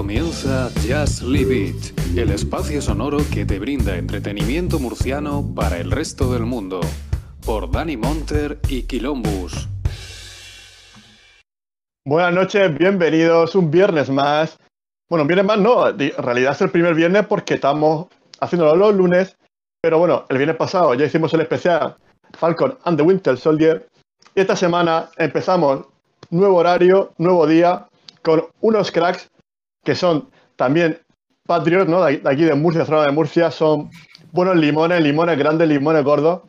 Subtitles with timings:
[0.00, 6.32] comienza Just Leave It, el espacio sonoro que te brinda entretenimiento murciano para el resto
[6.32, 6.80] del mundo,
[7.44, 9.68] por Dani Monter y Quilombus.
[12.06, 14.58] Buenas noches, bienvenidos un viernes más.
[15.10, 18.06] Bueno, un viernes más no, en realidad es el primer viernes porque estamos
[18.40, 19.36] haciéndolo los lunes,
[19.82, 21.94] pero bueno, el viernes pasado ya hicimos el especial
[22.38, 23.86] Falcon and the Winter Soldier
[24.34, 25.84] y esta semana empezamos
[26.30, 27.86] nuevo horario, nuevo día,
[28.22, 29.30] con unos cracks
[29.84, 31.00] que son también
[31.46, 32.04] patriots, ¿no?
[32.04, 33.90] De aquí de Murcia, zona de Murcia, son
[34.32, 36.42] buenos limones, limones grandes, limones gordos,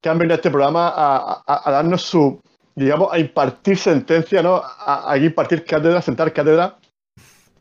[0.00, 2.40] que han venido a este programa a, darnos su,
[2.74, 4.62] digamos, a impartir sentencia, ¿no?
[4.64, 6.76] A, impartir cátedra, sentar cátedra.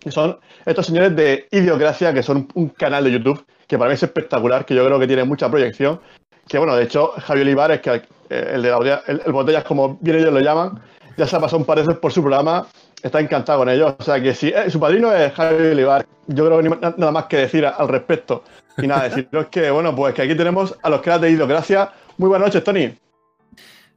[0.03, 3.95] Y son estos señores de Idiocracia, que son un canal de YouTube que para mí
[3.95, 6.00] es espectacular, que yo creo que tiene mucha proyección.
[6.47, 7.95] Que bueno, de hecho, Javier Olivares, que
[8.30, 10.80] eh, el de la, el, el Botellas, como bien ellos lo llaman,
[11.17, 12.67] ya se ha pasado un par de veces por su programa
[13.06, 13.95] está encantado con ellos.
[13.98, 17.12] O sea que si eh, su padrino es Javi Olivar, yo creo que no nada
[17.12, 18.44] más que decir al respecto.
[18.78, 21.92] Y nada, deciros que, bueno, pues que aquí tenemos a los que de Idiocracia.
[22.17, 22.97] Muy buenas noches, Tony.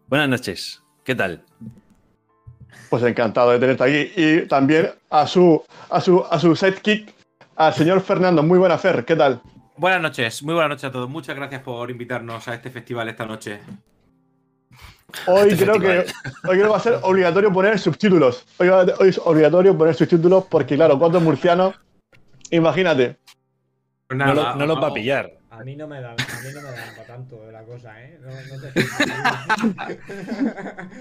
[0.06, 1.42] Buenas noches, ¿qué tal?
[2.90, 4.12] Pues encantado de tenerte aquí.
[4.14, 7.14] Y también a su, a su, a su sidekick,
[7.56, 8.42] al señor Fernando.
[8.42, 9.40] Muy buena, Fer, ¿qué tal?
[9.76, 11.08] Buenas noches, muy buenas noches a todos.
[11.08, 13.60] Muchas gracias por invitarnos a este festival esta noche.
[15.26, 16.04] Hoy creo, que,
[16.46, 18.44] hoy va a ser obligatorio poner subtítulos.
[18.58, 18.68] Hoy,
[19.08, 21.74] es obligatorio poner subtítulos porque, claro, cuántos murcianos,
[22.50, 23.16] imagínate.
[24.06, 25.32] Pues no, lo, no va a pillar.
[25.50, 28.00] A mí no me da, a mí no me da para tanto de la cosa,
[28.00, 28.20] ¿eh?
[28.22, 28.72] No, te...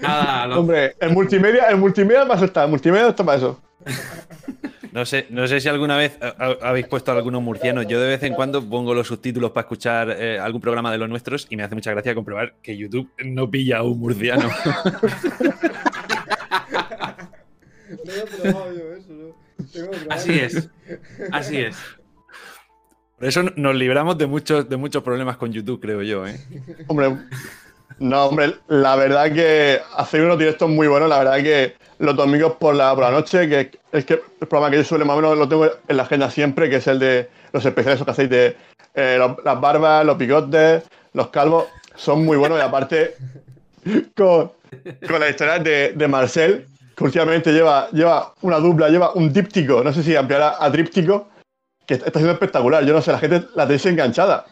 [0.00, 3.60] nada, Hombre, el multimedia, el multimedia para eso está, el multimedia está para eso.
[4.92, 6.18] No sé, no sé si alguna vez
[6.62, 7.86] habéis puesto algunos murcianos.
[7.86, 11.08] Yo de vez en cuando pongo los subtítulos para escuchar eh, algún programa de los
[11.08, 14.48] nuestros y me hace mucha gracia comprobar que YouTube no pilla a un murciano.
[18.04, 19.48] no he probado yo eso, ¿no?
[20.10, 20.70] Así es.
[21.32, 21.76] Así es.
[23.18, 26.26] Por eso nos libramos de muchos, de muchos problemas con YouTube, creo yo.
[26.26, 26.38] ¿eh?
[26.86, 27.16] Hombre,
[28.00, 32.54] no, hombre, la verdad que hacer unos directos muy buenos, la verdad que los domingos
[32.54, 35.20] por la, por la noche, que es que el programa que yo suelo más o
[35.20, 38.30] menos lo tengo en la agenda siempre, que es el de los especiales que hacéis
[38.30, 38.56] de
[38.94, 41.66] eh, las barbas, los bigotes, los calvos,
[41.96, 43.16] son muy buenos y aparte
[44.16, 44.52] con,
[45.08, 46.66] con la historia de, de, Marcel,
[46.96, 51.28] que últimamente lleva, lleva una dupla, lleva un díptico, no sé si ampliará a tríptico,
[51.86, 52.84] que está siendo espectacular.
[52.84, 54.44] Yo no sé, la gente la tenéis enganchada.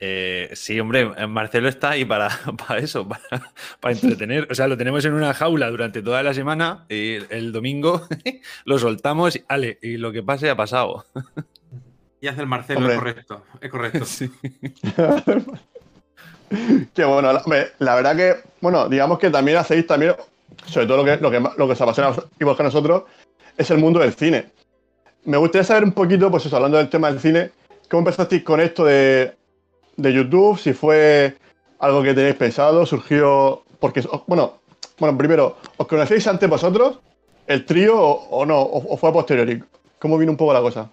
[0.00, 2.28] Eh, sí, hombre, Marcelo está ahí para,
[2.66, 4.48] para eso, para, entretener.
[4.50, 8.06] O sea, lo tenemos en una jaula durante toda la semana y el domingo
[8.64, 11.06] lo soltamos y, ale, y lo que pase ha pasado.
[12.20, 13.44] Y hace el Marcelo, es correcto.
[13.60, 14.04] Es correcto.
[14.04, 14.30] Sí.
[16.94, 17.32] Qué bueno.
[17.78, 20.14] La, verdad que, bueno, digamos que también hacéis también,
[20.66, 23.04] sobre todo lo que, lo que, lo que se apasiona igual que a nosotros,
[23.56, 24.46] es el mundo del cine.
[25.24, 27.50] Me gustaría saber un poquito, pues eso, hablando del tema del cine,
[27.90, 29.34] ¿cómo empezasteis con esto de
[29.96, 31.36] de YouTube, si fue
[31.78, 34.60] algo que tenéis pensado, surgió porque, bueno,
[34.98, 37.00] bueno, primero, ¿os conocéis antes vosotros,
[37.46, 39.62] el trío, o, no, o, fue a posteriori?
[39.98, 40.90] ¿Cómo vino un poco la cosa?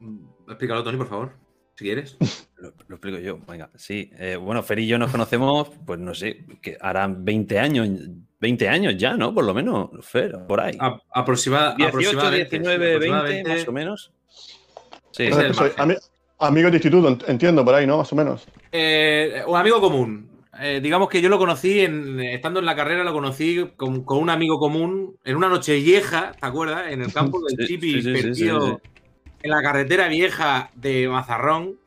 [0.00, 1.32] Mm, explícalo, Tony, por favor,
[1.76, 2.16] si quieres.
[2.56, 4.10] Lo, explico yo, venga, sí.
[4.18, 7.88] Eh, bueno, Fer y yo nos conocemos, pues no sé, que harán 20 años,
[8.40, 9.34] 20 años ya, ¿no?
[9.34, 10.78] Por lo menos, Fer, por ahí.
[11.12, 12.58] aproximadamente.
[12.58, 14.12] 19, 20, más o menos.
[15.10, 15.28] Sí,
[16.38, 17.98] Amigos de instituto, entiendo, por ahí, ¿no?
[17.98, 18.46] Más o menos.
[18.72, 20.28] Eh, un amigo común.
[20.60, 24.30] Eh, digamos que yo lo conocí, en, estando en la carrera, lo conocí con, un
[24.30, 26.92] amigo común en una noche vieja, ¿te acuerdas?
[26.92, 28.80] En el campo del Chipi, perdido
[29.42, 31.78] en la carretera vieja de Mazarrón.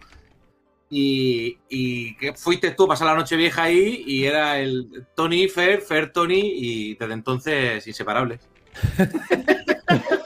[0.90, 5.50] Y, y, que fuiste tú a pasar la noche vieja ahí y era el Tony,
[5.50, 8.40] Fer, Fer, Tony y desde entonces inseparables.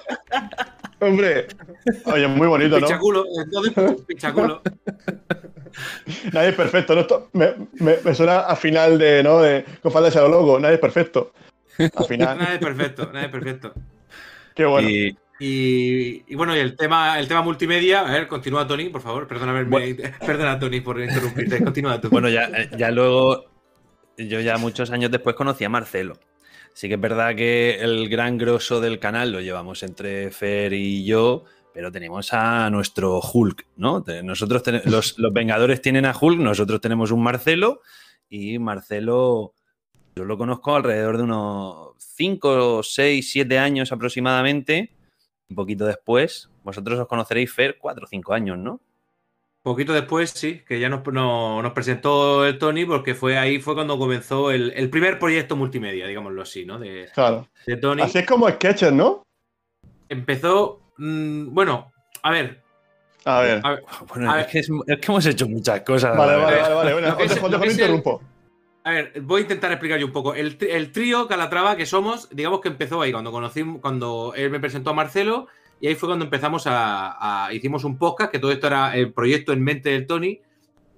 [1.01, 1.47] Hombre,
[2.05, 2.85] oye, muy bonito, ¿no?
[2.85, 4.61] Pichaculo, entonces, pichaculo.
[6.31, 7.29] Nadie es perfecto, ¿no?
[7.33, 9.41] me, me, suena a final de, ¿no?
[9.41, 11.31] De, con falta de logo, nadie es perfecto.
[11.77, 12.37] Al final.
[12.37, 13.73] nadie es perfecto, nadie es perfecto.
[14.53, 14.89] Qué bueno.
[15.39, 19.53] Y, bueno, y el tema, el tema multimedia, a ver, continúa Tony, por favor, perdona,
[20.19, 22.09] perdona Tony por interrumpirte, continúa tú.
[22.09, 23.45] Bueno, ya, ya luego,
[24.17, 26.13] yo ya muchos años después conocí a Marcelo.
[26.73, 31.03] Sí que es verdad que el gran grosso del canal lo llevamos entre Fer y
[31.05, 34.03] yo, pero tenemos a nuestro Hulk, ¿no?
[34.23, 37.81] Nosotros los, los, Vengadores tienen a Hulk, nosotros tenemos un Marcelo
[38.29, 39.53] y Marcelo
[40.15, 44.91] yo lo conozco alrededor de unos 5, 6, 7 años aproximadamente.
[45.49, 48.81] Un poquito después, vosotros os conoceréis Fer 4 o 5 años, ¿no?
[49.63, 53.99] Poquito después, sí, que ya nos, nos, presentó el Tony, porque fue ahí fue cuando
[53.99, 56.79] comenzó el, primer proyecto multimedia, digámoslo así, ¿no?
[56.79, 57.47] De, claro.
[57.79, 58.01] Tony.
[58.01, 59.23] Así es como sketches, ¿no?
[60.11, 60.81] empezó.
[60.97, 61.91] mm, bueno,
[62.21, 62.61] a ver.
[63.23, 63.61] A ver.
[63.63, 66.17] a ver, Bueno, A es, que es, es que hemos hecho muchas cosas.
[66.17, 66.93] Vale, vale, vale, vale.
[66.93, 68.21] Bueno, os dejo- el el- interrumpo.
[68.83, 70.33] A ver, voy a intentar explicar yo un poco.
[70.33, 74.59] El, el trío Calatrava que somos, digamos que empezó ahí, cuando conocí, cuando él me
[74.59, 75.47] presentó a Marcelo,
[75.81, 79.11] y ahí fue cuando empezamos a, a- hicimos un podcast, que todo esto era el
[79.13, 80.39] proyecto en mente del Tony,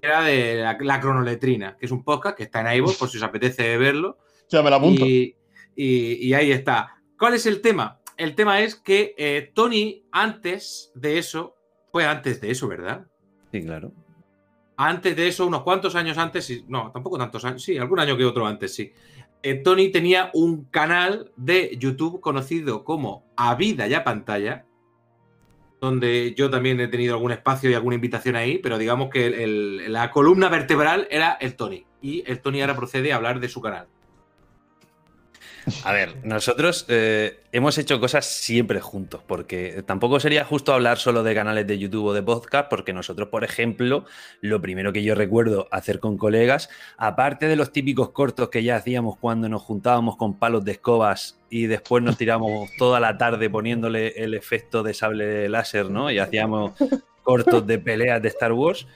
[0.00, 3.16] era de la, la cronoletrina, que es un podcast que está en iVoox, por si
[3.16, 4.18] os apetece verlo.
[4.50, 5.04] Ya me la apunto.
[5.06, 5.34] Y,
[5.74, 6.96] y- y ahí está.
[7.18, 8.00] ¿Cuál es el tema?
[8.16, 11.56] El tema es que eh, Tony, antes de eso,
[11.90, 13.06] fue antes de eso, ¿verdad?
[13.50, 13.90] Sí, claro.
[14.76, 18.24] Antes de eso, unos cuantos años antes, no, tampoco tantos años, sí, algún año que
[18.24, 18.92] otro antes, sí.
[19.42, 24.64] Eh, Tony tenía un canal de YouTube conocido como A Vida y a Pantalla,
[25.84, 29.46] donde yo también he tenido algún espacio y alguna invitación ahí, pero digamos que
[29.88, 31.84] la columna vertebral era el Tony.
[32.02, 33.86] Y el Tony ahora procede a hablar de su canal.
[35.84, 41.22] A ver, nosotros eh, hemos hecho cosas siempre juntos, porque tampoco sería justo hablar solo
[41.22, 44.04] de canales de YouTube o de podcast, porque nosotros, por ejemplo,
[44.40, 48.76] lo primero que yo recuerdo hacer con colegas, aparte de los típicos cortos que ya
[48.76, 53.48] hacíamos cuando nos juntábamos con palos de escobas y después nos tiramos toda la tarde
[53.48, 56.10] poniéndole el efecto de sable láser, ¿no?
[56.10, 56.72] Y hacíamos
[57.22, 58.86] cortos de peleas de Star Wars,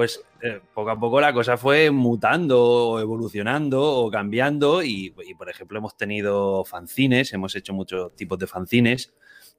[0.00, 5.34] pues eh, poco a poco la cosa fue mutando o evolucionando o cambiando y, y,
[5.34, 9.12] por ejemplo hemos tenido fanzines, hemos hecho muchos tipos de fanzines,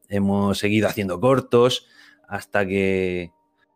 [0.09, 1.85] hemos seguido haciendo cortos
[2.27, 3.29] hasta que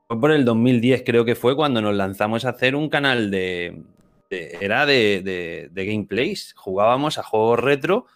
[0.08, 3.84] fue por el 2010 creo que fue cuando nos lanzamos a hacer un canal de...
[4.32, 8.08] de- era de, de- de gameplays, jugábamos a juegos retro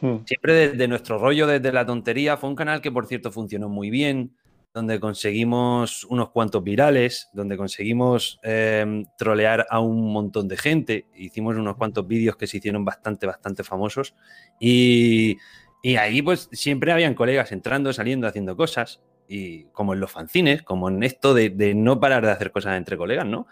[0.00, 0.18] Hmm.
[0.26, 2.36] Siempre desde nuestro rollo, desde la tontería.
[2.36, 4.32] Fue un canal que, por cierto, funcionó muy bien,
[4.74, 11.06] donde conseguimos unos cuantos virales, donde conseguimos eh, trolear a un montón de gente.
[11.14, 14.16] Hicimos unos cuantos vídeos que se hicieron bastante, bastante famosos.
[14.58, 15.36] Y,
[15.80, 19.00] y ahí, pues, siempre habían colegas entrando, saliendo, haciendo cosas.
[19.28, 22.76] Y como en los fanzines, como en esto de, de no parar de hacer cosas
[22.76, 23.46] entre colegas, ¿no?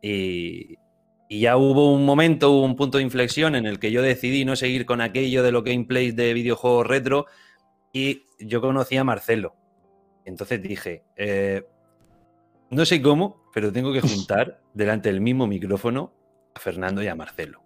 [0.00, 0.78] Y,
[1.28, 4.46] y ya hubo un momento, hubo un punto de inflexión en el que yo decidí
[4.46, 7.26] no seguir con aquello de los gameplays de videojuegos retro
[7.92, 9.61] y yo conocí a Marcelo.
[10.24, 11.64] Entonces dije, eh,
[12.70, 16.12] no sé cómo, pero tengo que juntar delante del mismo micrófono
[16.54, 17.62] a Fernando y a Marcelo.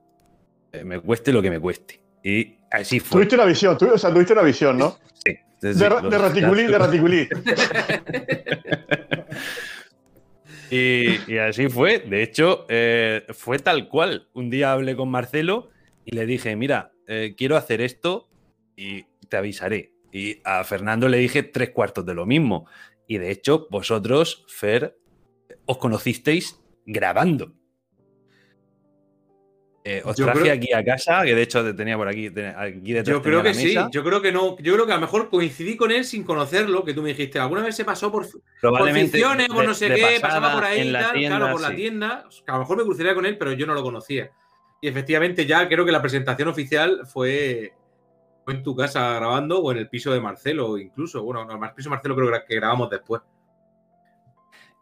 [0.73, 2.01] Eh, me cueste lo que me cueste.
[2.23, 3.21] Y así fue.
[3.21, 4.97] Tuviste una visión, o sea, tuviste una visión, ¿no?
[5.25, 7.29] Sí, sí, De, ra- de raticulí, de raticulí.
[10.71, 12.01] Y, y así fue.
[12.01, 14.29] De hecho, eh, fue tal cual.
[14.33, 15.71] Un día hablé con Marcelo
[16.05, 16.91] y le dije, mira,
[17.37, 18.29] quiero hacer esto
[18.75, 19.93] y te avisaré.
[20.17, 22.67] Y a Fernando le dije tres cuartos de lo mismo.
[23.07, 24.97] Y de hecho, vosotros, Fer,
[25.67, 27.53] os conocisteis grabando.
[29.85, 32.29] Eh, os Yo traje creo- aquí a casa, que de hecho te tenía por aquí,
[32.29, 34.57] aquí detrás Yo creo que sí, yo creo que no.
[34.57, 37.39] Yo creo que a lo mejor coincidí con él sin conocerlo, que tú me dijiste.
[37.39, 40.91] Alguna vez se pasó por, por Probablemente ficciones, por no sé qué, pasaba por ahí
[40.93, 42.29] tal, tienda, claro, por la tienda.
[42.47, 44.33] A lo mejor me cruzaría con él, pero yo no lo conocía.
[44.81, 47.75] Y efectivamente, ya creo que la presentación oficial fue
[48.47, 51.23] en tu casa grabando o en el piso de Marcelo, incluso.
[51.23, 53.23] Bueno, no, el piso de Marcelo creo que grabamos después.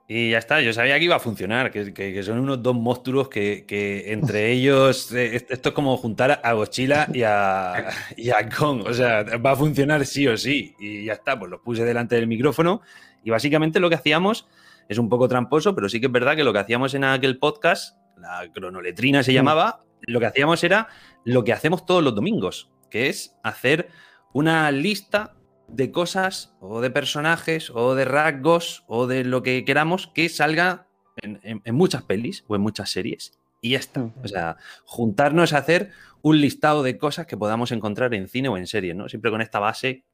[0.06, 2.74] Y ya está, yo sabía que iba a funcionar, que, que- que son unos dos
[2.74, 8.28] monstruos que, que entre ellos, eh, esto es como juntar a Godzilla y a, y
[8.30, 10.74] a Kong, o sea, va a funcionar sí o sí.
[10.78, 12.82] Y ya está, pues los puse delante del micrófono
[13.22, 14.46] y básicamente lo que hacíamos
[14.90, 17.38] es un poco tramposo, pero sí que es verdad que lo que hacíamos en aquel
[17.38, 20.88] podcast, la cronoletrina se llamaba, lo que hacíamos era
[21.24, 23.88] lo que hacemos todos los domingos, que es hacer
[24.32, 25.34] una lista
[25.66, 30.86] de cosas o de personajes o de rasgos o de lo que queramos que salga
[31.16, 33.32] en, en- en muchas pelis o en muchas series.
[33.60, 34.12] Y ya está.
[34.22, 35.90] O sea, juntarnos a hacer
[36.22, 39.08] un listado de cosas que podamos encontrar en cine o en series, ¿no?
[39.08, 40.04] Siempre con esta base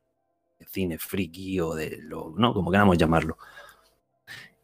[0.59, 2.55] de cine friki o de lo, ¿no?
[2.55, 3.37] Como queramos llamarlo.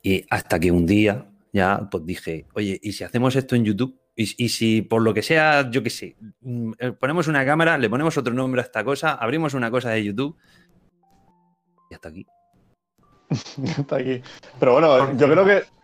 [0.02, 3.98] Y hasta que un día ya pues dije, oye, ¿y si hacemos esto en YouTube?
[4.16, 7.76] Y, y si por lo que sea, yo qué sé, mm, eh, ponemos una cámara,
[7.76, 10.36] le ponemos otro nombre a esta cosa, abrimos una cosa de YouTube
[11.90, 12.26] y hasta aquí.
[13.78, 14.22] Está aquí.
[14.58, 15.62] Pero bueno, yo creo que.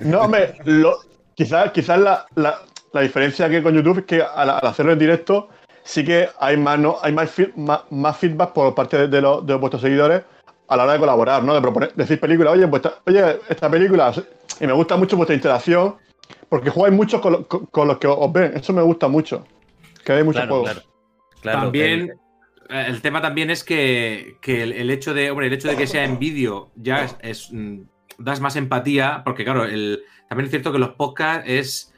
[0.00, 0.98] No, hombre, lo-
[1.34, 2.60] quizás quizás la, la-
[2.92, 5.48] la diferencia que con YouTube es que al, al hacerlo en directo
[5.84, 6.96] sí que hay más, ¿no?
[7.02, 10.22] hay más, fi- más, más feedback por parte de, de los, de vuestros seguidores
[10.68, 11.54] a la hora de colaborar, ¿no?
[11.54, 14.12] De proponer, decir películas, oye, pues esta, oye, esta película,
[14.60, 15.96] y me gusta mucho vuestra interacción,
[16.48, 19.44] porque jugáis mucho con, lo- con- con los que os ven, eso me gusta mucho.
[20.04, 20.70] Que hay muchos Claro, juegos.
[20.72, 20.88] claro.
[21.40, 22.10] Claro, también, el-
[22.76, 25.76] eh, el tema también es que, que el, el hecho de, hombre, el hecho de
[25.76, 27.80] que sea en vídeo ya es, es, mm,
[28.18, 31.88] das más empatía, porque claro, el, también es cierto que los podcasts es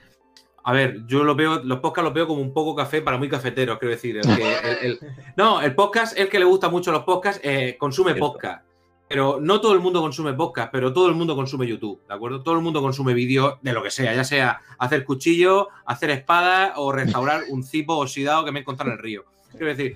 [0.66, 3.28] A ver, yo lo veo, los podcasts los veo como un poco café para muy
[3.28, 4.16] cafeteros, quiero decir.
[4.16, 4.98] El que, el- el-
[5.36, 8.63] no, el podcast, el que le gusta mucho los podcasts, eh, consume podcast.
[9.08, 12.42] Pero no todo el mundo consume podcast, pero todo el mundo consume YouTube, ¿de acuerdo?
[12.42, 16.74] Todo el mundo consume vídeos de lo que sea, ya sea hacer cuchillo, hacer espada
[16.76, 19.24] o restaurar un cipo oxidado que me he encontrado en el río.
[19.50, 19.94] Quiero decir,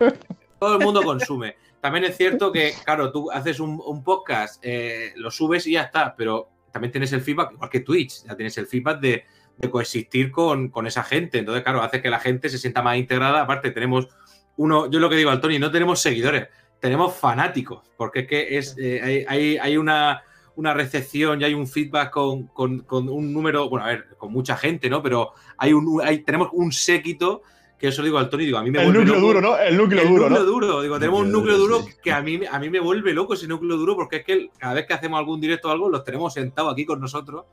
[0.58, 1.56] todo el mundo consume.
[1.80, 6.14] También es cierto que, claro, tú haces un, podcast, eh, lo subes y ya está,
[6.16, 9.24] pero también tienes el feedback, igual que Twitch, ya tienes el feedback de,
[9.56, 11.38] de coexistir con, con esa gente.
[11.38, 13.42] Entonces, claro, hace que la gente se sienta más integrada.
[13.42, 14.08] Aparte, tenemos
[14.56, 16.48] uno, yo lo que digo al Tony, no tenemos seguidores,
[16.80, 20.22] tenemos fanáticos, porque es que es, eh, hay, hay- hay una,
[20.56, 24.32] una recepción y hay un feedback con, con- con un número, bueno, a ver, con
[24.32, 25.02] mucha gente, ¿no?
[25.02, 27.42] Pero hay un, hay, tenemos un séquito
[27.78, 29.26] que eso digo al Tony, digo, a mí me El vuelve núcleo loco.
[29.28, 29.56] duro, ¿no?
[29.58, 30.44] El núcleo El duro, núcleo ¿no?
[30.50, 31.94] duro, digo, tenemos un Núcleo duro, duro sí.
[32.02, 34.74] que a mí, a mí me vuelve loco ese núcleo duro porque es que cada
[34.74, 37.44] vez que hacemos algún directo o algo los tenemos sentados aquí con nosotros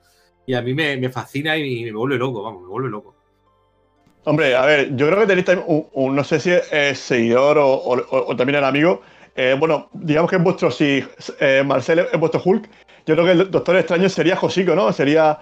[0.48, 3.14] y a mí me, me fascina y me vuelve loco, vamos, me vuelve loco.
[4.24, 7.60] Hombre, a ver, yo creo que tenéis también un, un- no sé si es seguidor
[7.60, 9.04] o, o- o- o también el amigo.
[9.36, 11.04] Eh, bueno, digamos que es vuestro, si
[11.40, 12.70] eh, Marcel es vuestro Hulk,
[13.06, 14.92] yo creo que el Doctor Extraño sería Josico, ¿no?
[14.94, 15.38] Sería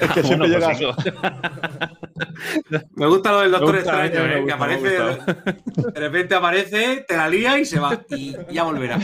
[0.00, 0.96] el que siempre Bueno, llega.
[2.96, 4.40] Me gusta lo del Doctor gusta, Extraño, ¿eh?
[4.40, 4.88] gusta, que aparece,
[5.92, 8.98] de, repente aparece, te la lía y se va y ya volverá.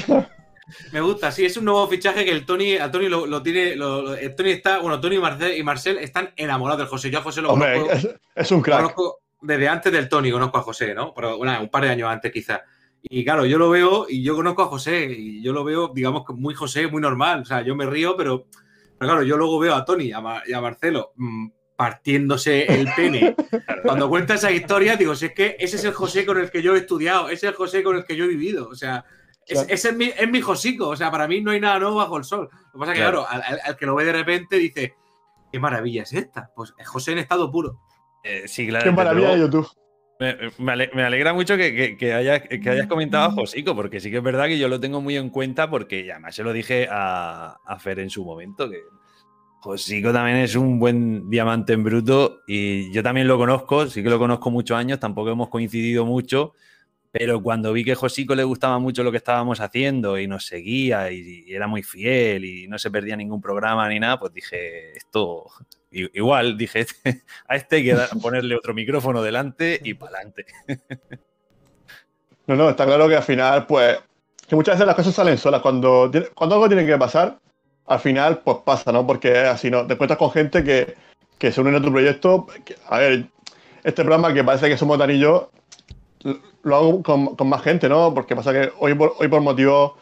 [0.92, 3.76] Me gusta, sí, es un nuevo fichaje que el Tony, a Tony lo, lo tiene,
[3.76, 7.10] lo- el Tony está, bueno, Tony y Marcel, y Marcel están enamorados del José.
[7.10, 8.78] Yo a José lo Hombre, conozco, es, es un crack.
[8.78, 11.12] conozco desde antes del Tony, conozco a José, ¿no?
[11.14, 12.60] Pero bueno, un par de años antes quizás.
[13.02, 16.24] Y claro, yo lo veo y yo conozco a José y yo lo veo, digamos,
[16.36, 17.42] muy José, muy normal.
[17.42, 18.46] O sea, yo me río, pero,
[18.98, 22.88] pero claro, yo luego veo a Tony y a, y a Marcelo mm, partiéndose el
[22.94, 23.34] pene.
[23.82, 26.62] Cuando cuenta esa historia, digo, si es que ese es el José con el que
[26.62, 28.68] yo he estudiado, ese es el José con el que yo he vivido.
[28.68, 29.04] O sea,
[29.46, 29.66] es- Claro.
[29.74, 30.88] ese es mi, es mi Josico.
[30.88, 32.48] O sea, para mí no hay nada nuevo bajo el sol.
[32.52, 33.26] Lo que pasa es que, Claro.
[33.28, 34.94] claro, al, que lo ve de repente dice,
[35.50, 36.50] ¿qué maravilla es esta?
[36.54, 37.80] Pues es José en estado puro.
[38.22, 38.84] Eh, sí, claro.
[38.84, 39.40] Qué maravilla de.
[39.40, 39.66] YouTube.
[40.22, 43.74] Me, me ale- me alegra mucho que, que- que hayas, que hayas comentado a Josico,
[43.74, 46.42] porque sí que es verdad que yo lo tengo muy en cuenta, porque además se
[46.44, 48.78] lo dije a, a Fer en su momento, que
[49.60, 54.10] Josico también es un buen diamante en bruto y yo también lo conozco, sí que
[54.10, 56.54] lo conozco muchos años, tampoco hemos coincidido mucho,
[57.12, 61.12] pero cuando vi que Josico le gustaba mucho lo que estábamos haciendo y nos seguía
[61.12, 64.96] y, y era muy fiel y no se perdía ningún programa ni nada, pues dije,
[64.96, 65.44] esto,
[65.92, 66.86] igual, dije,
[67.48, 70.46] a este hay que ponerle otro micrófono delante y para adelante.
[72.46, 73.98] No, no, está claro que al final, pues,
[74.48, 75.62] que muchas veces las cosas salen solas.
[75.62, 77.38] Cuando, cuando algo tiene que pasar,
[77.86, 79.06] al final, pues pasa, ¿no?
[79.06, 79.86] Porque así, ¿no?
[79.86, 80.94] Te encuentras con gente que,
[81.38, 82.46] que se une a tu proyecto.
[82.64, 83.26] que- a ver,
[83.84, 85.50] este programa que parece que somos Dan y yo,
[86.64, 88.12] lo hago con, con más gente, ¿no?
[88.12, 89.92] Porque pasa que hoy por, hoy por motivos,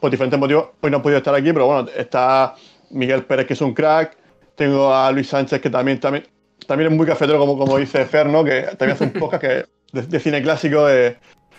[0.00, 2.54] por diferentes motivos, hoy no he podido estar aquí, pero bueno, está
[2.90, 4.16] Miguel Pérez, que es un crack.
[4.56, 6.26] Tengo a Luis Sánchez, que también, también,
[6.66, 8.44] también es muy cafetero, como, como dice Fer, ¿no?
[8.44, 11.16] Que también hace un podcast que, de, de cine clásico, de,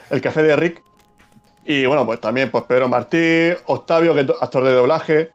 [0.09, 0.81] El Café de Rick.
[1.65, 5.31] Y bueno, pues también pues Pedro Martí, Octavio, que es actor de doblaje.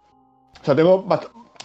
[0.60, 1.06] O sea, tengo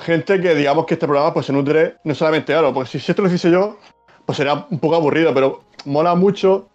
[0.02, 3.12] gente que digamos que este programa pues se nutre no solamente claro, porque si, si
[3.12, 3.78] esto lo hiciese yo,
[4.26, 6.70] pues sería un poco aburrido, pero mola mucho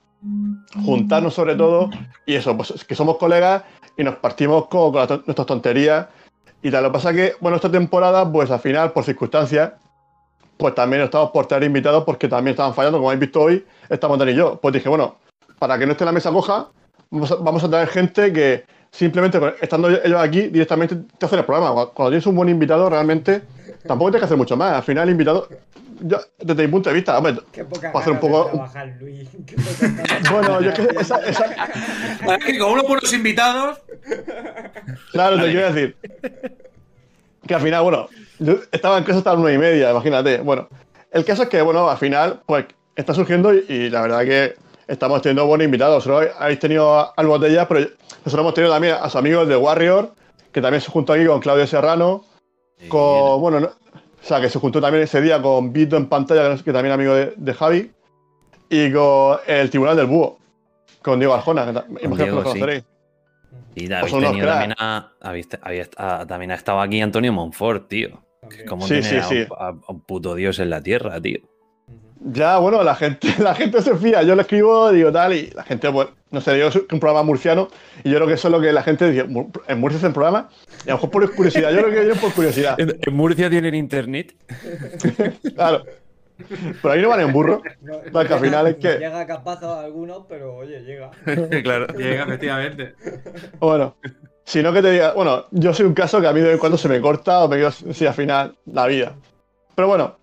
[0.84, 1.88] juntarnos sobre todo
[2.26, 3.62] y eso, pues es que somos colegas
[3.96, 6.06] y nos partimos con, con nuestras tonterías
[6.62, 6.71] y.
[6.71, 9.73] Lo que pasa que, bueno, esta temporada, pues al final, por circunstancias,
[10.57, 14.19] pues también estamos por traer invitados porque también estaban fallando, como habéis visto hoy, estamos
[14.19, 14.59] Dan y yo.
[14.61, 15.17] Pues dije, bueno,
[15.59, 16.69] para que no esté la mesa coja,
[17.11, 21.38] vamos a, vamos a traer gente que simplemente con- estando ellos aquí directamente te hacen
[21.38, 21.87] el programa.
[21.87, 23.43] Cuando tienes un buen invitado, realmente
[23.87, 24.75] tampoco tienes que hacer mucho más.
[24.75, 25.49] Al final, el invitado,
[26.02, 29.28] yo, desde mi punto de vista, hombre, Qué poca Para hacer un poco- trabajar, Luis.
[29.47, 30.33] Qué poca ganas.
[30.33, 31.45] bueno, yo es que esa, esa,
[32.37, 33.78] Es que con unos buenos invitados,
[35.12, 35.97] Claro, te quiero decir.
[37.47, 40.38] Que al final, bueno, yo estaba en casa hasta las nueve y media, imagínate.
[40.38, 40.69] Bueno,
[41.11, 44.54] el caso es que, bueno, al final, pues está surgiendo y, y la verdad que
[44.87, 46.04] estamos teniendo buenos invitados.
[46.07, 50.12] Vosotros habéis tenido al Botella, pero nosotros hemos tenido también a sus amigos de Warrior,
[50.52, 52.25] que también se juntó aquí con Claudio Serrano,
[52.88, 53.71] con, bueno, no-
[54.22, 56.72] o sea, que se juntó también ese día con Vito en pantalla, que es- que
[56.72, 57.90] también amigo de, de Javi,
[58.68, 60.38] y con el Tribunal del Búho,
[61.02, 61.70] con Diego Arjona, que
[62.04, 62.60] imagino que Diego, lo sí.
[63.74, 68.20] Y habéis tenido también a, habéis- habéis- a- también ha estado aquí Antonio Monfort, tío.
[68.40, 68.66] También.
[68.66, 69.36] Como Sí, tener sí, a, sí.
[69.50, 71.38] un- a- a un puto dios en la tierra, tío.
[72.22, 74.22] Ya, bueno, la gente, la gente se fía.
[74.22, 77.22] Yo le escribo, digo tal, y la gente, pues, no sé, digo, es un programa
[77.22, 77.68] murciano,
[78.04, 79.24] y yo creo que eso es lo que la gente dice.
[79.24, 80.48] "Mur- En Murcia hacen programa,
[80.84, 81.70] y a lo mejor por curiosidad.
[81.70, 82.76] Yo creo que vienen por curiosidad.
[82.80, 84.34] En, en Murcia tienen internet.
[85.54, 85.84] Claro.
[86.80, 87.60] Pero ahí no van en burro.
[87.82, 91.10] No, Vale, que al final es que- Llega capaz a algunos, pero oye, llega.
[91.62, 91.86] claro.
[91.96, 92.94] llega efectivamente.
[93.58, 93.96] Bueno,
[94.44, 96.54] si no que te diga, bueno, yo soy un caso que a mí de vez
[96.54, 99.14] en cuando se me corta o me quedo sin al final la vida.
[99.74, 100.16] Pero bueno,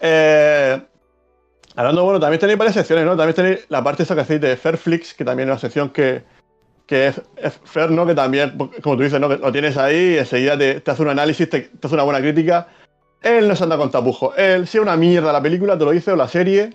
[0.00, 0.80] eh,
[1.76, 3.16] Hablando, bueno, también tenéis varias secciones, ¿no?
[3.16, 6.22] También tenéis la parte esa que hacéis de Fairflix, que también es una sección que,
[6.86, 8.06] que es, es Fair, ¿no?
[8.06, 9.28] Que también, como tú dices, ¿no?
[9.28, 12.20] Lo tienes ahí y enseguida te, te hace un análisis, te, te hace una buena
[12.20, 12.68] crítica.
[13.22, 14.38] Él no se anda con tapujos.
[14.38, 16.70] Él, si es una mierda la película, te lo dice, o la serie.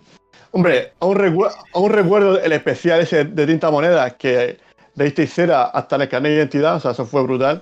[0.51, 4.57] Hombre, aún, recu- recuerdo el especial ese de tinta moneda que
[4.95, 7.61] deis cera hasta el carnet de identidad, o sea, eso fue brutal.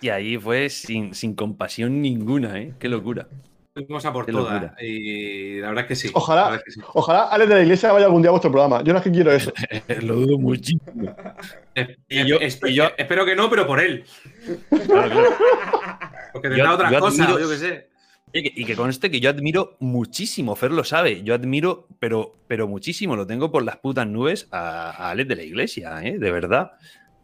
[0.00, 2.74] Y ahí fue sin, sin compasión ninguna, ¿eh?
[2.80, 3.28] Qué locura.
[3.74, 4.72] Fuimos a por todas.
[4.82, 6.10] Y la verdad es que sí.
[6.12, 6.42] Ojalá.
[6.42, 6.86] la verdad es que sí.
[6.92, 8.82] Ojalá Alex de la Iglesia vaya algún día a vuestro programa.
[8.84, 9.50] Yo no es que quiero eso.
[10.02, 11.14] Lo dudo muchísimo.
[12.08, 14.04] Y yo- es- y yo- espero que no, pero por él.
[14.68, 15.30] Claro, claro.
[16.34, 17.88] Porque Yo- tendrá otras yo cosas, yo qué sé.
[18.34, 22.34] Y que, y que conste que yo admiro muchísimo, Fer lo sabe, yo admiro, pero,
[22.48, 26.18] pero muchísimo, lo tengo por las putas nubes a, a Alex de la Iglesia, ¿eh?
[26.18, 26.72] de verdad.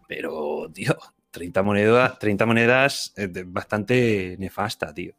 [0.06, 0.96] Pero, tío,
[1.30, 5.14] 30 monedas, 30 monedas eh, bastante nefasta, tío.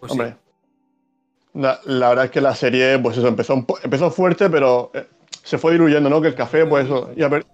[0.00, 0.18] Pues sí.
[0.18, 0.36] Hombre.
[1.54, 5.06] La, la verdad es que la serie, pues eso, empezó, empezó fuerte, pero eh,
[5.42, 6.20] se fue diluyendo, ¿no?
[6.20, 7.10] Que el café, pues eso.
[7.16, 7.46] Y a ver,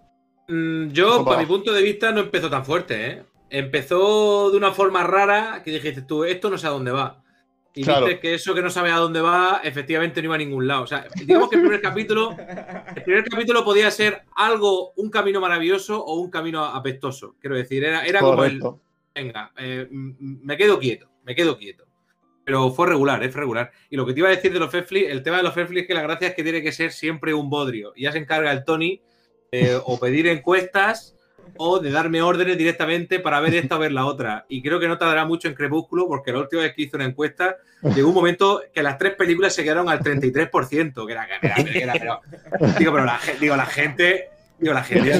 [0.47, 1.31] Mm, Yo, Opa.
[1.31, 3.23] para mi punto de vista, no empezó tan fuerte, ¿eh?
[3.49, 7.23] Empezó de una forma rara que dijiste tú, esto no sé a dónde va.
[7.75, 8.05] Y Claro.
[8.05, 10.83] viste que eso que no sabe a dónde va, efectivamente no iba a ningún lado.
[10.83, 12.37] O sea, digamos que el primer capítulo,
[12.95, 17.37] el primer capítulo podía ser algo, un camino maravilloso o un camino apestoso.
[17.41, 18.61] Quiero decir, era, era como el,
[19.15, 21.85] venga, eh, me quedo quieto, me quedo quieto.
[22.45, 23.71] Pero fue regular, es regular.
[23.91, 25.81] Y lo que te iba a decir de los Fairfly, el tema de los Fairfly
[25.81, 27.93] es que la gracia es que tiene que ser siempre un bodrio.
[27.97, 29.01] Ya se encarga el Tony
[29.51, 31.17] eh, o pedir encuestas
[31.57, 34.45] o de darme órdenes directamente para ver esta o ver la otra.
[34.49, 37.07] Y creo que no tardará mucho en Crepúsculo, porque la última vez que hizo una
[37.07, 37.57] encuesta,
[37.95, 42.21] llegó un momento que las tres películas se quedaron al 33%, que era, que era-
[42.79, 44.30] digo, pero la, digo, la gente...
[44.65, 45.11] Digo, la gente.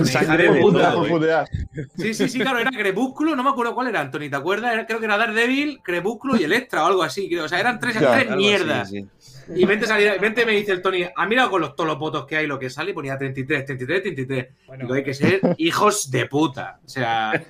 [1.99, 4.73] Sí, sí, sí, claro, era Crepúsculo, no me acuerdo cuál era, Anthony, ¿te acuerdas?
[4.73, 7.45] Era- creo que era Daredevil, Crepúsculo y Electra o algo así, creo.
[7.45, 8.89] O sea, eran tres, tres así, mierdas.
[8.91, 9.07] sí.
[9.55, 12.25] Y vente, salir, vente me dice el Tony, ha mirado con los, todos los votos
[12.25, 14.49] que hay lo que sale y ponía 33, 33, 33.
[14.67, 16.81] Bueno, Digo, hay que ser hijos de puta.
[16.83, 17.45] O sea,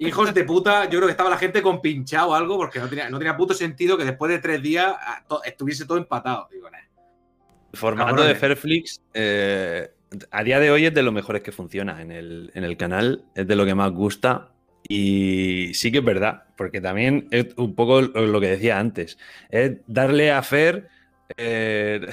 [0.00, 2.88] hijos de puta, yo creo que estaba la gente con pinchado o algo porque no
[2.88, 6.48] tenía, no tenía puto sentido que después de tres días ah, to- estuviese todo empatado.
[6.50, 6.78] Digo, nah.
[7.72, 8.28] Formato Cabrones.
[8.34, 9.90] de Fairflix, eh,
[10.30, 13.24] a día de hoy es de lo mejores que funciona en el, en el canal,
[13.34, 14.50] es de lo que más gusta.
[14.88, 19.18] Y sí que es verdad, porque también es un poco lo que decía antes,
[19.50, 20.88] es darle a Fer
[21.36, 22.06] eh,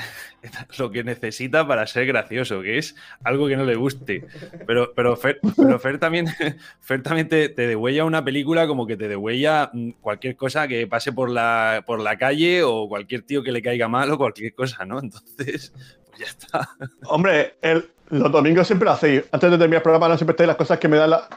[0.78, 4.26] lo que necesita para ser gracioso, que es algo que no le guste.
[4.68, 6.28] Pero, pero, Fer, pero Fer también,
[6.82, 10.86] Fer también te, te degüella una película como que te degüella mm, cualquier cosa que
[10.88, 14.54] pase por la, por la calle o cualquier tío que le caiga mal o cualquier
[14.54, 15.00] cosa, ¿no?
[15.00, 15.74] Entonces,
[16.20, 16.70] ya está.
[17.06, 19.24] Hombre, el- los domingos siempre lo hacéis.
[19.32, 21.28] Antes de terminar el programa, no siempre estáis las cosas que me dan la.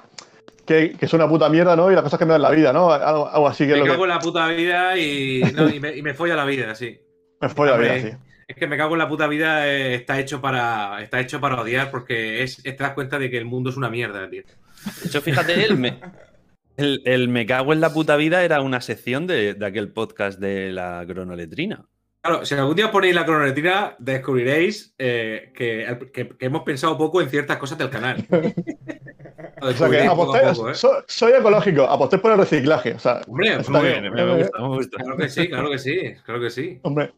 [0.66, 1.90] Que, que son una puta mierda, ¿no?
[1.90, 2.92] Y las cosas que me dan la vida, ¿no?
[2.92, 5.80] Algo, algo así que Me lo cago que en la puta vida y, no, y,
[5.80, 7.00] me, y me folla la vida, sí.
[7.40, 8.10] me fue la vida, sí.
[8.46, 11.60] Es que me cago en la puta vida eh, está hecho para está hecho para
[11.60, 14.42] odiar porque es, es- te das cuenta de que el mundo es una mierda, tío.
[14.42, 16.00] De hecho, fíjate, el me,
[16.76, 20.38] el, el me cago en la puta vida era una sección de, de aquel podcast
[20.38, 21.86] de la cronoletrina.
[22.20, 27.20] Claro, si algún día ponéis la cronoletrina, descubriréis eh, que, que- que hemos pensado poco
[27.22, 28.26] en ciertas cosas del canal.
[29.60, 30.10] O sea que descubriréis
[30.58, 30.74] poco ¿eh?
[30.74, 32.94] so- soy ecológico, apostéis por el reciclaje.
[32.94, 34.96] O sea, Hombre, está muy bien, bien, me, me gusta, me gusta.
[34.98, 36.78] claro que sí, claro que sí, claro que sí.
[36.82, 37.12] Hombre,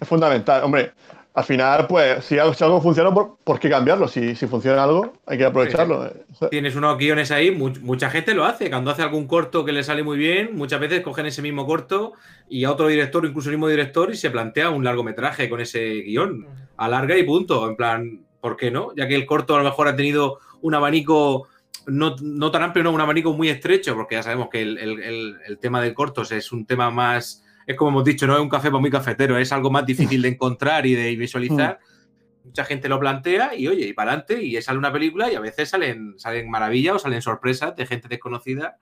[0.00, 0.64] es fundamental.
[0.64, 0.92] Hombre,
[1.38, 4.08] al final, pues, si algo, si algo funciona, ¿por, por qué cambiarlo?
[4.08, 6.10] Si, si funciona algo, hay que aprovecharlo.
[6.50, 8.68] Tienes unos guiones ahí, mu- mucha gente lo hace.
[8.70, 12.12] Cuando hace algún corto que le sale muy bien, muchas veces cogen ese mismo corto
[12.48, 16.02] y a otro director, incluso el mismo director, y se plantea un largometraje con ese
[16.02, 16.46] guion.
[16.76, 17.68] Alarga y punto.
[17.68, 18.88] En plan, ¿por qué no?
[18.96, 21.46] Ya que el corto a lo mejor ha tenido un abanico
[21.86, 25.00] no, no tan amplio, no, un abanico muy estrecho, porque ya sabemos que el, el-
[25.02, 27.44] el- el tema de cortos es un tema más.
[27.68, 30.22] Es como hemos dicho, no es un café para muy cafetero, es algo más difícil
[30.22, 31.78] de encontrar y de visualizar.
[32.44, 35.40] Mucha gente lo plantea y oye, y para adelante, y sale una película y a
[35.40, 38.78] veces salen, salen maravillas o salen sorpresas de gente desconocida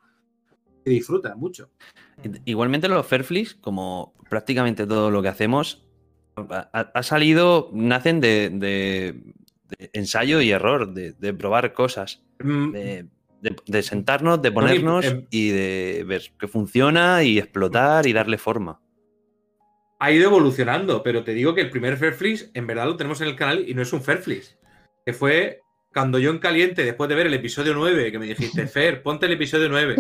[0.85, 1.69] que disfruta mucho.
[2.45, 5.85] Igualmente los Fairflix, como prácticamente todo lo que hacemos,
[6.37, 9.21] ha, ha salido, nacen de, de-
[9.79, 12.73] de ensayo y error, de, de probar cosas, Mm,
[13.41, 18.81] de, sentarnos, de ponernos em- y de ver que funciona y explotar y darle forma.
[19.99, 23.29] ha ido evolucionando, pero te digo que el primer Fairflix en verdad lo tenemos en
[23.29, 24.59] el canal y no es un Fairflix.
[25.07, 25.61] Que fue
[25.95, 29.25] cuando yo en caliente, después de ver el episodio 9, que me dijiste, Fer, ponte
[29.27, 29.97] el episodio 9.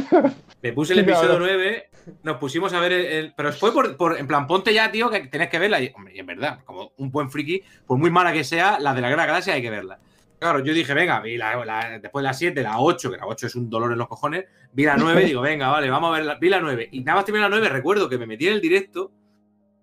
[0.63, 1.89] Me puse el episodio 9,
[2.25, 3.07] nos pusimos a ver el.
[3.07, 5.81] el- pero fue por, por- En plan, ponte ya, tío, que tenés que verla.
[5.81, 8.93] Y, hombre, y en verdad, como un buen friki, por muy mala que sea, la
[8.93, 9.99] de la Guerra Galaxia hay que verla.
[10.39, 13.27] Claro, yo dije, venga, vi la, la- después de la 7, la 8, que la
[13.27, 16.11] 8 es un dolor en los cojones, vi la 9 y digo, venga, vale, vamos
[16.13, 16.89] a ver, la, vi la 9.
[16.93, 19.13] Y nada más terminé la 9, recuerdo que me metí en el directo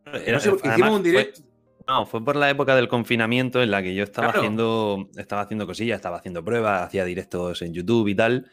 [0.06, 1.42] Era- no sé, además, hicimos un fue- directo.
[1.88, 4.40] No, fue por la época del confinamiento en la que yo estaba Claro.
[4.40, 8.50] haciendo estaba haciendo cosillas, estaba haciendo pruebas, hacía directos en YouTube y tal.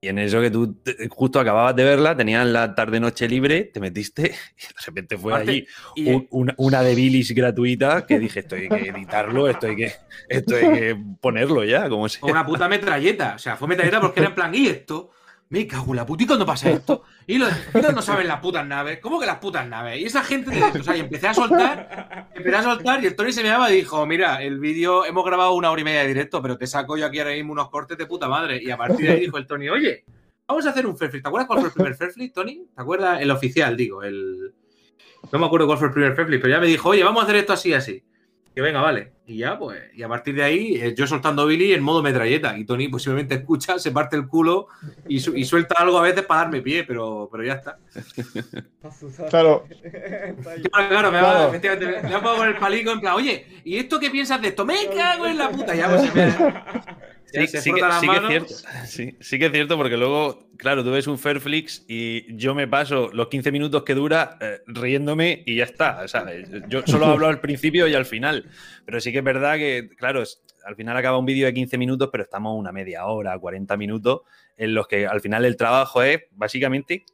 [0.00, 3.80] Y en eso que tú te- justo acababas de verla, tenías la tarde-noche libre, te
[3.80, 4.22] metiste
[4.56, 8.56] y de repente fue allí y- un- una, una de bilis gratuita que dije, esto
[8.56, 9.92] hay que editarlo, esto hay que,
[10.28, 12.20] esto hay que ponerlo ya, como sea.
[12.30, 13.34] Una puta metralleta.
[13.36, 15.10] O sea, fue metralleta porque era en plan, ¿y esto?
[15.48, 17.04] Me cago en la puta, ¿y pasa esto?
[17.26, 18.98] Y los y los no saben las putas naves.
[19.00, 20.00] ¿Cómo que las putas naves?
[20.00, 23.14] Y esa gente, de- o sea, y empecé a soltar, empecé a soltar y el
[23.14, 26.00] Tony se me daba y dijo, mira, el vídeo, hemos grabado una hora y media
[26.00, 28.60] de directo, pero te saco yo aquí ahora mismo unos cortes de puta madre.
[28.60, 30.04] Y a partir de ahí dijo el Tony, oye,
[30.48, 31.22] vamos a hacer un Fairflip.
[31.22, 32.64] ¿Te acuerdas cuál fue el primer Fairflip, Tony?
[32.74, 33.20] ¿Te acuerdas?
[33.22, 34.52] El oficial, digo, el...
[35.30, 37.24] No me acuerdo cuál fue el primer Fairflip, pero ya me dijo, oye, vamos a
[37.24, 38.02] hacer esto así, así.
[38.52, 39.12] Que venga, vale.
[39.28, 42.56] Y ya, pues, y a partir de ahí, eh, yo soltando Billy en modo metralleta.
[42.56, 44.68] Y Tony posiblemente escucha, se parte el culo
[45.08, 47.78] y, su- y suelta algo a veces para darme pie, pero, pero ya está.
[49.30, 49.64] Claro.
[50.72, 51.48] Claro, claro, me va, Claro.
[51.48, 54.40] efectivamente, me, me ha puesto con el palico en plan, oye, ¿y esto qué piensas
[54.40, 54.64] de esto?
[54.64, 55.74] Me cago en la puta.
[55.74, 56.02] Ya, pues,
[57.32, 58.54] Sí, sí que, sí es cierto.
[58.86, 62.68] Sí, sí que es cierto, porque luego, claro, tú ves un Fairflix y yo me
[62.68, 66.02] paso los 15 minutos que dura eh, riéndome y ya está.
[66.04, 66.26] O sea,
[66.68, 68.48] yo solo hablo al principio y al final.
[68.84, 71.78] Pero sí que es verdad que, claro, es- al final acaba un vídeo de 15
[71.78, 74.22] minutos, pero estamos una media hora, 40 minutos,
[74.56, 77.04] en los que al final el trabajo es básicamente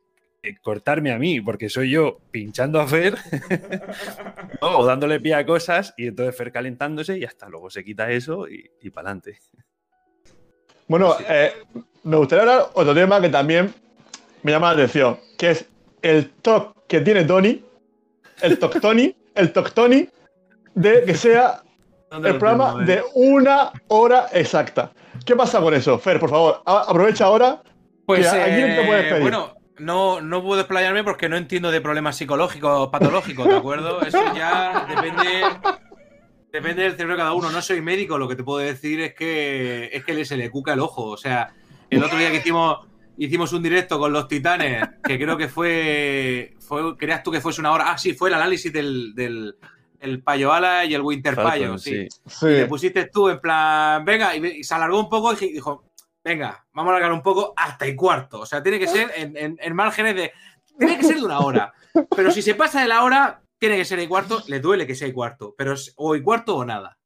[0.42, 3.14] eh, cortarme a mí, porque soy yo pinchando a Fer
[4.62, 4.78] ¿no?
[4.78, 8.48] o dándole pie a cosas y entonces Fer calentándose y hasta luego se quita eso
[8.48, 9.38] y, y para adelante.
[10.88, 11.52] Bueno, eh,
[12.04, 13.72] me gustaría hablar otro tema que también
[14.42, 15.66] me llama la atención, que es
[16.02, 17.64] el talk que tiene Tony,
[18.42, 20.08] el talk Tony, el talk Tony,
[20.74, 21.62] de que sea
[22.10, 22.84] ¿Dónde el programa tengo, eh?
[22.86, 24.92] de una hora exacta.
[25.24, 25.98] ¿Qué pasa con eso?
[25.98, 27.62] Fer, por favor, aprovecha ahora.
[28.04, 29.22] Pues que aquí no te puedes eh, pedir.
[29.22, 34.02] bueno, no, no puedo explayarme porque no entiendo de problemas psicológicos patológicos, ¿de acuerdo?
[34.02, 35.42] Eso ya depende,
[36.52, 37.50] depende del cerebro de cada uno.
[37.50, 40.50] No soy médico, lo que te puedo decir es que es que le- se le
[40.50, 41.04] cuca el ojo.
[41.06, 41.54] O sea,
[41.90, 42.86] el otro día que hicimos,
[43.16, 47.60] hicimos un directo con los titanes, que creo que fue, fue querías tú que fuese
[47.60, 47.90] una hora.
[47.92, 49.56] Ah, sí, fue el análisis del, del
[50.00, 52.08] el Payo Ala y el Winter Falcon, Payo, sí.
[52.26, 52.46] Sí.
[52.46, 55.84] Y le pusiste tú en plan, venga, y, se alargó un poco y dijo,
[56.24, 58.40] venga, vamos a alargar un poco hasta y cuarto.
[58.40, 60.32] O sea, tiene que ser en, en- en márgenes de.
[60.78, 61.72] Tiene que ser de una hora.
[62.16, 64.42] Pero si se pasa de la hora, tiene que ser y cuarto.
[64.48, 65.54] Le duele que sea y cuarto.
[65.56, 66.98] Pero es o y cuarto o nada.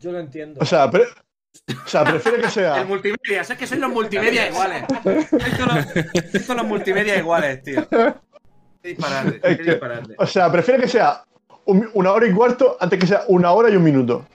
[0.00, 0.58] Yo lo entiendo.
[0.60, 2.82] O sea, pre- o sea, prefiere que El sea.
[2.84, 4.84] multimedia, sabes que sois los multimedia iguales.
[4.88, 7.88] Todos los, todos los multimedia iguales, tío.
[7.88, 10.14] Qué disparate, Es qué que- disparate.
[10.18, 11.24] O sea, prefiere que sea
[11.66, 14.26] un- una hora y cuarto antes que sea una hora y un minuto.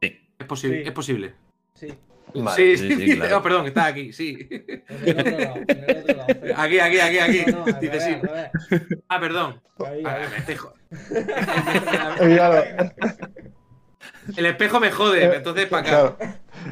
[0.00, 0.88] Es posible, Sí.
[0.88, 1.34] es posible.
[1.74, 1.94] Sí.
[2.34, 3.36] Sí, Vale, sí, sí, sí, sí, claro.
[3.36, 4.48] no, perdón, está aquí, sí.
[4.50, 6.26] En el otro lado, en el otro lado.
[6.40, 6.54] Fer.
[6.56, 7.50] Aquí, aquí, aquí, aquí.
[7.52, 8.16] No, no, Dice sí.
[9.08, 9.60] Ah, perdón.
[9.86, 10.28] Ahí, Ah, ahí.
[10.30, 10.72] me estoy jo-
[12.20, 12.64] Eh, claro,
[14.36, 15.90] El espejo me jode, entonces para acá.
[15.90, 16.16] claro.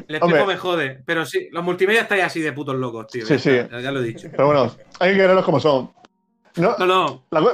[0.07, 0.45] El espejo Hombre.
[0.45, 1.01] me jode.
[1.05, 3.25] Pero sí, los multimedia estáis así de putos locos, tío.
[3.25, 3.51] Sí, ya, sí.
[3.71, 4.27] ya- ya lo he dicho.
[4.31, 5.91] Pero bueno, hay que quererlos como son.
[6.55, 7.25] No, No, no.
[7.31, 7.53] la,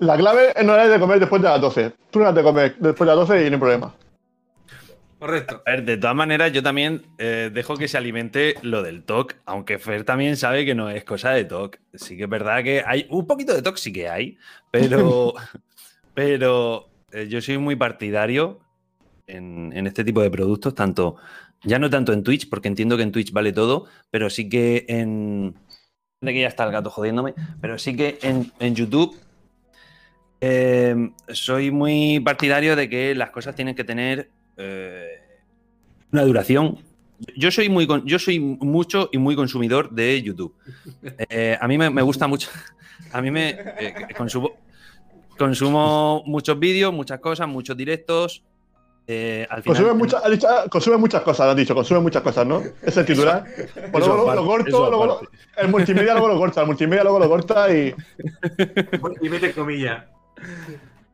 [0.00, 1.92] la clave es no es de comer después de las 12.
[2.10, 3.94] Tú no has de comer después de las 12 y no hay problema.
[5.22, 5.62] Correcto.
[5.64, 9.36] A ver, de todas maneras, yo también eh, dejo que se alimente lo del TOC,
[9.44, 11.78] aunque Fer también sabe que no es cosa de TOC.
[11.94, 14.36] Sí que es verdad que hay un poquito de TOC, sí que hay,
[14.72, 15.34] pero,
[16.14, 18.58] pero eh, yo soy muy partidario
[19.28, 21.14] en, en este tipo de productos, tanto,
[21.62, 24.86] ya no tanto en Twitch, porque entiendo que en Twitch vale todo, pero sí que
[24.88, 25.54] en...
[26.20, 29.16] De que ya está el gato jodiéndome, pero sí que en, en YouTube
[30.40, 35.18] eh, soy muy partidario de que las cosas tienen que tener eh,
[36.12, 36.78] una duración.
[37.36, 40.54] Yo soy muy con- yo soy mucho y muy consumidor de YouTube.
[41.28, 42.48] Eh, a mí me, me gusta mucho.
[43.12, 44.52] A mí me eh, consumo,
[45.36, 48.42] consumo muchos vídeos, muchas cosas, muchos directos.
[49.06, 52.22] Eh, al final, Consume, muchas, ha dicho, ah, consume muchas cosas, has dicho, consume muchas
[52.22, 52.62] cosas, ¿no?
[52.82, 53.44] Es el titular.
[53.92, 55.36] Luego lo- eso lo, corto, luego lo- aparte.
[55.58, 57.94] el multimedia luego lo corta, el multimedia luego lo corta y.
[59.20, 60.04] Y mete comillas.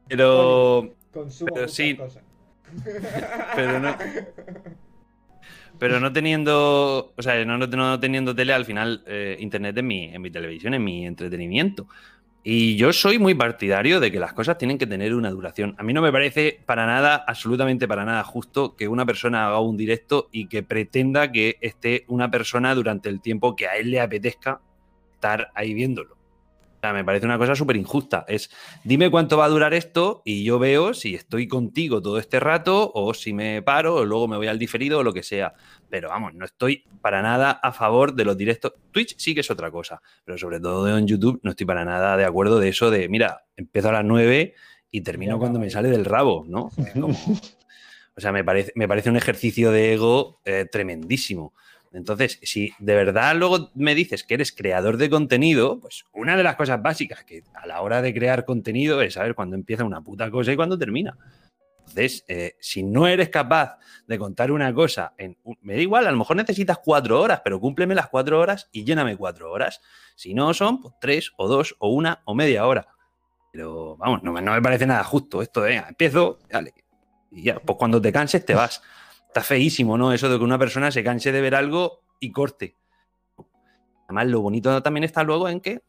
[0.07, 1.97] pero, Consumo Pero muchas sí.
[1.97, 2.23] cosas.
[3.57, 3.97] pero no.
[5.79, 10.05] Pero no teniendo, o sea, no, no- teniendo tele, al final eh, Internet es mi,
[10.13, 11.87] en mi televisión, es mi entretenimiento.
[12.43, 15.75] Y yo soy muy partidario de que las cosas tienen que tener una duración.
[15.79, 19.61] A mí no me parece para nada, absolutamente para nada justo que una persona haga
[19.61, 23.91] un directo y que pretenda que esté una persona durante el tiempo que a él
[23.91, 24.61] le apetezca
[25.15, 26.18] estar ahí viéndolo.
[26.79, 28.25] O sea, me parece una cosa súper injusta.
[28.29, 28.51] Es,
[28.85, 32.93] dime cuánto va a durar esto y yo veo si estoy contigo todo este rato
[32.95, 35.55] o si me paro o luego me voy al diferido o lo que sea.
[35.91, 38.75] Pero vamos, no estoy para nada a favor de los directos.
[38.93, 42.17] Twitch sí que es otra cosa, pero sobre todo en YouTube no estoy para nada
[42.17, 44.55] de acuerdo de eso de, mira, empiezo a las 9
[44.93, 46.71] y termino cuando me sale del rabo, ¿no?
[48.17, 51.55] o sea, me parece, me parece un ejercicio de ego eh, tremendísimo.
[51.93, 56.43] Entonces, si de verdad luego me dices que eres creador de contenido, pues una de
[56.43, 60.03] las cosas básicas que a la hora de crear contenido es saber cuándo empieza una
[60.03, 61.17] puta cosa y cuándo termina.
[61.81, 66.11] Entonces, eh, si no eres capaz de contar una cosa, en me da igual, a
[66.11, 69.81] lo mejor necesitas cuatro horas, pero cúmpleme las cuatro horas y lléname cuatro horas.
[70.15, 72.89] Si no son, pues tres o dos o una o media hora.
[73.53, 75.83] Pero vamos, no, me parece nada justo esto, ¿eh?
[75.89, 76.75] Empiezo, dale.
[77.31, 78.83] Y ya, pues cuando te canses te vas.
[79.29, 80.13] Está feísimo, ¿no?
[80.13, 82.75] Eso de que una persona se canse de ver algo y corte.
[84.05, 85.83] Además, lo bonito también está luego en que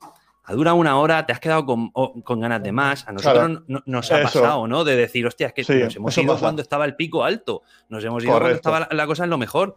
[0.49, 3.07] ha durado una hora, te has quedado con, ganas de más.
[3.07, 4.83] A nosotros nos ha pasado, ¿no?
[4.83, 8.23] De decir, hostia, es que nos hemos ido cuando estaba el pico alto, nos hemos
[8.23, 9.75] ido cuando estaba la, cosa en lo mejor.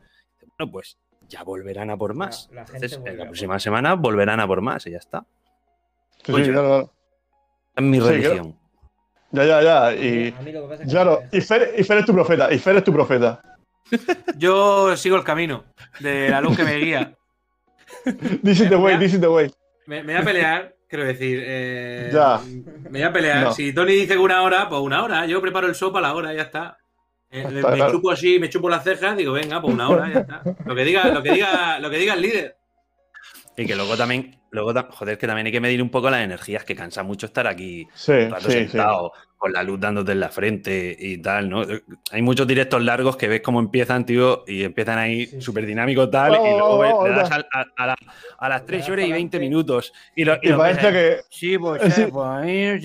[0.56, 0.96] Bueno, pues
[1.28, 2.48] ya volverán a por más.
[2.50, 5.26] Entonces, en la próxima semana volverán a por más y ya está.
[6.24, 6.90] Pues claro.
[7.76, 8.58] Es mi religión.
[9.30, 9.94] Ya, ya, ya.
[9.94, 10.32] Y,
[10.88, 12.52] claro, y Fer, y Fer es tu profeta.
[12.52, 13.51] Y Fer es tu profeta.
[14.36, 15.64] Yo sigo el camino
[16.00, 17.14] de la luz que me guía.
[18.42, 19.50] This is the way, this is the way.
[19.86, 21.42] Me, voy a pelear, quiero decir.
[21.44, 22.40] Eh, ya.
[22.44, 23.52] Me voy a pelear.
[23.54, 25.26] Si Tony dice que una hora, pues una hora.
[25.26, 26.78] Yo preparo el show para la hora, ya está.
[27.30, 30.42] Eh, me chupo así, me chupo las cejas, digo, venga, pues una hora, ya está.
[30.66, 32.56] Lo que diga, lo que diga, lo que diga el líder.
[33.56, 36.64] Y que luego también, luego, joder, que también hay que medir un poco las energías,
[36.64, 41.48] que cansa mucho estar aquí sentado, con la luz dándote en la frente y tal,
[41.48, 41.62] ¿no?
[42.10, 46.34] Hay muchos directos largos que ves cómo empiezan, tío, y empiezan ahí súper dinámico tal,
[46.34, 49.92] y luego le das a, las 3 horas y 20 minutos.
[50.14, 51.16] Y, lo, parece que.
[51.30, 52.06] Sí, pues, sí.
[52.10, 52.78] pues ahí,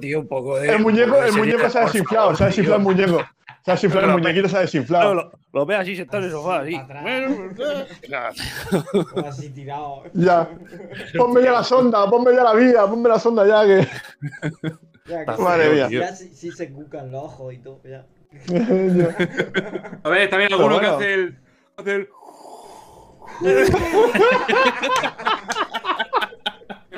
[0.00, 0.68] tío, un poco de.
[0.68, 3.24] El muñeco, el muñeco se ha desinflado, se ha desinflado el muñeco.
[3.64, 5.14] Se ha desinflado, el muñequito se ha desinflado.
[5.14, 6.76] Lo, lo ves así sentado en el sofá, así.
[9.26, 10.02] así tirado.
[10.12, 10.50] Ya.
[11.16, 13.88] Ponme ya la sonda, ponme ya la vida, ponme la sonda ya que.
[15.06, 15.88] Ya, que Madre mía.
[15.88, 18.04] Ya sí, se cucan los ojos y todo, ya.
[20.02, 21.38] A ver, también alguno que hace el.
[21.76, 22.08] Hace el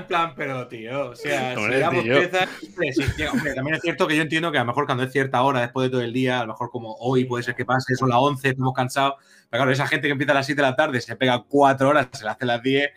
[0.09, 2.49] plan, pero tío, o sea, si damos piezas,
[3.31, 5.61] hombre, también es cierto que yo entiendo que a lo mejor cuando es cierta hora,
[5.61, 8.09] después de todo el día, a lo mejor como hoy puede ser que pase, son
[8.09, 9.15] las 11, estamos cansados,
[9.51, 11.89] pero claro, esa gente que empieza a las 7 de la tarde, se pega 4
[11.89, 12.91] horas, se la hace a las 10,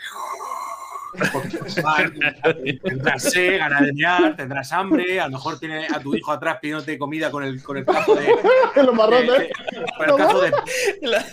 [2.84, 6.58] tendrás sed, ganas de mear, tendrás hambre, a lo mejor tiene a tu hijo atrás
[6.62, 8.34] pidiéndote comida con el, con el cazo de.
[8.84, 9.50] Los marrones.
[9.98, 10.52] con el cazo de.
[11.02, 11.26] La,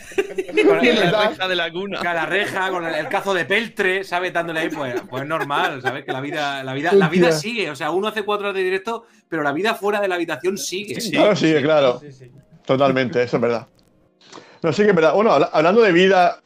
[0.66, 1.98] con la reja de la cuna.
[1.98, 4.32] Con la reja, con el, cazo de peltre, ¿sabes?
[4.32, 6.04] Dándole ahí, pues, pues normal, ¿sabes?
[6.04, 7.70] Que la vida, la vida, la vida sigue.
[7.70, 10.58] O sea, uno hace cuatro horas de directo, pero la vida fuera de la habitación
[10.58, 11.00] sigue.
[11.00, 12.00] Sí, claro, sigue, claro.
[12.64, 13.66] Totalmente, eso es verdad.
[14.62, 15.14] No, sí que es verdad.
[15.14, 16.40] Bueno, hablando de vida,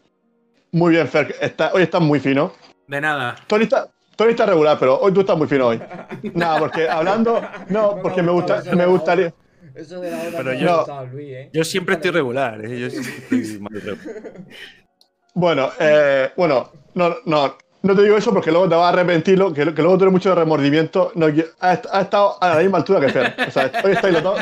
[0.72, 1.34] muy bien, Fer.
[1.72, 2.52] hoy estás muy fino.
[2.92, 3.36] De nada.
[3.46, 5.80] Tony está, Tony está regular, pero hoy tú estás muy fino hoy.
[6.34, 7.40] Nada, porque hablando.
[7.70, 9.32] No, porque me, gusta, me gustaría.
[9.74, 11.50] Eso de la hora pero yo, Luis, ¿eh?
[11.54, 12.78] yo siempre estoy regular, ¿eh?
[12.78, 13.96] yo siempre estoy
[15.34, 19.54] Bueno, eh, bueno, no, no, no te digo eso porque luego te vas a arrepentirlo,
[19.54, 21.12] que, que luego tienes mucho remordimiento.
[21.14, 21.28] No,
[21.60, 23.34] ha, estado a la misma altura que Fer.
[23.48, 24.38] O sea, hoy estáis los dos.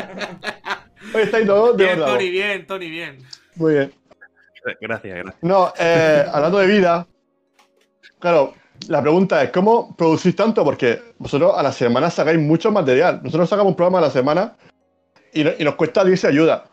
[1.15, 3.17] Hoy estáis los dos de Bien, Tony, bien, Tony, bien.
[3.55, 3.93] Muy bien.
[4.81, 5.35] Gracias, gracias.
[5.41, 7.07] No, eh, hablando de vida,
[8.21, 8.53] Claro,
[8.87, 10.63] la pregunta es, ¿cómo producís tanto?
[10.63, 13.19] Porque vosotros a la semana sacáis mucho material.
[13.23, 14.55] Nosotros sacamos un programa a la semana
[15.33, 16.69] y, nos cuesta 10 ayuda.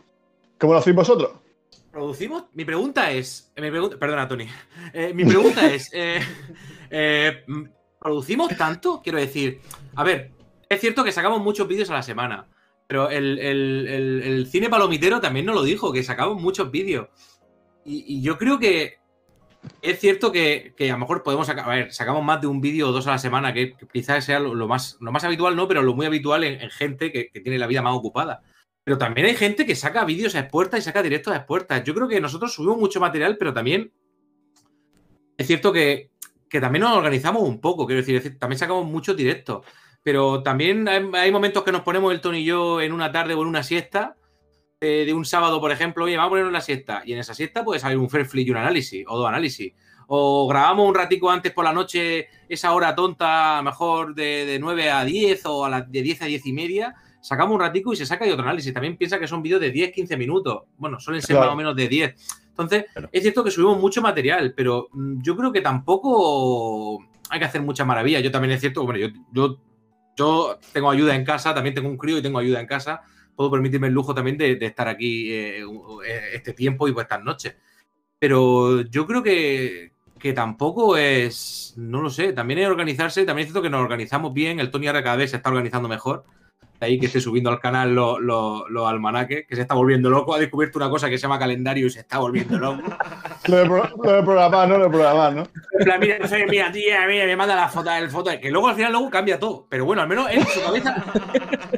[0.58, 1.32] ¿Cómo lo hacéis vosotros?
[1.90, 2.44] ¿Producimos?
[2.52, 3.50] Mi pregunta es.
[3.56, 4.46] Mi pregunta, perdona, Tony.
[4.92, 5.90] Eh, mi pregunta es.
[5.94, 6.20] Eh,
[6.90, 7.44] eh,
[7.98, 9.00] ¿Producimos tanto?
[9.02, 9.61] Quiero decir.
[9.96, 10.32] A ver,
[10.68, 12.46] es cierto que sacamos muchos vídeos a la semana.
[12.87, 17.08] Pero el, cine palomitero también nos lo dijo, que sacamos muchos vídeos.
[17.84, 18.97] y, yo creo que
[19.82, 22.88] es cierto que, a lo mejor podemos sacar, a ver, sacamos más de un vídeo
[22.88, 25.82] o dos a la semana, que, quizás sea lo, más, lo más habitual, no, pero
[25.82, 28.42] lo muy habitual en, gente que, tiene la vida más ocupada.
[28.84, 31.84] Pero también hay gente que saca vídeos a expuertas y saca directos a expuertas.
[31.84, 33.92] Yo creo que nosotros subimos mucho material, pero también
[35.36, 36.10] es cierto que,
[36.48, 39.66] también nos organizamos un poco, quiero decir, también sacamos muchos directos.
[40.02, 43.34] Pero también hay, hay momentos que nos ponemos el Tony y yo en una tarde
[43.34, 44.17] o en una siesta
[44.80, 47.02] de un sábado, por ejemplo, oye, vamos a poner una siesta.
[47.04, 49.72] Y en esa siesta puede salir un fair flip y un análisis, o dos análisis.
[50.06, 55.04] O grabamos un ratico antes por la noche, esa hora tonta, mejor de, 9 a
[55.04, 56.94] 10 o a de 10 a 10 y media.
[57.20, 58.72] Sacamos un ratico y se saca y otro análisis.
[58.72, 60.62] También piensa que son vídeos de 10, 15 minutos.
[60.78, 62.14] Bueno, suelen ser más o menos de 10.
[62.50, 67.44] Entonces, es cierto que subimos mucho material, pero mm, yo creo que tampoco hay que
[67.44, 68.20] hacer mucha maravilla.
[68.20, 69.58] Yo también es cierto, bueno, yo, yo,
[70.16, 73.02] yo tengo ayuda en casa, también tengo un crío y tengo ayuda en casa
[73.38, 77.22] puedo permitirme el lujo también de, estar aquí eh, eh, este tiempo y pues estas
[77.22, 77.55] noches.
[78.18, 79.92] Pero yo creo que,
[80.35, 84.59] tampoco es, no lo sé, también es organizarse, también es cierto que nos organizamos bien,
[84.59, 86.24] el Tony ahora cada vez se está organizando mejor,
[86.80, 90.38] ahí que esté subiendo al canal los, los, almanaques, que se está volviendo loco, ha
[90.38, 92.82] descubierto una cosa que se llama calendario y se está volviendo loco.
[93.48, 94.78] lo, de programar, ¿no?
[94.78, 95.42] Lo de programar, ¿no?
[95.78, 98.76] En plan, mira, mira, tía, mira, me manda la foto, el foto, que luego al
[98.76, 101.04] final luego cambia todo, pero bueno, al menos en su cabeza...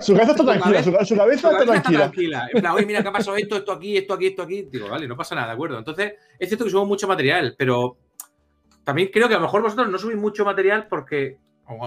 [0.00, 1.98] su cabeza está tranquila, su, cabeza, está, tranquila.
[1.98, 2.48] tranquila.
[2.52, 4.68] En plan, oye, mira, ¿qué ha pasado esto, esto aquí, esto aquí, esto aquí?
[4.70, 5.78] Digo, vale, no pasa nada, de acuerdo.
[5.78, 7.96] Entonces, es cierto que subimos mucho material, pero
[8.84, 11.38] también creo que a lo mejor vosotros no subís mucho material porque,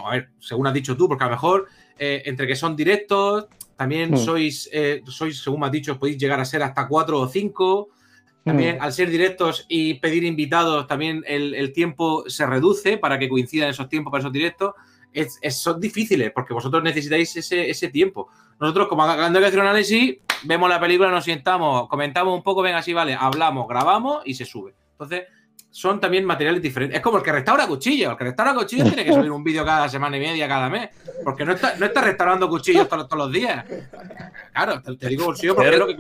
[0.06, 1.68] a ver, según has dicho tú, porque a lo mejor
[1.98, 4.18] eh, entre que son directos, también hmm.
[4.18, 7.90] sois, eh, sois, según me has dicho, podéis llegar a ser hasta cuatro o cinco.
[8.44, 8.82] También hmm.
[8.82, 13.88] al ser directos y pedir invitados, también el, tiempo se reduce para que coincidan esos
[13.88, 14.74] tiempos para esos directos.
[15.14, 18.30] Es, son difíciles porque vosotros necesitáis ese, tiempo.
[18.60, 22.62] Nosotros, como hablando de hacer un análisis, vemos la película, nos sentamos, comentamos un poco,
[22.62, 24.74] venga, así vale, hablamos, grabamos y se sube.
[24.92, 25.24] Entonces,
[25.74, 26.98] son también materiales diferentes.
[26.98, 28.12] Es como el que restaura cuchillos.
[28.12, 30.90] El que restaura cuchillos tiene que subir un vídeo cada semana y media, cada mes.
[31.24, 33.66] Porque no está, no está restaurando cuchillos todos, los días.
[34.54, 35.96] Claro, te, digo bolsillo porque es lo, que,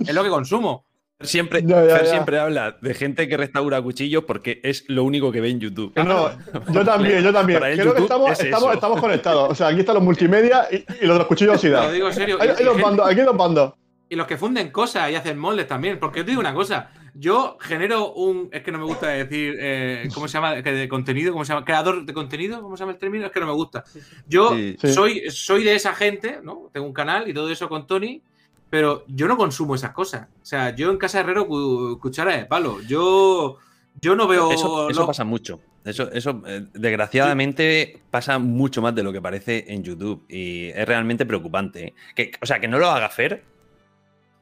[0.00, 0.86] es lo que consumo.
[1.20, 1.62] Siempre,
[2.06, 5.92] siempre habla de gente que restaura cuchillos porque es lo único que ve en YouTube.
[5.96, 6.30] No,
[6.72, 7.60] yo también, yo también.
[7.60, 9.50] Creo que estamos, estamos, conectados.
[9.50, 11.88] O sea, aquí están los multimedia y, los de los cuchillos oxidados.
[11.88, 12.38] Lo digo en serio.
[12.40, 13.74] Hay, los bandos, aquí los bandos.
[14.08, 15.98] Y los que funden cosas y hacen moldes también.
[15.98, 16.88] Porque yo te digo una cosa.
[17.14, 18.48] Yo genero un.
[18.52, 19.56] Es que no me gusta decir.
[19.58, 20.54] Eh, ¿Cómo se llama?
[20.54, 21.32] De contenido.
[21.32, 21.64] ¿Cómo se llama?
[21.64, 22.62] Creador de contenido.
[22.62, 23.26] ¿Cómo se llama el término?
[23.26, 23.84] Es que no me gusta.
[24.26, 26.70] Yo Soy, soy de esa gente, ¿no?
[26.72, 28.22] Tengo un canal y todo eso con Tony.
[28.70, 30.28] Pero yo no consumo esas cosas.
[30.42, 32.80] O sea, yo en casa Herrero cuchara de palo.
[32.82, 33.58] Yo.
[34.00, 34.52] Yo no veo.
[34.52, 35.60] Eso, pasa mucho.
[35.84, 40.24] Eso, eso eh, desgraciadamente, pasa mucho más de lo que parece en YouTube.
[40.28, 41.86] Y es realmente preocupante.
[41.86, 41.94] ¿eh?
[42.14, 43.42] Que, o sea, que no lo haga Fer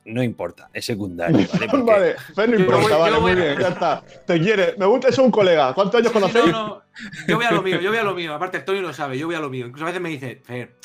[0.06, 1.46] no importa, es secundario.
[1.60, 4.02] Vale, vale Fer no importa, vale, muy bien, ya está.
[4.26, 5.74] Te quiere, me gusta, es un colega.
[5.74, 6.46] ¿Cuántos años conocéis?
[6.46, 6.82] No, no,
[7.26, 8.34] yo voy a lo mío, yo voy a lo mío.
[8.34, 9.66] Aparte, Tony lo sabe, yo voy a lo mío.
[9.66, 10.76] Incluso a veces me dice, Fer,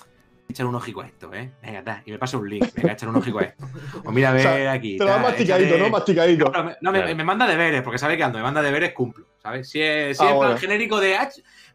[0.50, 1.52] echar un ojico a esto, ¿eh?
[1.62, 2.04] Venga, está.
[2.06, 3.68] Y me pasa un link, venga, echar un ojico a esto.
[4.04, 4.98] O mira, a ver aquí.
[4.98, 5.90] Te lo da masticadito, ¿no?
[5.90, 6.52] Masticadito.
[6.82, 9.28] No, me, me, manda deberes, porque sabe que ando, me manda deberes, cumplo.
[9.42, 9.70] ¿Sabes?
[9.70, 11.16] Si es, si ah, genérico de.
[11.16, 11.30] Ah,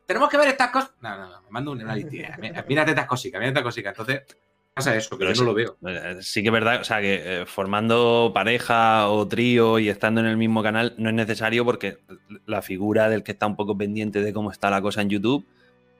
[0.04, 0.92] tenemos que ver estas cosas.
[1.00, 2.36] No, no, no, me manda una listilla.
[2.68, 3.92] Mírate estas cositas, mírate estas cositas.
[3.98, 4.22] Entonces,
[4.76, 5.78] pasa eso, que yo no lo veo.
[5.86, 10.20] Eh, sí que es verdad, o sea, que eh, formando pareja o trío y estando
[10.20, 11.96] en el mismo canal no es necesario porque
[12.44, 15.46] la figura del que está un poco pendiente de cómo está la cosa en YouTube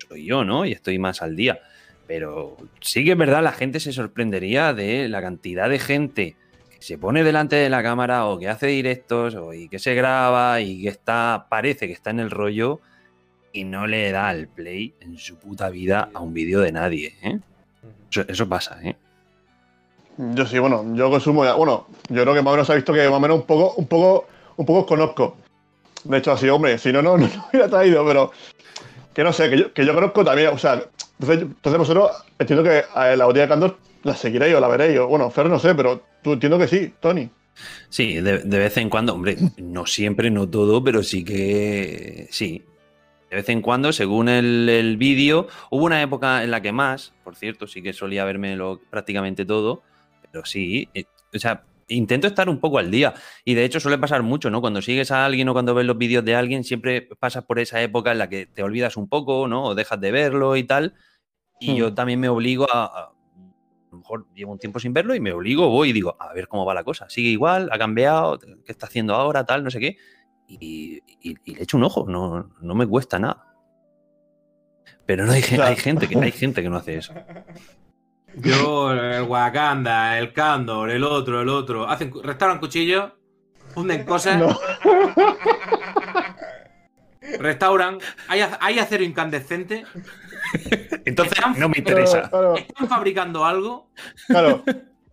[0.07, 0.67] soy yo, ¿no?
[0.67, 1.59] Y estoy más al día.
[2.07, 6.37] Pero sí que es verdad, la gente se sorprendería de la cantidad de gente
[6.71, 9.95] que se pone delante de la cámara o que hace directos o y que se
[9.95, 12.81] graba y que está, parece que está en el rollo
[13.55, 17.15] y no le da al play en su puta vida a un vídeo de nadie,
[17.23, 17.39] ¿eh?
[18.29, 18.97] Eso, pasa, ¿eh?
[20.19, 21.55] Yo sí, bueno, yo consumo ya.
[21.55, 23.75] Bueno, yo creo que más o menos ha visto que más o menos un poco,
[23.77, 25.37] un poco, un poco conozco.
[26.05, 28.33] De hecho, así, hombre, si no, no, no, lo hubiera traído, pero
[29.13, 30.83] que no sé, que yo, que yo conozco también, o sea,
[31.19, 35.01] entonces, entonces vosotros entiendo que la botella de Candor la seguiréis o la veréis.
[35.01, 37.29] bueno, Fer no sé, pero tú entiendo que sí, Tony.
[37.89, 42.63] Sí, de, de, vez en cuando, hombre, no siempre, no todo, pero sí que sí.
[43.31, 47.35] De vez en cuando, según el, vídeo, hubo una época en la que más, por
[47.35, 48.57] cierto, sí que solía verme
[48.89, 49.83] prácticamente todo,
[50.23, 53.15] pero sí, eh, o sea, intento estar un poco al día.
[53.45, 54.61] Y de hecho suele pasar mucho, ¿no?
[54.61, 57.83] Cuando sigues a alguien o cuando ves los vídeos de alguien, siempre pasas por esa
[57.83, 59.65] época en la que te olvidas un poco, ¿no?
[59.65, 60.95] O dejas de verlo y tal.
[61.59, 61.95] Y yo hmm.
[61.95, 63.13] también me obligo a, a,
[63.91, 66.47] lo mejor llevo un tiempo sin verlo y me obligo, voy y digo, a ver
[66.47, 67.09] cómo va la cosa.
[67.09, 69.97] Sigue igual, ha cambiado, qué está haciendo ahora, tal, no sé qué
[70.49, 73.45] y, le echo un ojo, no, no, me cuesta nada.
[75.05, 77.15] Pero no hay, hay, gente que, hay gente que no hace eso.
[78.35, 83.13] Yo, el Wakanda, el Candor, el otro, el otro, hacen, restauran cuchillos,
[83.73, 84.43] funden cosas,
[87.39, 89.85] restauran, hay, hay acero incandescente.
[91.05, 92.31] Entonces no me interesa.
[92.57, 93.91] Están fabricando algo.
[94.27, 94.63] Claro.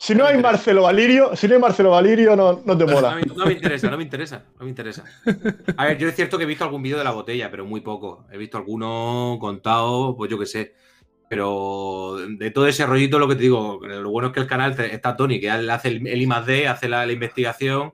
[0.04, 3.22] Si no hay Marcelo Valirio, si no hay Marcelo Valirio, no, no te mola.
[3.38, 5.06] No me, interesa, no me interesa, no me interesa.
[5.78, 7.80] A ver, yo es cierto que he visto algún vídeo de la botella, pero muy
[7.80, 8.26] poco.
[8.30, 10.76] He visto alguno contado, pues yo qué sé.
[11.30, 14.78] Pero de todo ese rollito, lo que te digo, lo bueno es que el canal
[14.78, 17.94] está Tony, que hace el, I más D, hace la, investigación.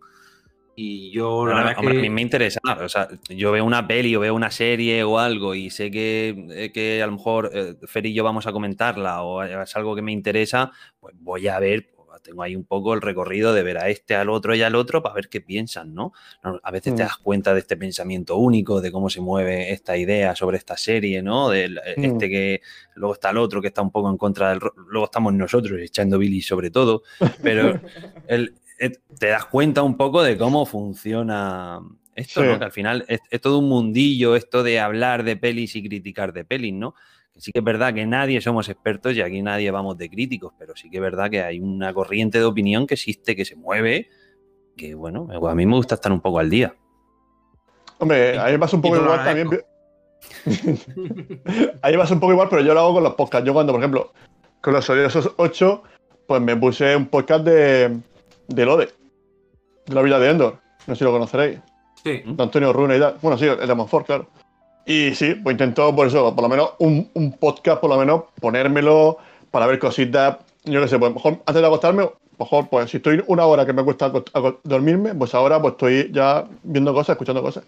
[0.76, 1.88] Y yo, la verdad que...
[1.89, 2.60] A mí me interesa.
[2.84, 6.47] O sea, yo veo una peli o veo una serie o algo y sé que,
[6.55, 9.95] eh, que a lo mejor eh, Fer y yo vamos a comentarla o es algo
[9.95, 13.78] que me interesa, pues voy a ver tengo ahí un poco el recorrido de ver
[13.78, 16.13] a este, al otro y al otro para ver qué piensan, ¿no?
[16.41, 17.05] A veces te mm.
[17.05, 21.22] das cuenta de este pensamiento único, de cómo se mueve esta idea sobre esta serie,
[21.22, 21.49] ¿no?
[21.49, 22.03] De eh, mm.
[22.03, 22.61] este que
[22.95, 24.59] luego está el otro que está un poco en contra del...
[24.88, 27.03] Luego estamos nosotros echando Billy sobre todo,
[27.41, 27.80] pero
[28.28, 31.80] el, eh, te das cuenta un poco de cómo funciona
[32.15, 32.57] esto, ¿no?
[32.57, 36.45] Que al final es, todo un mundillo esto de hablar de pelis y criticar de
[36.45, 36.95] pelis, ¿no?
[37.39, 40.75] Sí que es verdad que nadie somos expertos y aquí nadie vamos de críticos, pero
[40.75, 44.09] sí que es verdad que hay una corriente de opinión que existe, que se mueve,
[44.75, 46.75] que bueno, a mí me gusta estar un poco al día.
[47.97, 49.49] Hombre, ahí vas un poco igual también.
[51.81, 53.47] ahí vas un poco igual, pero yo lo hago con los podcasts.
[53.47, 54.13] Yo cuando, por ejemplo,
[54.61, 55.83] con los odiosos 8,
[56.27, 57.99] pues me puse un podcast de,
[58.47, 58.89] de Lode,
[59.85, 60.59] de la vida de Endor.
[60.87, 61.59] No sé si lo conoceréis.
[62.03, 62.21] Sí.
[62.25, 63.15] De Antonio Runa y tal.
[63.21, 64.29] Bueno, sí, el de Monfort, claro.
[64.89, 68.23] Y sí, pues intento, por eso, por lo menos un, un podcast, por lo menos,
[68.41, 69.19] ponérmelo
[69.51, 70.37] para ver cositas.
[70.65, 72.09] Yo qué sé, pues mejor antes de acostarme,
[72.39, 74.11] mejor, pues si estoy una hora que me cuesta
[74.63, 77.65] dormirme, pues ahora pues estoy ya viendo cosas, escuchando cosas.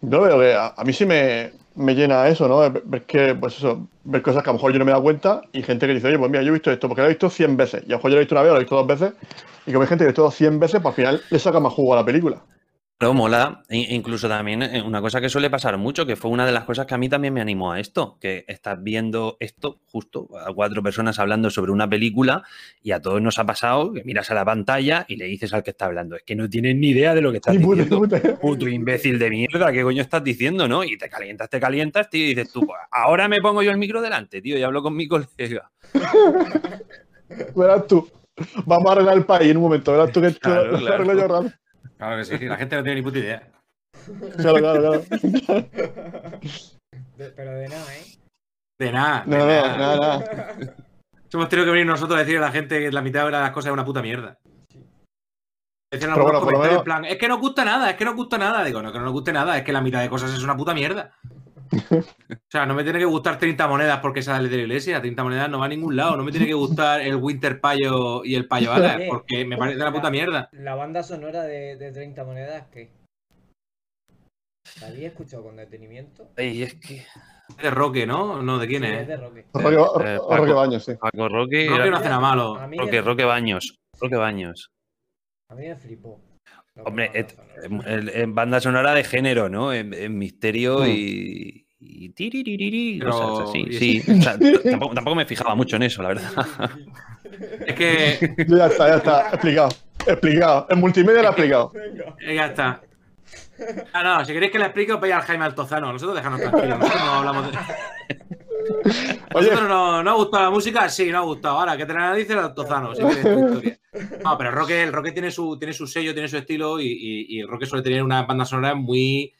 [0.00, 2.60] Yo veo que a, mí sí me, me, llena eso, ¿no?
[2.70, 5.04] Ver que, pues eso, ver cosas que a lo mejor yo no me he dado
[5.04, 7.10] cuenta y gente que dice, oye, pues mira, yo he visto esto, porque lo he
[7.10, 7.82] visto 100 veces.
[7.82, 9.12] Y a lo mejor yo lo he visto una vez lo he visto dos veces.
[9.66, 11.60] Y como hay gente que lo ha visto 100 veces, pues al final le saca
[11.60, 12.42] más jugo a la película.
[12.96, 16.46] Pero mola, e incluso también eh, una cosa que suele pasar mucho, que fue una
[16.46, 19.80] de las cosas que a mí también me animó a esto, que estás viendo esto
[19.86, 22.44] justo a cuatro personas hablando sobre una película
[22.82, 25.64] y a todos nos ha pasado que miras a la pantalla y le dices al
[25.64, 28.08] que está hablando, es que no tienes ni idea de lo que estás diciendo.
[28.40, 30.84] Puto imbécil de mierda, ¿qué coño estás diciendo, no?
[30.84, 33.78] Y te calientas, te calientas, tío, y dices tú, pues, ahora me pongo yo el
[33.78, 35.70] micro delante, tío, y hablo con mi colega.
[37.56, 38.08] verás tú.
[38.66, 41.50] Vamos a arreglar el país en un momento, verás tú que claro, claro.
[42.04, 43.48] Claro que sí, la gente no tiene ni puta idea.
[44.36, 45.04] Claro, claro, claro.
[47.16, 48.04] pero de nada, ¿eh?
[48.78, 49.24] De nada.
[49.26, 50.24] No, no, nada, nada.
[51.32, 53.50] Hemos tenido que venir nosotros a decirle a la gente que la mitad de las
[53.52, 54.38] cosas es una puta mierda.
[55.90, 58.36] Decían algunos bueno, comentarios en plan, es que no gusta nada, es que no gusta
[58.36, 58.62] nada.
[58.64, 60.56] Digo, no, que no nos guste nada, es que la mitad de cosas es una
[60.56, 61.12] puta mierda.
[62.30, 65.00] O sea, no me tiene que gustar 30 monedas porque sale de la iglesia.
[65.00, 66.16] 30 monedas no va a ningún lado.
[66.16, 69.76] No me tiene que gustar el Winter Payo y el Payo Alas porque me parece
[69.80, 70.48] una puta mierda.
[70.52, 72.90] La banda sonora de, de 30 monedas, ¿qué?
[74.80, 76.28] ¿La había escuchado con detenimiento?
[76.36, 77.04] Ay, es que.
[77.62, 78.42] De Roque, ¿no?
[78.42, 79.00] No, ¿de quién Sí, es?
[79.02, 79.44] es de Roque.
[79.52, 79.76] Roque,
[80.08, 80.52] Eh, Roque.
[80.52, 80.94] Baños, sí.
[80.94, 81.66] Paco Roque.
[81.68, 82.58] Roque era- no hace nada malo.
[82.78, 83.76] Roque, Roque Baños.
[84.00, 84.70] Roque Baños.
[85.50, 86.20] a mí me flipó.
[86.82, 87.30] Hombre, banda et-
[87.62, 88.12] sonora.
[88.22, 89.72] en, banda sonora de género, ¿no?
[89.72, 90.86] En, en misterio Mm.
[90.88, 91.66] y.
[91.80, 93.66] y tiririri, Pero- cosas así.
[93.72, 94.02] Sí.
[94.18, 96.30] O sea, t- tampoco, tampoco me fijaba mucho en eso, la verdad.
[97.66, 99.28] Es que Ya está, ya está.
[99.30, 99.68] Explicado.
[100.06, 100.66] Explicado.
[100.70, 101.72] En multimedia lo he explicado.
[102.20, 102.80] Eh, ya está.
[103.92, 105.92] Ah, no, si queréis que le explique, os vais al Jaime Altozano.
[105.92, 106.78] Nosotros déjanos tranquilos.
[106.78, 107.58] Nosotros no hablamos de.
[109.34, 110.88] Oye, ¿Nosotros no, no ha gustado la música?
[110.88, 111.58] Sí, no ha gustado.
[111.58, 112.94] Ahora, que te la analice el.
[112.94, 113.02] Si
[113.40, 113.78] historia.
[114.24, 116.86] No, pero el Roque, el Roque tiene, su, tiene su sello, tiene su estilo y,
[116.86, 119.32] y- y el Roque suele tener una banda sonora muy,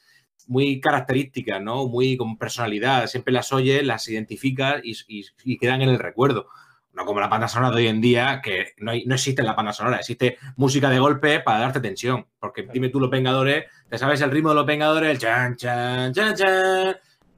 [0.46, 1.86] muy características, ¿no?
[1.86, 3.06] Muy con personalidad.
[3.06, 6.48] Siempre las oyes, las identificas y, y- y quedan en el recuerdo.
[6.92, 9.54] No como la banda sonora de hoy en día, que no, hay- no existe la
[9.54, 12.26] banda sonora, existe música de golpe para darte tensión.
[12.38, 16.12] Porque dime tú, los Vengadores, te sabes el ritmo de los Vengadores, el chan, chan,
[16.12, 16.96] chan, chan.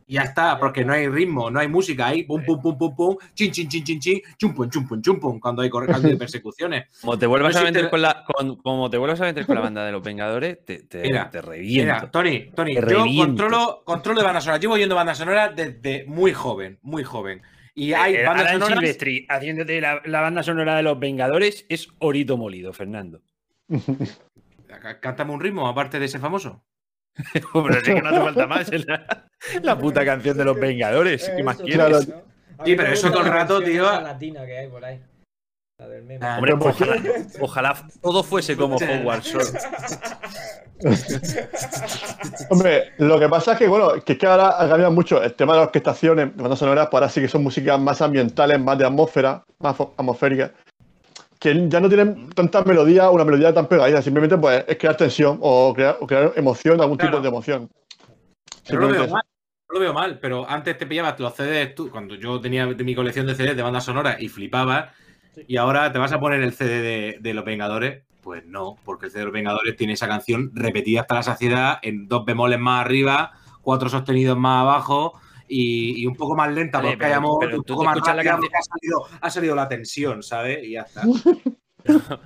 [0.08, 2.94] Y ya está, porque no hay ritmo, no hay música, hay pum, pum, pum, pum,
[2.94, 6.06] pum, chin, chin, chin, chin, chin, chum, pum, chum, pum, chum, pum, cuando hay cuando
[6.08, 6.86] hay persecuciones.
[7.00, 9.56] Como te vuelvas No a meter con la, con- como te vuelvas a meter con
[9.56, 11.92] la banda de los Vengadores, te, te, Mira, te reviento.
[11.94, 13.26] Mira, Tony, Tony, Te yo reviento.
[13.26, 14.60] controlo, controlo de banda sonora.
[14.60, 17.42] Llevo oyendo banda sonora desde muy joven, muy joven.
[17.74, 18.78] Y hay Eh, bandas Alan sonoras.
[18.78, 23.22] Silvestri haciéndote la, la banda sonora de los Vengadores es Orito Molido, Fernando.
[25.00, 26.62] Cántame un ritmo, aparte de ese famoso.
[27.32, 28.70] Pero sí que no hace falta más.
[28.86, 29.26] La,
[29.62, 31.30] la puta canción de los Vengadores.
[31.34, 31.76] ¿Qué más quieres?
[31.76, 32.00] Claro.
[32.64, 33.84] Sí, pero eso todo el rato, tío.
[33.84, 34.98] latina que hay por ahí.
[35.78, 36.24] La del meme.
[36.26, 36.84] Ah, Hombre, Pero ¿por qué?
[37.40, 39.26] ojalá, ojalá todo fuese como Hogwarts.
[39.26, 39.44] Shore.
[42.50, 45.34] Hombre, lo que pasa es que, bueno, que es que ahora ha cambiado mucho el
[45.34, 48.58] tema de las orquestaciones, de bandas sonoras, pues ahora sí que son músicas más ambientales,
[48.60, 50.52] más de atmósfera, más atmosféricas,
[51.46, 55.38] que ya no tienen tanta melodía, una melodía tan pegadiza, simplemente pues es crear tensión
[55.40, 57.12] o crear, o crear emoción, algún Claro.
[57.12, 57.70] tipo de emoción.
[58.64, 59.22] Yo no lo veo mal.
[59.68, 62.94] No lo veo mal, pero antes te pillabas los CDs tú, cuando yo tenía mi
[62.96, 64.90] colección de CDs de banda sonora y flipabas,
[65.46, 68.02] y ahora te vas a poner el CD de, de Los Vengadores.
[68.22, 71.78] Pues no, porque el CD de Los Vengadores tiene esa canción repetida hasta la saciedad
[71.82, 73.32] en dos bemoles más arriba,
[73.62, 77.56] cuatro sostenidos más abajo y, y un poco más lenta porque hay pero- amor, pero
[77.58, 80.22] un tú poco más escuchas la rápida canción- porque ha salido, ha salido la tensión,
[80.22, 80.64] ¿sabes?
[80.64, 81.02] Y ya está.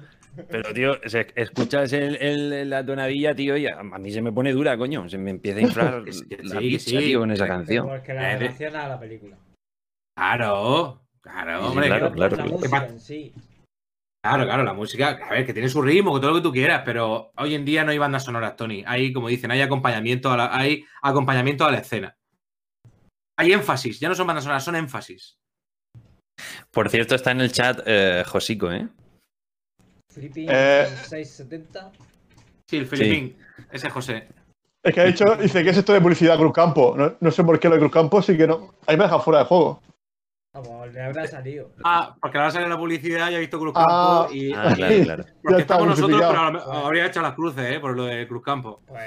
[0.49, 4.53] Pero, tío, escuchas el- el- la tonadilla, tío, y a, a mí se me pone
[4.53, 5.09] dura, coño.
[5.09, 6.99] Se me empieza a inflar sí, la sí, pizza, sí.
[6.99, 7.89] tío, con esa canción.
[7.89, 9.37] Porque la Eh, relaciona a la película.
[10.17, 11.87] Claro, claro, Sí, hombre.
[11.89, 12.37] claro, No claro.
[12.37, 13.33] La ¿Qué música pa- en sí.
[14.23, 16.53] Claro, claro, la música, a ver, que tiene su ritmo, que todo lo que tú
[16.53, 18.85] quieras, pero hoy en día no hay bandas sonoras, Tony.
[18.87, 22.17] Hay, como dicen, hay acompañamiento a la, hay acompañamiento a la escena.
[23.41, 25.39] Hay énfasis, ya no son bandas sonoras, son énfasis.
[26.71, 28.87] Por cierto, está en el chat eh, Josico, ¿eh?
[30.13, 30.87] Flipping Eh.
[31.09, 31.91] 670.
[32.69, 33.37] Sí, el Filipín,
[33.73, 34.29] ese es José.
[34.85, 36.95] Es que ha dicho, dice, ¿qué es esto de publicidad Cruzcampo?
[36.99, 38.75] No, no sé por qué lo de Cruzcampo, sí que no.
[38.87, 39.83] Ahí me deja fuera de juego.
[40.53, 41.71] Vamos, le habrá salido.
[41.83, 44.29] Ah, porque ahora sale la publicidad y ha visto Cruzcampo Ah.
[44.31, 44.53] y.
[44.53, 45.25] Ah, claro, claro.
[45.43, 46.39] Porque Ya estamos nosotros, pero justificado.
[46.41, 47.81] a lo mejor habría hecho las cruces, ¿eh?
[47.81, 48.83] Por lo de Cruzcampo.
[48.87, 49.07] Pues,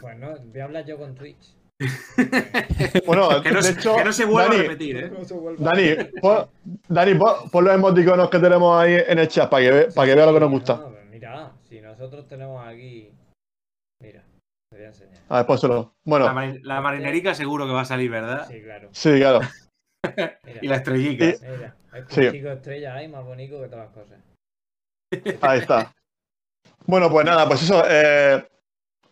[0.00, 1.54] pues no, voy a hablar yo con Twitch.
[3.06, 5.12] Bueno, Que no, de se- hecho, que no se vuelva Dani, a repetir, ¿eh?
[5.58, 6.48] Dani, pon,
[6.88, 10.08] Dani, pon, pon los emoticonos que tenemos ahí en el chat para que, ve- para
[10.08, 10.76] que vea lo que nos gusta.
[10.76, 13.12] No, mira, si nosotros tenemos aquí.
[14.02, 14.22] Mira,
[14.70, 15.22] te voy a enseñar.
[15.28, 15.74] A ver, pónselo.
[15.74, 18.48] La, Bueno, mari- la marinerica seguro que va a salir, ¿verdad?
[18.48, 18.88] Sí, claro.
[18.92, 19.40] sí, claro.
[20.16, 21.24] Mira, Y la estrellica.
[21.26, 21.76] Y- mira.
[21.94, 22.20] Es Sí.
[22.26, 24.18] un chico estrella ahí más bonito que todas las cosas.
[25.42, 25.92] Ahí está.
[26.86, 27.82] Bueno, pues nada, pues eso.
[27.88, 28.44] eh,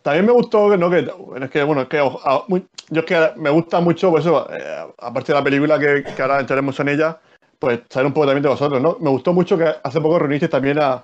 [0.07, 0.89] también me gustó, ¿no?
[0.89, 4.87] Que, es que, bueno, es que yo es que me gusta mucho, pues eso, eh,
[4.99, 7.19] aparte de la película que, que ahora entraremos en ella,
[7.59, 8.99] pues saber un poco también de vosotros, ¿no?
[9.01, 11.03] Me gustó mucho que hace poco reuniste también a,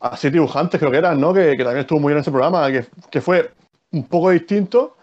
[0.00, 1.32] a siete dibujantes, creo que eran, ¿no?
[1.32, 3.52] Que, que también estuvo muy bien en ese programa, que, que fue
[3.92, 4.96] un poco distinto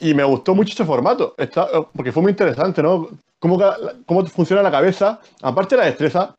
[0.00, 3.08] y me gustó mucho ese formato, Está- porque fue muy interesante, ¿no?
[3.38, 3.60] Cómo,
[4.06, 6.34] cómo funciona la cabeza, aparte de la destreza,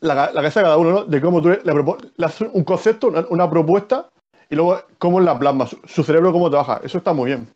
[0.00, 1.04] la, la cabeza de cada uno, ¿no?
[1.04, 4.09] De cómo tú le, propo- le haces un concepto, una propuesta,
[4.50, 6.80] y luego cómo la plasma, su, su cerebro cómo trabaja.
[6.84, 7.48] Eso está muy bien.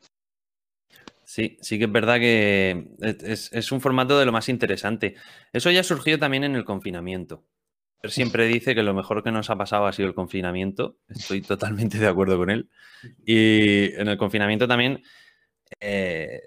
[1.25, 5.17] Sí, sí que es verdad que es, es un formato de lo más interesante.
[5.53, 7.45] Eso ya surgió también en el confinamiento.
[8.03, 10.99] Él siempre dice que lo mejor que nos ha pasado ha sido el confinamiento.
[11.09, 12.69] Estoy totalmente de acuerdo con él.
[13.25, 15.03] Y en el confinamiento también
[15.81, 16.41] eh,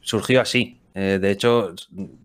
[0.00, 0.80] surgió así.
[0.94, 1.74] Eh, de hecho,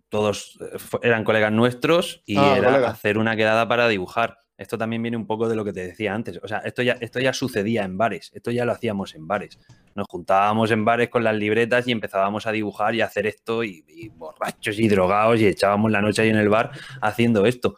[0.08, 2.90] todos eh, eran colegas nuestros y Ah, era colega.
[2.92, 4.38] hacer una quedada para dibujar.
[4.60, 6.38] Esto también viene un poco de lo que te decía antes.
[6.44, 8.30] O sea, esto ya, esto ya sucedía en bares.
[8.34, 9.58] Esto ya lo hacíamos en bares.
[9.96, 13.64] Nos juntábamos en bares con las libretas y empezábamos a dibujar y a hacer esto
[13.64, 17.78] y, borrachos y drogados y echábamos la noche ahí en el bar haciendo esto.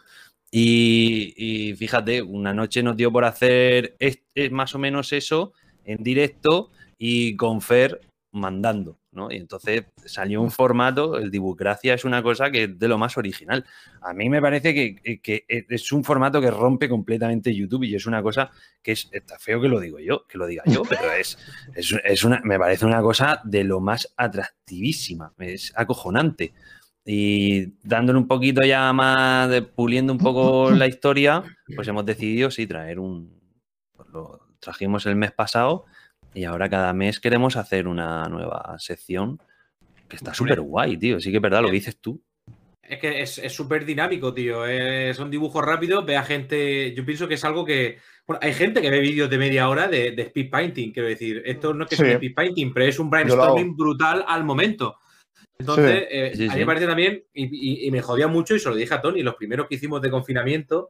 [0.49, 3.95] Y, fíjate, una noche nos dio por hacer
[4.49, 5.53] más o menos eso
[5.85, 8.01] en directo y con Fer
[8.31, 9.31] mandando, ¿no?
[9.31, 13.17] Y entonces salió un formato, el Dibucracia es una cosa que es de lo más
[13.17, 13.65] original.
[14.01, 18.05] A mí me parece que, que es un formato que rompe completamente YouTube y es
[18.05, 18.51] una cosa
[18.81, 21.37] que es, está feo que lo digo yo, que lo diga yo, pero es,
[21.75, 26.53] es, es una, me parece una cosa de lo más atractivísima, es acojonante.
[27.03, 31.43] Y dándole un poquito ya más, de- puliendo un poco la historia,
[31.75, 33.41] pues hemos decidido sí traer un,
[33.93, 35.85] pues lo trajimos el mes pasado
[36.33, 39.39] y ahora cada mes queremos hacer una nueva sección
[40.07, 41.19] que está súper guay, tío.
[41.19, 42.21] Sí que es verdad lo que dices tú.
[42.81, 44.65] Es que es súper dinámico, tío.
[44.67, 46.93] eh, son dibujos rápidos, ve a gente.
[46.93, 47.99] Yo pienso que es algo que.
[48.27, 51.41] Bueno, hay gente que ve vídeos de media hora de, de speed painting, quiero decir.
[51.45, 52.03] Esto no es que Sí.
[52.03, 54.97] sea speed painting, pero es un brainstorming brutal al momento.
[55.57, 56.05] Entonces, Sí.
[56.09, 56.59] eh, Sí, a mí sí.
[56.59, 59.21] me parece también, y, y- y me jodía mucho, y se lo dije a Tony,
[59.21, 60.89] los primeros que hicimos de confinamiento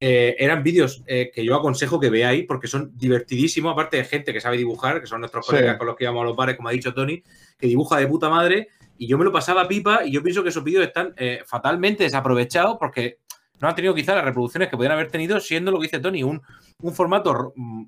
[0.00, 4.32] eh, eran vídeos eh, que yo aconsejo que veáis porque son divertidísimos, aparte de gente
[4.32, 5.50] que sabe dibujar, que son nuestros Sí.
[5.52, 7.22] colegas con los que íbamos a los bares, como ha dicho Tony,
[7.58, 10.48] que dibuja de puta madre, y yo me lo pasaba pipa, y yo pienso que
[10.50, 13.18] esos vídeos están eh, fatalmente desaprovechados porque
[13.60, 16.22] no han tenido quizás las reproducciones que podrían haber tenido, siendo lo que dice Tony,
[16.22, 16.40] un,
[16.80, 17.84] un formato mm,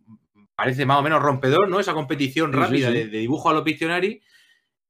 [0.57, 1.79] parece más o menos rompedor, ¿no?
[1.79, 2.95] Esa competición sí, rápida sí.
[2.95, 4.21] De, de dibujo a los Pictionary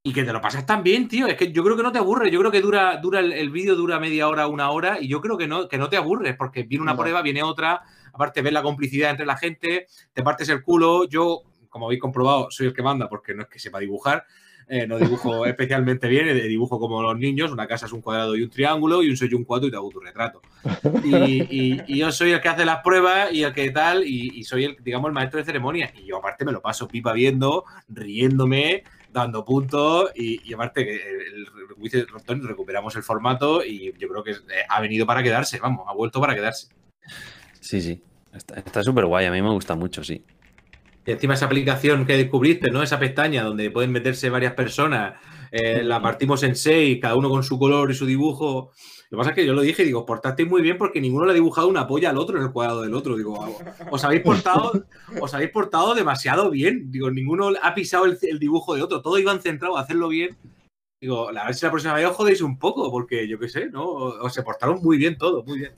[0.02, 1.26] y que te lo pasas tan bien, tío.
[1.26, 2.30] Es que yo creo que no te aburre.
[2.30, 5.20] Yo creo que dura, dura el, el vídeo dura media hora, una hora, y yo
[5.20, 7.00] creo que no, que no te aburres, porque viene una No.
[7.00, 7.82] prueba, viene otra,
[8.12, 11.04] aparte ves la complicidad entre la gente, te partes el culo.
[11.06, 14.24] Yo, como habéis comprobado, soy el que manda, porque no es que sepa dibujar.
[14.72, 18.36] eh, no dibujo especialmente bien, eh, dibujo como los niños, una casa es un cuadrado
[18.36, 20.40] y un triángulo, y un soy un cuadro y te hago tu retrato.
[21.02, 21.10] Y,
[21.50, 24.44] y- y yo soy el que hace las pruebas y el que tal, y, y
[24.44, 25.92] soy el, digamos, el maestro de ceremonias.
[25.94, 30.94] Y yo aparte me lo paso pipa viendo, riéndome, dando puntos, y, y aparte que
[30.94, 31.46] el,
[31.92, 35.86] el- Tony, recuperamos el formato y yo creo que eh, ha venido para quedarse, vamos,
[35.88, 36.68] ha vuelto para quedarse.
[37.60, 38.02] Sí, sí.
[38.32, 40.24] Está está súper guay, a mí me gusta mucho, sí.
[41.04, 42.82] Y encima esa aplicación que descubriste, ¿no?
[42.82, 45.14] Esa pestaña donde pueden meterse varias personas,
[45.50, 48.70] eh, la partimos en seis, cada uno con su color y su dibujo.
[49.10, 51.32] Lo que pasa es que yo lo dije, digo, portasteis muy bien porque ninguno le
[51.32, 53.16] ha dibujado una polla al otro en el cuadrado del otro.
[53.16, 53.56] Digo,
[53.90, 54.84] os habéis portado,
[55.20, 56.92] os habéis portado demasiado bien.
[56.92, 60.36] Digo, ninguno ha pisado el, dibujo de otro, todos iban centrados a hacerlo bien.
[61.00, 63.68] Digo, a ver si la próxima vez os jodéis un poco, porque yo qué sé,
[63.68, 63.84] ¿no?
[63.84, 65.72] Os se portaron muy bien todos, muy bien.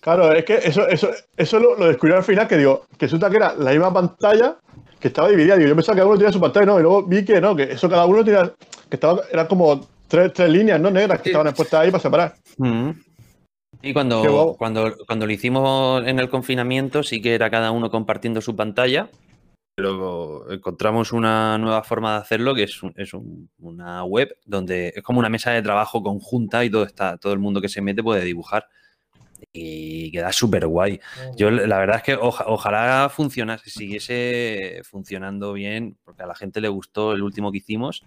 [0.00, 3.28] Claro, es que eso, eso, eso lo, lo descubrí al final, que digo, que resulta
[3.28, 4.56] que era la misma pantalla
[5.00, 5.56] que estaba dividida.
[5.56, 7.54] Digo, yo pensaba que cada uno tenía su pantalla, no, y luego vi que no,
[7.54, 8.50] que eso cada uno tenía,
[8.88, 10.90] que estaba, eran como tres, tres líneas, ¿no?
[10.90, 11.30] Negras que Sí.
[11.30, 12.34] estaban expuestas ahí para separar.
[13.82, 17.90] Y Qué cuando, cuando, cuando lo hicimos en el confinamiento, sí que era cada uno
[17.90, 19.10] compartiendo su pantalla.
[19.76, 24.92] Pero encontramos una nueva forma de hacerlo, que es, un- es un- una web donde
[24.94, 27.80] es como una mesa de trabajo conjunta y todo, está, todo el mundo que se
[27.82, 28.68] mete puede dibujar.
[29.52, 30.98] y queda súper guay.
[31.36, 36.68] Yo la verdad es que ojalá funcionase, siguiese funcionando bien, porque a la gente le
[36.68, 38.04] gustó el último que hicimos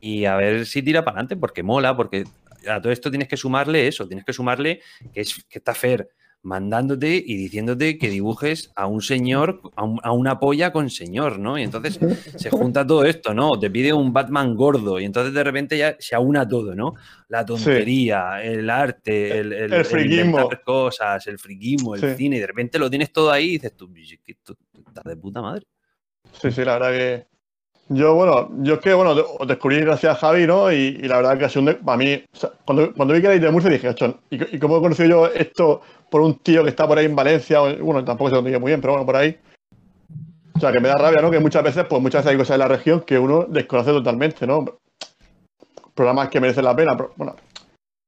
[0.00, 2.24] y a ver si tira para adelante, porque mola, porque
[2.68, 4.80] a todo esto tienes que sumarle eso, tienes que sumarle
[5.12, 6.08] que, es, que está Fer
[6.46, 11.58] mandándote y diciéndote que dibujes a un señor, a, una polla con señor, ¿no?
[11.58, 11.98] Y entonces
[12.36, 13.58] se junta todo esto, ¿no?
[13.58, 16.94] Te pide un Batman gordo y entonces de repente ya se auna todo, ¿no?
[17.28, 22.78] La tontería, el arte, el, el, el, cosas, el friquismo, el cine, y de repente
[22.78, 23.90] lo tienes todo ahí y dices tú,
[24.86, 25.66] estás de puta madre.
[26.40, 27.35] Sí, sí, la verdad que
[27.88, 30.72] yo, bueno, yo es que, bueno, os descubrí gracias a Javi, ¿no?
[30.72, 32.24] Y, la verdad que ha sido un, para mí,
[32.64, 33.94] cuando, cuando vi que erais de Murcia dije,
[34.30, 37.14] ¿y, ¿y, cómo he conocido yo esto por un tío que está por ahí en
[37.14, 37.60] Valencia?
[37.60, 39.38] Bueno, tampoco sé dónde muy bien, pero bueno, por ahí.
[40.56, 41.30] O sea, que me da rabia, ¿no?
[41.30, 44.46] Que muchas veces, pues muchas veces hay cosas en la región que uno desconoce totalmente,
[44.46, 44.64] ¿no?
[45.94, 47.36] Programas que merecen la pena, pero, bueno,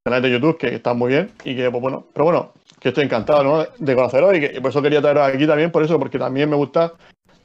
[0.03, 2.51] canales de YouTube que están muy bien y que, pues bueno, pero bueno,
[2.81, 3.65] que estoy encantado, ¿no?
[3.77, 6.57] De conoceros y, que, por eso quería traeros aquí también, por eso, porque también me
[6.57, 6.93] gusta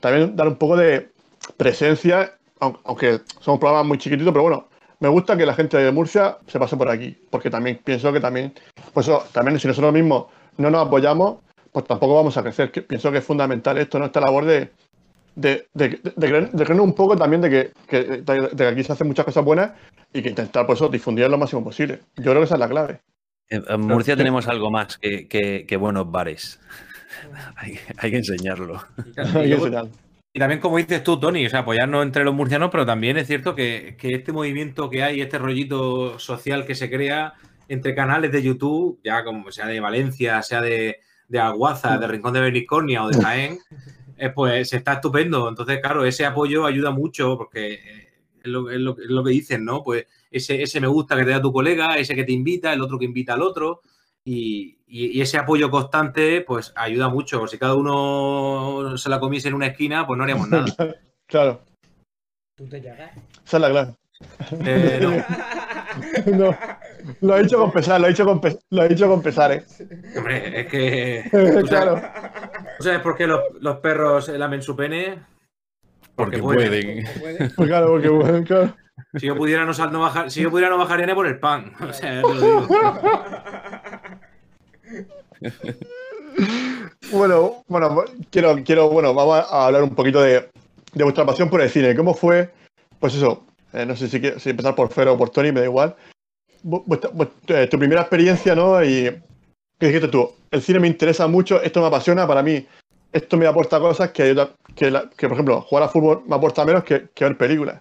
[0.00, 1.13] también dar un poco de,
[1.56, 4.68] presencia, aunque somos programas muy chiquititos, pero bueno,
[5.00, 8.20] me gusta que la gente de Murcia se pase por aquí, porque también pienso que
[8.20, 8.54] también,
[8.92, 10.26] pues eso, también si nosotros mismos
[10.56, 11.38] no nos apoyamos,
[11.72, 12.70] pues tampoco vamos a crecer.
[12.70, 14.06] pienso que es fundamental esto, ¿no?
[14.06, 14.70] Esta labor de,
[15.34, 19.72] de, de, creer, un poco también de que, que, aquí se hacen muchas cosas buenas
[20.12, 22.00] y que intentar, pues eso, difundir lo máximo posible.
[22.16, 23.00] Yo creo que esa es la clave.
[23.48, 26.60] En Murcia tenemos algo más que, que buenos bares.
[27.56, 28.80] hay, hay, que enseñarlo.
[29.34, 29.90] hay que enseñarlo.
[30.36, 33.28] Y también, como dices tú, Tony, o sea, apoyarnos entre los murcianos, pero también es
[33.28, 37.34] cierto que, este movimiento que hay, este rollito social que se crea
[37.68, 42.32] entre canales de YouTube, ya como sea de Valencia, sea de, de Aguaza, de Rincón
[42.32, 43.60] de Benicornia o de Jaén,
[44.18, 45.48] eh, pues está estupendo.
[45.48, 48.08] Entonces, claro, ese apoyo ayuda mucho porque
[48.42, 49.84] es lo, es lo que dicen, ¿no?
[49.84, 52.80] Pues ese, ese me gusta que te da tu colega, ese que te invita, el
[52.80, 53.82] otro que invita al otro.
[54.24, 54.78] Y,
[55.20, 57.46] ese apoyo constante, pues ayuda mucho.
[57.48, 60.66] Si cada uno se la comiese en una esquina, pues no haríamos nada.
[61.26, 61.62] claro.
[62.56, 63.10] ¿Tú te llagas?
[63.44, 63.94] Esa es la clave.
[64.64, 65.24] Eh,
[66.32, 66.56] no.
[67.20, 69.64] Lo ha dicho con pesar, lo ha dicho con, lo ha dicho con pesar, ¿eh?
[70.16, 71.24] Hombre, es que.
[71.68, 72.00] claro.
[72.78, 75.18] ¿Tú sabes por qué los, los perros lamen su pene?
[76.16, 77.04] Porque, pueden.
[77.56, 78.74] Pues claro, porque pueden, claro.
[79.16, 81.72] Si yo pudiera no, bajar, si yo pudiera no bajar por el pan.
[81.80, 82.68] O sea, te lo digo.
[87.12, 90.48] Bueno, bueno, quiero, quiero, bueno, vamos a hablar un poquito de,
[90.94, 91.94] vuestra pasión por el cine.
[91.94, 92.50] ¿Cómo fue?
[92.98, 95.66] Pues eso, eh, no sé si, si, empezar por Fer o por Tony, me da
[95.66, 95.94] igual.
[97.48, 98.82] Eh, tu primera experiencia, ¿no?
[98.82, 99.10] Y
[99.78, 100.30] ¿qué dijiste tú?
[100.50, 102.66] El cine me interesa mucho, esto me apasiona, para mí
[103.12, 104.34] esto me aporta cosas que,
[104.74, 107.80] que, por ejemplo, jugar a fútbol me aporta menos que, que ver películas.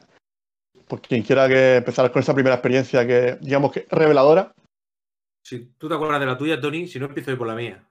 [0.88, 4.54] Pues quien quiera que empezar con esa primera experiencia que, digamos que reveladora,
[5.44, 7.84] si tú te acuerdas de la tuya, Tony, si no empiezo por la mía.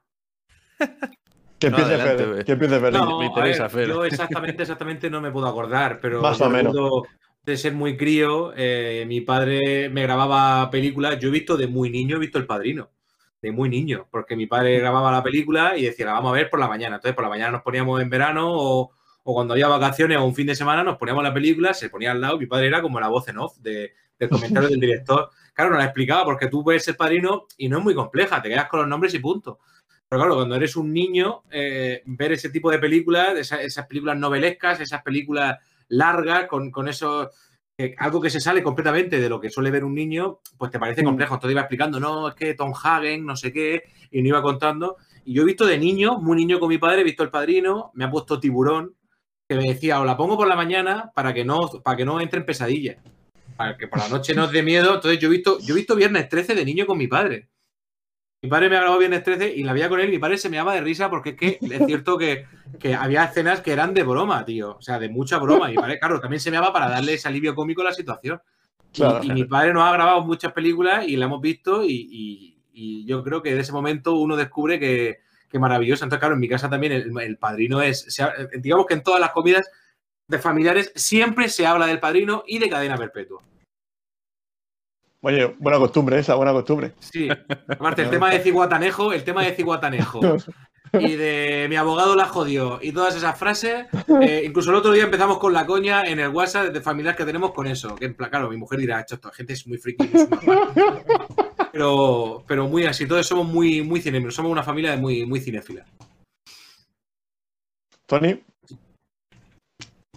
[1.62, 2.44] Que empiece Fer.
[2.44, 2.92] Que empiece Fer.
[2.92, 3.86] No, me interesa, Fer.
[3.86, 6.74] Yo exactamente, exactamente no me puedo acordar, pero Más o menos.
[7.44, 11.20] de ser muy crío, eh, mi padre me grababa películas.
[11.20, 12.90] Yo he visto de muy niño, he visto El Padrino.
[13.40, 16.50] De muy niño, porque mi padre grababa la película y decía, la vamos a ver
[16.50, 16.96] por la mañana.
[16.96, 18.90] Entonces, por la mañana nos poníamos en verano o,
[19.23, 22.20] cuando había vacaciones o un fin de semana, nos poníamos la película, se ponía al
[22.20, 22.39] lado.
[22.39, 25.31] Mi padre era como la voz en off de, del comentario del director.
[25.55, 28.49] Claro, no la explicaba porque tú ves el padrino y no es muy compleja, te
[28.49, 29.61] quedas con los nombres y punto.
[30.09, 34.81] Pero claro, cuando eres un niño, eh, ver ese tipo de películas, esas, películas novelescas,
[34.81, 35.59] esas películas
[35.89, 37.31] largas, con, con eso,
[37.79, 40.79] eh, algo que se sale completamente de lo que suele ver un niño, pues te
[40.79, 41.07] parece mm.
[41.07, 41.35] complejo.
[41.35, 44.97] Entonces iba explicando, no, es que Tom Hagen, no sé qué, y no iba contando.
[45.25, 47.91] Y yo he visto de niño, muy niño con mi padre, he visto El Padrino,
[47.95, 48.95] me ha puesto Tiburón,
[49.55, 52.20] que me decía, o la pongo por la mañana para que no, para que no
[52.20, 52.98] entre en pesadilla
[53.57, 54.94] para que por la noche no os dé miedo.
[54.94, 57.48] Entonces yo he visto, yo he visto Viernes 13 de niño con mi padre.
[58.42, 60.36] Mi padre me ha grabado Viernes 13 y la veía con él y mi padre
[60.36, 62.46] se me daba de risa porque es que es cierto que,
[62.98, 64.76] había escenas que eran de broma, tío.
[64.76, 65.70] O sea, de mucha broma.
[65.70, 68.40] Y padre, claro, también se me daba para darle ese alivio cómico a la situación.
[69.22, 72.48] Y, mi padre nos ha grabado muchas películas y la hemos visto y,
[73.05, 75.18] yo creo que de ese momento uno descubre que,
[75.53, 76.05] que maravilloso.
[76.05, 78.18] Entonces, claro, en mi casa también el, padrino es,
[78.59, 79.70] digamos que en todas las comidas
[80.26, 83.42] de familiares siempre se habla del padrino y de cadena perpetua.
[85.20, 86.94] Oye, buena costumbre esa, buena costumbre.
[86.98, 87.28] Sí,
[87.68, 90.20] aparte el tema de Ciguatanejo, el tema de Ciguatanejo.
[90.94, 92.78] Y de mi abogado la jodió.
[92.82, 93.86] Y todas esas frases,
[94.20, 97.24] eh, incluso el otro día empezamos con la coña en el WhatsApp de familiares que
[97.24, 100.11] tenemos con eso, que en plan, claro, mi mujer dirá, esta gente es muy friki,
[101.73, 105.41] pero, pero muy así, todos somos muy, muy cinéfilos, somos una familia de muy, muy
[105.41, 105.85] cinéfila.
[108.07, 108.43] Tony.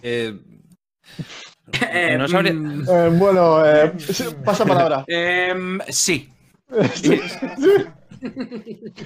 [0.01, 0.37] Eh,
[1.91, 3.63] eh, mm, eh, bueno,
[4.43, 5.03] pasa palabra.
[5.07, 6.29] Em, sí.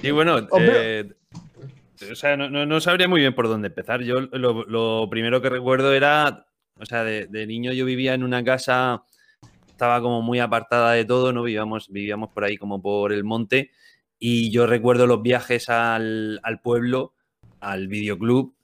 [0.02, 1.10] Y bueno, eh,
[2.10, 4.02] o sea, no, sabría muy bien por dónde empezar.
[4.02, 6.46] Yo lo, primero que recuerdo era,
[6.78, 9.02] o sea, de, niño yo vivía en una casa,
[9.80, 11.42] estaba como muy apartada de todo, ¿no?
[11.42, 13.70] Vivíamos, vivíamos por ahí como por el monte
[14.18, 17.14] y yo recuerdo los viajes al, al pueblo,
[17.60, 18.54] al videoclub,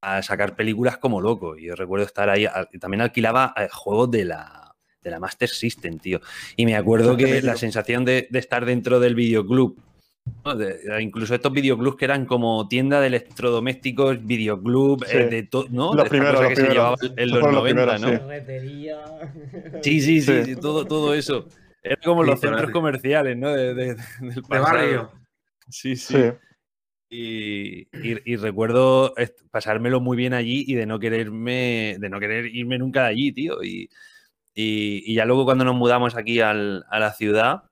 [0.00, 1.58] a sacar películas como loco.
[1.58, 2.46] Y yo recuerdo estar ahí,
[2.80, 6.22] también alquilaba eh, juegos de la, de la Master System, tío.
[6.56, 9.78] Y me acuerdo que la sensación de, estar dentro del videoclub,
[11.00, 15.94] incluso estos videoclubs que eran como tienda de electrodomésticos, videoclub, eh, de todo, ¿no?
[15.94, 18.08] Los primeros, que se llevaba en los 90, ¿no?
[19.82, 20.00] Sí.
[20.00, 21.48] sí, sí, todo, todo eso.
[21.82, 23.50] Era como los centros comerciales, ¿no?
[23.50, 23.96] De, del
[24.48, 25.10] barrio.
[25.68, 25.96] sí.
[25.96, 26.16] sí.
[27.14, 29.14] Y, recuerdo
[29.50, 33.32] pasármelo muy bien allí y de no quererme, de no querer irme nunca de allí,
[33.32, 33.62] tío.
[33.62, 33.90] Y,
[35.14, 37.64] ya luego cuando nos mudamos aquí a la ciudad,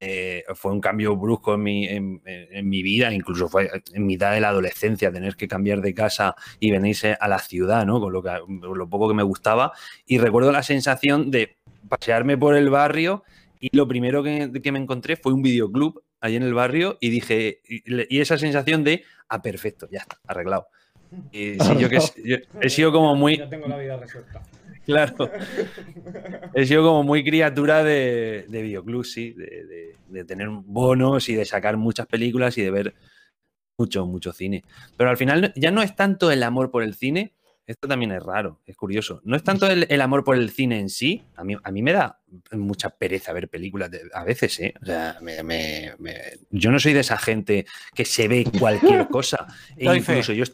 [0.00, 4.40] eh, fue un cambio brusco en mi, en, mi, vida, incluso fue en mitad de
[4.40, 8.00] la adolescencia, tener que cambiar de casa y venirse a la ciudad, ¿no?
[8.00, 8.30] Con lo, que,
[8.60, 9.72] lo poco que me gustaba.
[10.06, 11.56] Y recuerdo la sensación de
[11.88, 13.24] pasearme por el barrio
[13.60, 17.10] y lo primero que, que me encontré fue un videoclub ahí en el barrio y
[17.10, 20.68] dije, y, esa sensación de, ah, perfecto, ya está, arreglado.
[21.32, 21.98] Y sí, yo que
[22.60, 23.36] he sido como muy...
[23.36, 24.42] Ya tengo la vida resuelta.
[24.84, 25.30] Claro.
[26.54, 31.76] He sido como muy criatura de, de sí, de, de, tener bonos y de sacar
[31.76, 32.94] muchas películas y de ver
[33.76, 34.62] mucho, mucho cine.
[34.96, 37.34] Pero al final ya no es tanto el amor por el cine,
[37.66, 39.22] esto también es raro, es curioso.
[39.24, 41.92] No es tanto el, amor por el cine en sí, a mí, a mí me
[41.92, 42.20] da
[42.52, 44.74] mucha pereza ver películas a veces, ¿eh?
[44.82, 45.18] O sea,
[46.50, 47.64] yo no soy de esa gente
[47.94, 49.46] que se ve cualquier cosa.
[49.76, 50.44] E incluso yo,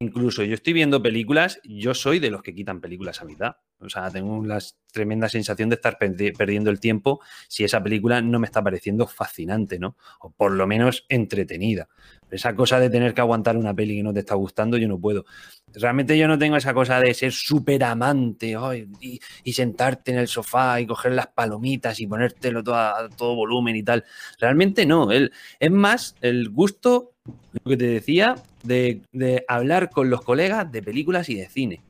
[0.00, 3.56] incluso yo estoy viendo películas, yo soy de los que quitan películas a mitad.
[3.80, 8.38] O sea, tengo la tremenda sensación de estar perdiendo el tiempo si esa película no
[8.38, 9.96] me está pareciendo fascinante, ¿no?
[10.20, 11.88] O por lo menos entretenida.
[12.30, 14.98] Esa cosa de tener que aguantar una peli que no te está gustando, yo no
[14.98, 15.24] puedo.
[15.72, 18.56] Realmente yo no tengo esa cosa de ser súper amante
[19.00, 23.76] y, sentarte en el sofá y coger las palomitas y ponértelo todo a todo volumen
[23.76, 24.04] y tal.
[24.38, 25.10] Realmente no.
[25.12, 27.12] es más el gusto,
[27.52, 31.82] lo que te decía, de, hablar con los colegas de películas y de cine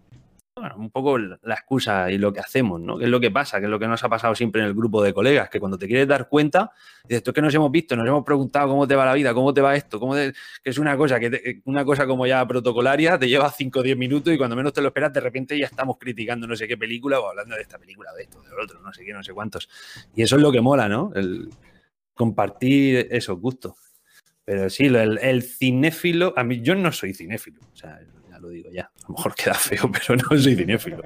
[0.57, 2.97] bueno, un poco la excusa y lo que hacemos, ¿no?
[2.97, 3.59] ¿Qué es lo que pasa?
[3.59, 5.77] Que es lo que nos ha pasado siempre en el grupo de colegas, que cuando
[5.77, 6.71] te quieres dar cuenta,
[7.03, 9.35] dices, esto es que nos hemos visto, nos hemos preguntado cómo te va la vida,
[9.35, 13.19] cómo te va esto, cómo que es una cosa que una cosa como ya protocolaria,
[13.19, 15.67] te lleva 5 o 10 minutos y cuando menos te lo esperas, de repente ya
[15.67, 18.81] estamos criticando no sé qué película o hablando de esta película, de esto, de otro,
[18.81, 19.69] no sé qué, no sé cuántos.
[20.15, 21.11] Y eso es lo que mola, ¿no?
[21.17, 21.51] El
[22.15, 23.75] compartir esos gustos.
[24.45, 27.99] Pero sí, el, el cinéfilo, a mí yo no soy cinéfilo, o sea,
[28.45, 28.83] lo digo ya.
[28.83, 31.03] A lo mejor queda feo, pero no soy cinéfilo.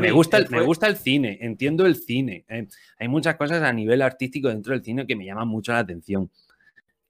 [0.00, 2.44] Me gusta, el, me gusta el cine, entiendo el cine.
[2.48, 2.66] Eh,
[2.98, 6.30] hay muchas cosas a nivel artístico dentro del cine que me llaman mucho la atención.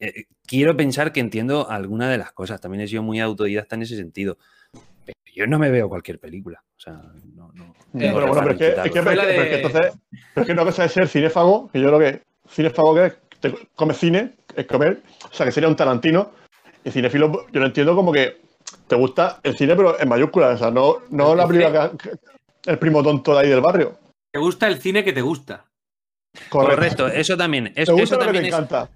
[0.01, 2.61] Eh, quiero pensar que entiendo alguna de las cosas.
[2.61, 4.37] También he sido muy autodidacta en ese sentido.
[5.05, 6.65] Pero yo no me veo cualquier película.
[6.77, 6.95] O sea,
[7.37, 7.53] no.
[7.55, 9.93] no, bueno, bueno, pero es que, es que, entonces,
[10.35, 13.69] es que no cosa de ser cinéfago, que yo creo que cinéfago que es, te
[13.75, 16.31] come cine, es comer, o sea, que sería un Tarantino.
[16.85, 18.41] Y cinefilo, yo lo entiendo como que
[18.89, 21.93] te gusta el cine, pero en mayúsculas, o sea, no, no la primera
[22.65, 23.99] el primo tonto de ahí del barrio.
[24.33, 25.67] Te gusta el cine que te gusta.
[26.49, 27.73] Correcto, eso también.
[27.77, 28.89] eso también te encanta.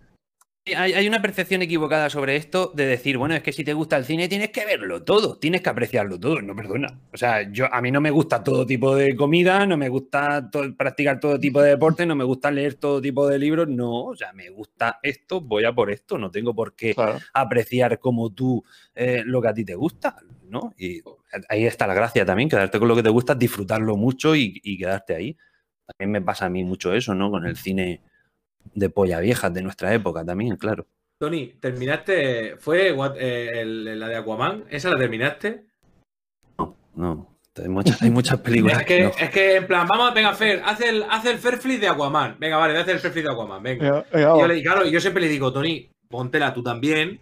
[0.75, 4.05] Hay, una percepción equivocada sobre esto de decir, bueno, es que si te gusta el
[4.05, 6.99] cine tienes que verlo todo, tienes que apreciarlo todo, no perdona.
[7.13, 10.51] O sea, yo a mí no me gusta todo tipo de comida, no me gusta
[10.77, 14.17] practicar todo tipo de deporte, no me gusta leer todo tipo de libros, no, o
[14.17, 16.97] sea, me gusta esto, voy a por esto, no tengo por qué
[17.33, 18.65] apreciar como tú
[18.97, 20.17] eh, lo que a ti te gusta,
[20.49, 20.75] ¿no?
[20.77, 21.01] Y
[21.49, 24.77] ahí está la gracia también, quedarte con lo que te gusta, disfrutarlo mucho y, y
[24.79, 25.37] quedarte ahí.
[25.87, 27.31] También me pasa a mí mucho eso, ¿no?
[27.31, 28.03] Con el cine
[28.75, 30.87] de polla viejas de nuestra época también, claro.
[31.19, 32.57] Tony, ¿terminaste?
[32.59, 34.65] ¿Fue eh, la de Aquaman?
[34.71, 35.65] ¿Esa la terminaste?
[36.59, 37.37] No, no.
[37.63, 38.79] Hay muchas, hay muchas películas.
[38.81, 41.89] es, que, es que, en plan, vamos, venga, Fer, haz el, haz el Fairflip de
[41.89, 42.37] Aquaman.
[42.39, 44.05] Venga, vale, haz el Fairflip de Aquaman, venga.
[44.13, 47.19] y yo, claro, yo siempre le digo, Tony, póntela tú también,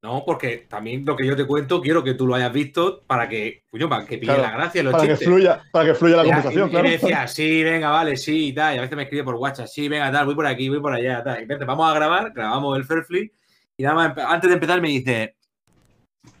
[0.00, 3.28] no, porque también lo que yo te cuento quiero que tú lo hayas visto para
[3.28, 6.70] que, para que pille la gracia los para Que fluya, para que fluya la conversación,
[6.70, 6.86] claro.
[6.86, 8.76] Y me decía, sí, venga, vale, sí, tal.
[8.76, 10.92] Y a veces me escribe por WhatsApp, sí, venga, tal, voy por aquí, voy por
[10.92, 11.42] allá, tal.
[11.42, 13.32] Y vente, vamos a grabar, grabamos el Fairflip.
[13.76, 15.36] Y nada más, antes de empezar me dice,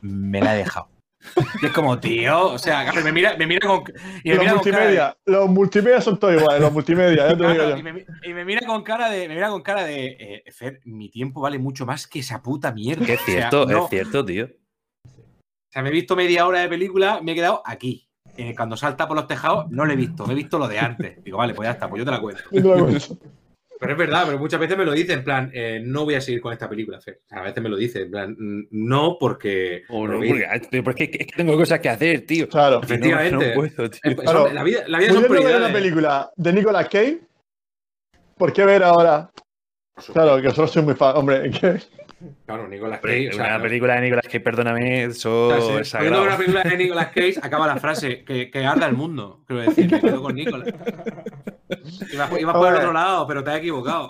[0.02, 0.88] me la he dejado.
[1.62, 3.82] Y es como, tío, o sea, me mira, me mira con.
[4.22, 8.06] Y me los, mira multimedia, con los multimedia son todos iguales, los multimedia, Y, me,
[8.22, 9.28] y, me, mira con cara de.
[9.28, 10.16] Me mira con cara de.
[10.18, 13.04] Eh, Fer, mi tiempo vale mucho más que esa puta mierda.
[13.06, 14.46] es cierto, es cierto, tío.
[15.04, 18.08] O sea, me he visto media hora de película, me he quedado aquí.
[18.36, 20.78] Eh, cuando salta por los tejados, no lo he visto, me he visto lo de
[20.78, 21.22] antes.
[21.24, 22.42] Digo, vale, pues ya está, pues yo te la cuento.
[23.80, 26.20] Pero es verdad, pero muchas veces me lo dice en plan, eh, no voy a
[26.20, 27.20] seguir con esta película, Fer.
[27.24, 28.36] O sea, a veces me lo dice, en plan,
[28.70, 29.84] no porque.
[29.88, 32.48] O no, porque, tío, porque es, que, es que tengo cosas que hacer, tío.
[32.48, 32.80] Claro.
[32.82, 33.32] Efectivamente.
[33.36, 34.00] No, no puedo, tío.
[34.02, 34.52] Eh, son- Claro.
[34.52, 35.64] la vida, la vida Pudiendo son ver prioridades.
[35.64, 37.20] una película de Nicolas Cage,
[38.36, 39.30] ¿por qué ver ahora?
[40.12, 41.16] Claro, que solo soy muy fan.
[41.16, 41.78] Hombre, que
[42.46, 43.28] Claro, Nicolas Cage.
[43.28, 46.22] o sea, una no- película de Nicolas Cage, perdóname, eso o sea, si es sagrado.
[46.24, 49.44] una película de Nicolas Cage, acaba la frase que, que arda el mundo.
[49.46, 50.68] Quiero decir, me quedo con Nicolas.
[52.12, 54.08] Ibas, ibas por el otro lado, pero te has equivocado.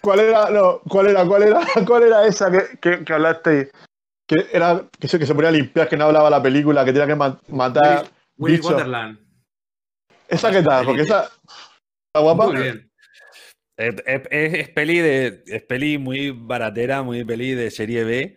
[0.00, 3.70] ¿Cuál era, no, cuál era, cuál era, cuál era esa que, que, que hablaste?
[4.26, 6.92] Que era que se, que se ponía a limpiar, que no hablaba la película, que
[6.92, 8.04] tenía que ma- matar.
[8.36, 8.60] Willy.
[8.60, 9.18] Wonderland.
[10.28, 10.84] ¿Esa qué tal?
[10.84, 11.24] Porque esa.
[11.24, 12.46] ¿Está guapa?
[12.48, 12.90] Muy bien.
[13.76, 18.36] Es, es- es- es peli de, es peli muy baratera, muy peli de serie B.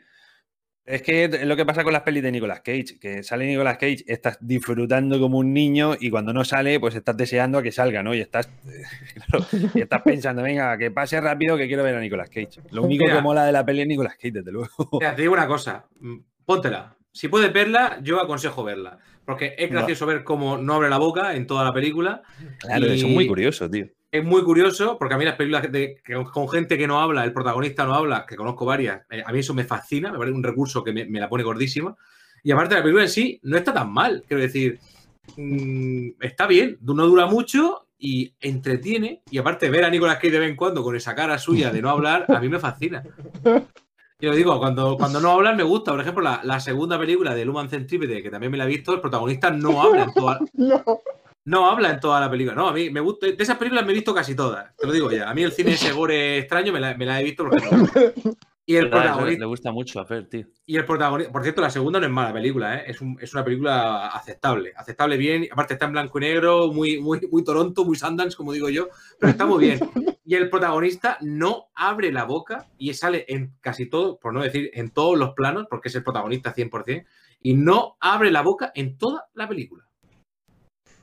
[0.86, 3.78] Es que es lo que pasa con las pelis de Nicolas Cage, que sale Nicolas
[3.78, 7.74] Cage, estás disfrutando como un niño y cuando no sale, pues estás deseando a que
[7.74, 8.16] salga, ¿no?
[8.16, 8.48] Y estás,
[9.16, 12.62] claro, y estás pensando, venga, que pase rápido que quiero ver a Nicolas Cage.
[12.72, 13.18] Lo único Mira.
[13.18, 14.70] que mola de la peli es Nicolas Cage, desde luego.
[15.02, 15.86] Mira, te digo una cosa.
[16.00, 16.96] mm, Póntela.
[17.12, 18.98] Si puedes verla, yo aconsejo verla.
[19.26, 22.22] Porque es gracioso ver cómo no abre la boca en toda la película.
[22.60, 23.88] Claro, Y- eso es muy curioso, tío.
[24.12, 27.24] Es muy curioso porque a mí las películas de- que- con gente que no habla,
[27.26, 30.36] el protagonista no habla, que conozco varias, eh, a mí eso me fascina, me parece
[30.36, 31.95] un recurso que me, me la pone gordísima.
[32.43, 34.80] Y aparte la película en sí no está tan mal, quiero decir,
[35.36, 39.24] mm, está bien, no dura mucho y entretiene.
[39.30, 41.82] Y aparte ver a Nicolas Cage de vez en cuando con esa cara suya de
[41.82, 43.03] no hablar, a mí me fascina.
[44.20, 45.91] Yo digo, cuando, cuando no hablan me gusta.
[45.91, 48.93] Por ejemplo, la, la segunda película de Human Centipede, que también me la he visto,
[48.95, 50.84] el protagonista no habla en toda, No.
[51.48, 52.54] No habla en toda la película.
[52.56, 53.28] No, a mí me gusta.
[53.28, 54.76] De esas películas me he visto casi todas.
[54.76, 55.30] Te lo digo ya.
[55.30, 57.88] A mí el cine ese gore extraño me la, me la he visto porque no.
[58.70, 59.39] Y el protagonista.
[59.39, 60.45] le gusta mucho a Fer, tío.
[60.66, 61.32] Y el protagonista.
[61.32, 62.84] Por cierto, la segunda no es mala película, ¿eh?
[62.88, 64.74] es, un- es una película aceptable.
[64.76, 65.48] Aceptable bien.
[65.50, 68.89] Aparte está en blanco y negro, muy, muy, muy Toronto, muy Sundance, como digo yo.
[69.18, 69.80] Pero está muy bien.
[70.26, 74.70] Y el protagonista no abre la boca y sale en casi todo, por no decir
[74.74, 77.06] en todos los planos, porque es el protagonista 100%,
[77.41, 79.87] y no abre la boca en toda la película.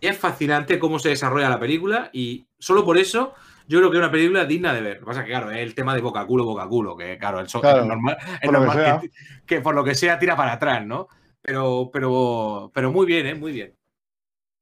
[0.06, 3.34] Es fascinante cómo se desarrolla la película y solo por eso
[3.66, 4.94] yo creo que es una película digna de ver.
[4.94, 7.18] Lo que pasa es que, claro, es el tema de boca culo, boca culo, que
[7.18, 9.10] claro, eso Claro, es normal, es normal que,
[9.46, 11.08] que por lo que sea tira para atrás, ¿no?
[11.40, 13.34] Pero, pero, pero muy bien, ¿eh?
[13.34, 13.74] Muy bien.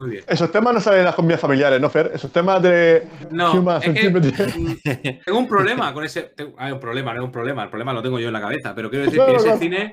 [0.02, 0.24] Muy bien.
[0.26, 2.10] Esos temas no salen en las comidas familiares, ¿no, Fer?
[2.12, 3.06] Esos temas de.
[3.30, 6.32] No, Human es que, tengo un problema con ese.
[6.58, 8.74] hay un problema, no es un problema, el problema lo tengo yo en la cabeza,
[8.74, 9.92] pero quiero decir que ese cine.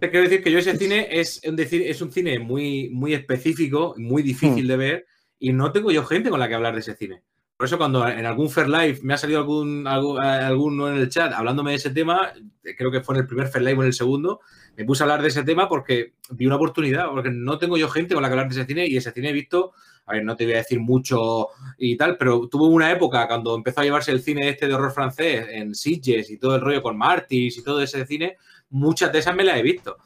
[0.00, 4.22] Te Quiero decir que yo ese cine es es un cine muy, muy específico, muy
[4.22, 5.06] difícil de ver,
[5.38, 7.22] y no tengo yo gente con la que hablar de ese cine.
[7.56, 11.08] Por eso cuando en algún Fair Life me ha salido algún, algún- alguno en el
[11.08, 12.32] chat hablándome de ese tema,
[12.64, 14.40] eh, creo que fue en el primer Fair Life o en el segundo,
[14.76, 17.88] me puse a hablar de ese tema porque vi una oportunidad, porque no tengo yo
[17.88, 19.72] gente con la que hablar de ese cine y ese cine he visto,
[20.06, 23.54] a ver, no te voy a decir mucho y tal, pero tuvo una época cuando
[23.54, 26.82] empezó a llevarse el cine este de horror francés en Sitges y todo el rollo
[26.82, 28.38] con Martis y todo ese cine,
[28.72, 29.98] muchas de esas me las he visto.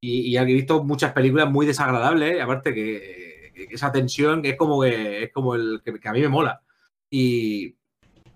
[0.00, 4.50] Y, y he visto muchas películas muy desagradables, y aparte que, que esa tensión que
[4.50, 6.62] es como que es como el que, que a mí me mola.
[7.10, 7.76] Y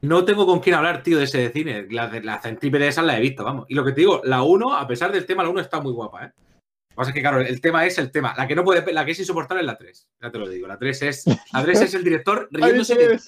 [0.03, 1.87] no tengo con quién hablar, tío, de ese cine.
[1.91, 3.66] La, la centrípede esas la he visto, vamos.
[3.68, 5.93] Y lo que te digo, la 1, a pesar del tema, la 1 está muy
[5.93, 6.32] guapa, ¿eh?
[6.95, 8.35] Lo que pasa es que, claro, el tema es el tema.
[8.37, 10.09] La que no puede, la que es insoportable es la 3.
[10.22, 10.68] Ya te lo digo.
[10.68, 13.18] La 3 es, la 3 es el director riéndose.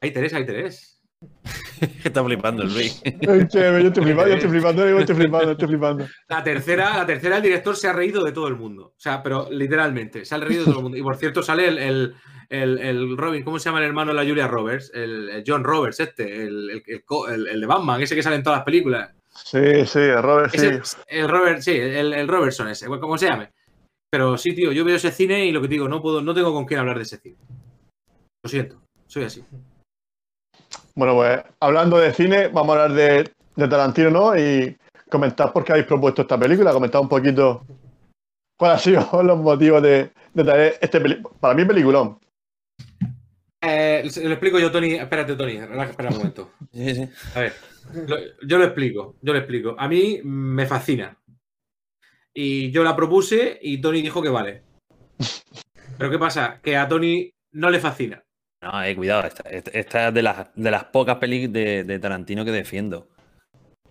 [0.00, 0.97] Ahí Teresa, ahí Teresa.
[2.04, 3.00] Está flipando el Luis.
[3.20, 3.62] Yo estoy
[4.04, 6.06] flipando, yo estoy flipando, yo estoy flipando, estoy flipando.
[6.28, 8.86] La tercera, la tercera, el director se ha reído de todo el mundo.
[8.96, 10.98] O sea, pero literalmente, se ha reído de todo el mundo.
[10.98, 12.14] Y por cierto, sale el, el,
[12.48, 14.90] el- el Robin, ¿cómo se llama el hermano de la Julia Roberts?
[14.94, 17.02] El, el John Roberts, este, el, el- el
[17.32, 19.14] el- el de Batman, ese que sale en todas las películas.
[19.30, 20.66] Sí, sí, Robert, sí.
[20.66, 23.50] Ese- el Robert, sí, el, el Robertson ese, como se llame.
[24.10, 26.52] Pero sí, tío, yo veo ese cine y lo que digo, no puedo, no tengo
[26.52, 27.36] con quién hablar de ese cine.
[28.42, 29.44] Lo siento, soy así.
[30.98, 34.36] Bueno, pues hablando de cine, vamos a hablar de, de Tarantino, ¿no?
[34.36, 34.76] Y
[35.08, 37.64] comentar por qué habéis propuesto esta película, comentar un poquito
[38.58, 42.18] cuáles han sido los motivos de, de traer este peli- Para mí, peliculón.
[43.60, 44.94] Eh, se- lo explico yo, Tony.
[44.94, 46.50] Espérate, Tony, espera un momento.
[46.72, 47.08] Sí, sí.
[47.36, 47.52] A ver,
[48.08, 49.76] lo- yo lo explico, yo lo explico.
[49.78, 51.16] A mí me fascina.
[52.34, 54.64] Y yo la propuse y Tony dijo que vale.
[55.96, 56.58] Pero ¿qué pasa?
[56.60, 58.24] Que a Tony no le fascina.
[58.60, 59.48] No, eh, cuidado, esta,
[60.08, 63.08] es de las, de las pocas pelis de, de Tarantino que defiendo.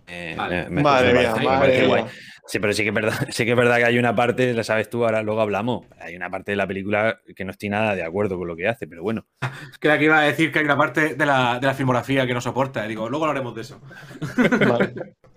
[0.06, 0.64] Eh, Vale.
[0.64, 1.86] me- me- Madre me mía, parece- madre mía.
[1.88, 2.04] guay.
[2.46, 4.64] Sí, pero sí que es verdad, sí que es verdad que hay una parte, la
[4.64, 5.86] sabes tú, ahora luego hablamos.
[6.00, 8.68] Hay una parte de la película que no estoy nada de acuerdo con lo que
[8.68, 9.26] hace, pero bueno.
[9.80, 12.34] Creía que iba a decir que hay una parte de la, de la filmografía que
[12.34, 12.84] no soporta.
[12.84, 13.80] Y digo, luego hablaremos de eso.
[14.66, 14.92] Vale.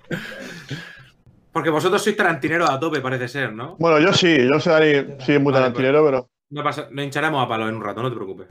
[1.53, 3.75] Porque vosotros sois tarantineros a tope, parece ser, ¿no?
[3.77, 7.43] Bueno, yo sí, yo Dani, sí, es muy Vale, tarantinero, pero No pasa, nos hincharemos
[7.43, 8.47] a palo en un rato, no te preocupes.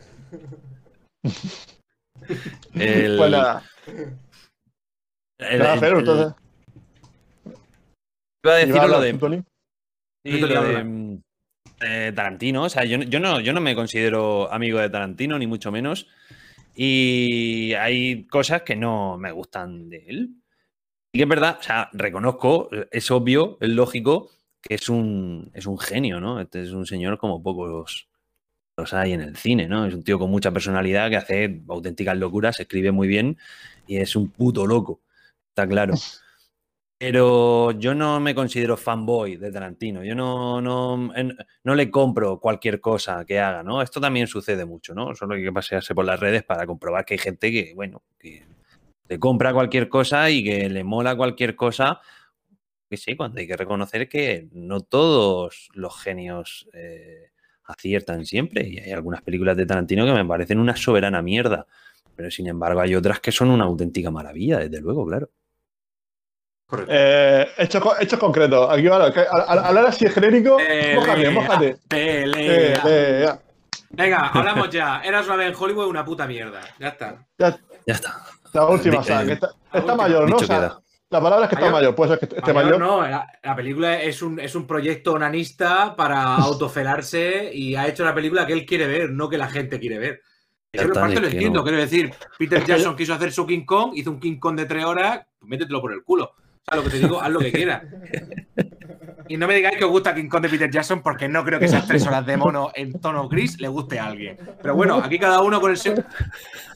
[2.75, 3.63] El, Pues nada.
[5.39, 6.35] el- Nada, el- el- entonces.
[8.45, 9.11] iba a decir lo de,
[10.25, 11.31] sí, lo
[11.83, 12.65] eh, Tarantino.
[12.65, 15.73] O sea, yo, no- yo, no, yo no me considero amigo de Tarantino, ni mucho
[15.73, 16.07] menos.
[16.75, 20.31] Y hay cosas que no me gustan de él.
[21.13, 24.31] Y que es verdad, o sea, reconozco, es obvio, es lógico
[24.63, 26.39] que es un, es un genio, ¿no?
[26.41, 28.10] Este es un señor como pocos
[28.93, 29.87] hay en el cine, ¿no?
[29.87, 33.39] Es un tío con mucha personalidad que hace auténticas locuras, escribe muy bien
[33.87, 35.01] y es un puto loco,
[35.49, 35.95] está claro.
[37.03, 40.05] Pero yo no me considero fanboy de Tarantino.
[40.05, 41.11] Yo no, no,
[41.65, 43.81] no le compro cualquier cosa que haga, ¿no?
[43.81, 45.15] Esto también sucede mucho, ¿no?
[45.15, 48.45] Solo hay que pasearse por las redes para comprobar que hay gente que, bueno, que
[49.09, 52.03] le compra cualquier cosa y que le mola cualquier cosa.
[52.91, 57.31] Que sí, cuando hay que reconocer que no todos los genios eh,
[57.71, 58.67] aciertan siempre.
[58.69, 61.67] Y hay algunas películas de Tarantino que me parecen una soberana mierda.
[62.17, 65.31] Pero sin embargo, hay otras que son una auténtica maravilla, desde luego, claro.
[66.89, 68.69] Eh, hechos, hechos concretos.
[68.71, 70.51] Aquí, que al, al hablar así de genérico,
[70.95, 71.77] mójate, Pelea, mójate.
[71.89, 72.83] pelea.
[72.83, 73.41] Pelea.
[73.91, 75.01] Venga, hablamos ya.
[75.03, 76.61] Eras una vez en Hollywood una puta mierda.
[76.79, 77.27] Ya está.
[77.39, 78.25] Ya, Ya está.
[78.53, 80.37] la última, o sea, eh, que está, mayor, ¿no?
[80.37, 80.79] O sea.
[81.11, 81.81] La palabra es que está Mayor.
[81.81, 82.81] mayor, puede ser que esté Mayor mayor.
[82.81, 88.05] no, la, la película es un, es un proyecto onanista para autofelarse y ha hecho
[88.05, 90.23] la película que él quiere ver, no que la gente quiere ver.
[90.73, 91.65] Eso en parte lo entiendo, no.
[91.65, 94.85] quiero decir, Peter Jackson quiso hacer su King Kong, hizo un King Kong de tres
[94.85, 96.27] horas, pues métetelo por el culo.
[96.27, 96.35] O
[96.65, 97.83] sea, lo que te digo, haz lo que quieras.
[99.27, 101.59] Y no me digáis que os gusta King Kong de Peter Jackson porque no creo
[101.59, 104.37] que esas tres horas de mono en tono gris le guste a alguien.
[104.63, 106.05] Pero bueno, aquí cada uno con el se-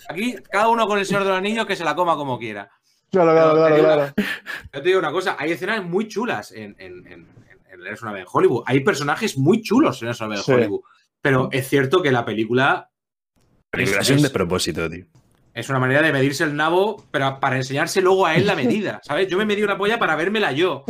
[0.09, 2.69] aquí cada uno con el Señor de los Anillos que se la coma como quiera.
[3.15, 4.13] Claro, claro, Pero claro, te digo- claro.
[4.73, 7.29] Yo te digo una cosa, hay escenas muy chulas en, en, en,
[7.71, 8.63] en Eres una vez en Hollywood.
[8.67, 10.53] Hay personajes muy chulos en Eres una vez en Sí.
[10.53, 10.81] Hollywood.
[11.21, 12.91] Pero es cierto que la película
[13.71, 15.05] Película es, es- despropósito, tío.
[15.53, 19.01] es una manera de medirse el nabo, pero para enseñarse luego a él la medida,
[19.03, 19.29] ¿sabes?
[19.29, 20.85] Yo me medí una polla para vérmela yo,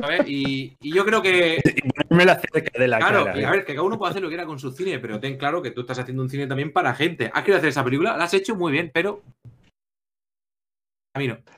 [0.00, 0.22] ¿sabes?
[0.28, 1.60] Y, y yo creo que,
[2.10, 3.38] Me la cerca de la claro, cara.
[3.38, 3.46] y ¿eh?
[3.46, 5.36] a ver, que cada uno puede hacer lo que quiera con su cine, pero ten
[5.38, 7.30] claro que tú estás haciendo un cine también para gente.
[7.32, 9.22] Has querido hacer esa película, la has hecho muy bien, pero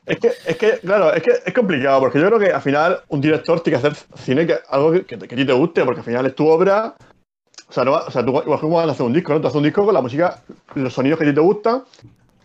[0.04, 3.00] Es que, es que, claro, es que es complicado, porque yo creo que al final
[3.08, 5.84] un director tiene que hacer cine que algo que, que, que a ti te guste,
[5.84, 6.94] porque al final es tu obra.
[7.68, 9.40] O sea, no, o sea tú igual como vas a hacer un disco, ¿no?
[9.40, 10.42] Tú haces un disco con la música,
[10.74, 11.84] los sonidos que a ti te gustan,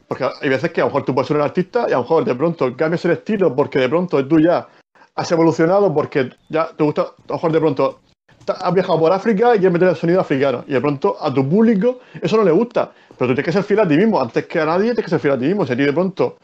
[0.07, 2.01] porque hay veces que a lo mejor tú puedes ser un artista y a lo
[2.01, 4.67] mejor de pronto cambias el estilo porque de pronto tú ya
[5.15, 7.99] has evolucionado, porque ya te gusta, a lo mejor de pronto
[8.47, 11.47] has viajado por África y quieres meter el sonido africano, y de pronto a tu
[11.47, 14.45] público eso no le gusta, pero tú tienes que ser fiel a ti mismo, antes
[14.45, 16.37] que a nadie tienes que ser fiel a ti mismo, si a ti de pronto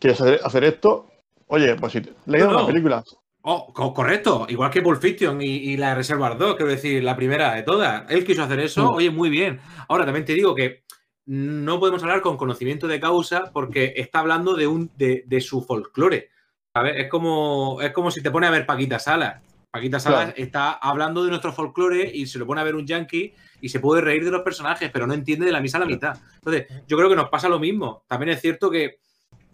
[0.00, 1.06] quieres hacer, esto,
[1.46, 2.66] oye, pues si le No, una no.
[2.66, 3.04] película.
[3.42, 7.02] Oh, co- correcto, igual que Pulp Fiction y, y la de Reservoir 2, quiero decir,
[7.04, 8.10] la primera de todas.
[8.10, 8.94] Él quiso hacer eso, Mm.
[8.96, 9.60] oye, muy bien.
[9.88, 10.82] Ahora, también te digo que
[11.26, 15.62] no podemos hablar con conocimiento de causa porque está hablando de, un, de, de su
[15.62, 16.28] folclore.
[16.72, 16.94] ¿sabes?
[16.98, 19.42] Es como, es como si te pone a ver Paquita Salas.
[19.72, 20.34] Paquita Salas Claro.
[20.36, 23.80] está hablando de nuestro folclore y se lo pone a ver un yankee y se
[23.80, 26.16] puede reír de los personajes, pero no entiende de la misa a la mitad.
[26.36, 28.04] Entonces, yo creo que nos pasa lo mismo.
[28.06, 28.98] También es cierto que,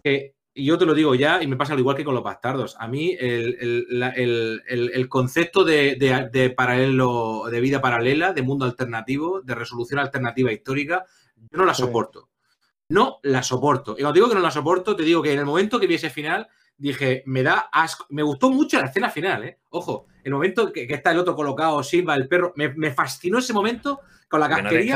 [0.03, 2.24] que y yo te lo digo ya, y me pasa lo igual que con los
[2.24, 2.74] bastardos.
[2.80, 7.80] A mí el, el- la- el- el- el concepto de, de- de paralelo, de vida
[7.80, 11.04] paralela, de mundo alternativo, de resolución alternativa histórica,
[11.36, 12.30] yo no la soporto.
[12.88, 13.92] No la soporto.
[13.98, 15.94] Y cuando digo que no la soporto, te digo que en el momento que vi
[15.96, 16.46] ese final,
[16.78, 18.07] dije, me da asco.
[18.11, 19.59] Me gustó mucho la escena final, ¿eh?
[19.70, 23.38] Ojo, el momento que, que está el otro colocado, Silva, el perro, me, me fascinó
[23.38, 24.94] ese momento con la casquería.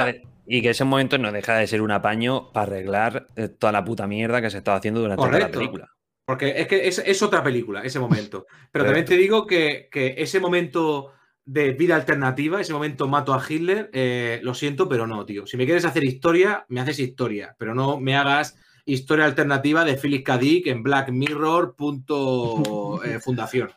[0.52, 3.84] Y que ese momento no deja de ser un apaño para arreglar eh, toda la
[3.84, 5.88] puta mierda que se estaba haciendo durante toda la película.
[6.24, 8.46] Porque es que es, es otra película, ese momento.
[8.72, 8.86] Pero Correcto.
[8.86, 11.12] también te digo que, que ese momento
[11.44, 15.46] de vida alternativa, ese momento mato a Hitler, eh, lo siento, pero no, tío.
[15.46, 19.96] Si me quieres hacer historia, me haces historia, pero no me hagas historia alternativa de
[19.96, 20.36] Philip K.
[20.38, 23.70] Dick en Black Mirror punto, eh, fundación.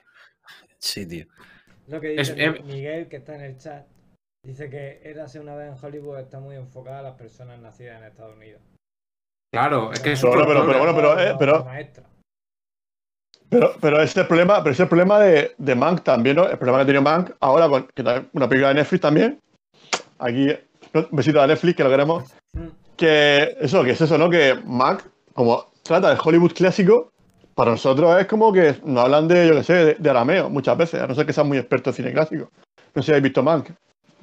[0.80, 1.26] Sí, tío.
[1.88, 3.86] Lo que dice em- Miguel, que está en el chat,
[4.44, 8.08] dice que Érase una vez en Hollywood está muy enfocada a las personas nacidas en
[8.08, 8.62] Estados Unidos.
[9.54, 12.04] Claro, es que es Pero un bueno, pero- pero bueno, pero, eh, pero- maestra.
[13.50, 16.50] Pero, pero ese es el problema, pero ese problema de, de Mank también, ¿no?
[16.50, 18.02] El problema que ha tenido Mank ahora con que
[18.34, 19.39] una película de Netflix también.
[20.18, 20.50] Aquí,
[20.94, 22.24] un besito a Netflix, que lo queremos.
[22.54, 22.68] Mm.
[22.98, 24.28] Que eso, que es eso, ¿no?
[24.28, 27.12] Que Mank, como trata de Hollywood clásico,
[27.54, 30.76] para nosotros es como que nos hablan de, yo qué sé, de, de arameo muchas
[30.76, 32.50] veces, a no ser que sean muy expertos en cine clásico.
[32.96, 33.70] No sé si habéis visto Mank,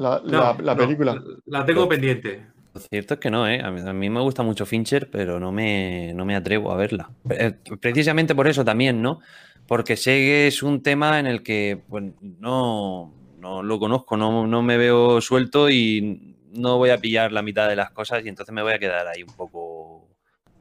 [0.00, 1.22] la, la- No, la no, película.
[1.46, 2.46] la tengo pendiente.
[2.72, 3.60] Lo cierto es que no, ¿eh?
[3.62, 6.76] A mí, a mí me gusta mucho Fincher, pero no me, no me atrevo a
[6.76, 7.10] verla.
[7.30, 9.20] Eh, Precisamente por eso también, ¿no?
[9.66, 14.46] Porque sé que es un tema en el que pues, no, no lo conozco, no,
[14.46, 18.28] no me veo suelto y no voy a pillar la mitad de las cosas y
[18.28, 20.08] entonces me voy a quedar ahí un poco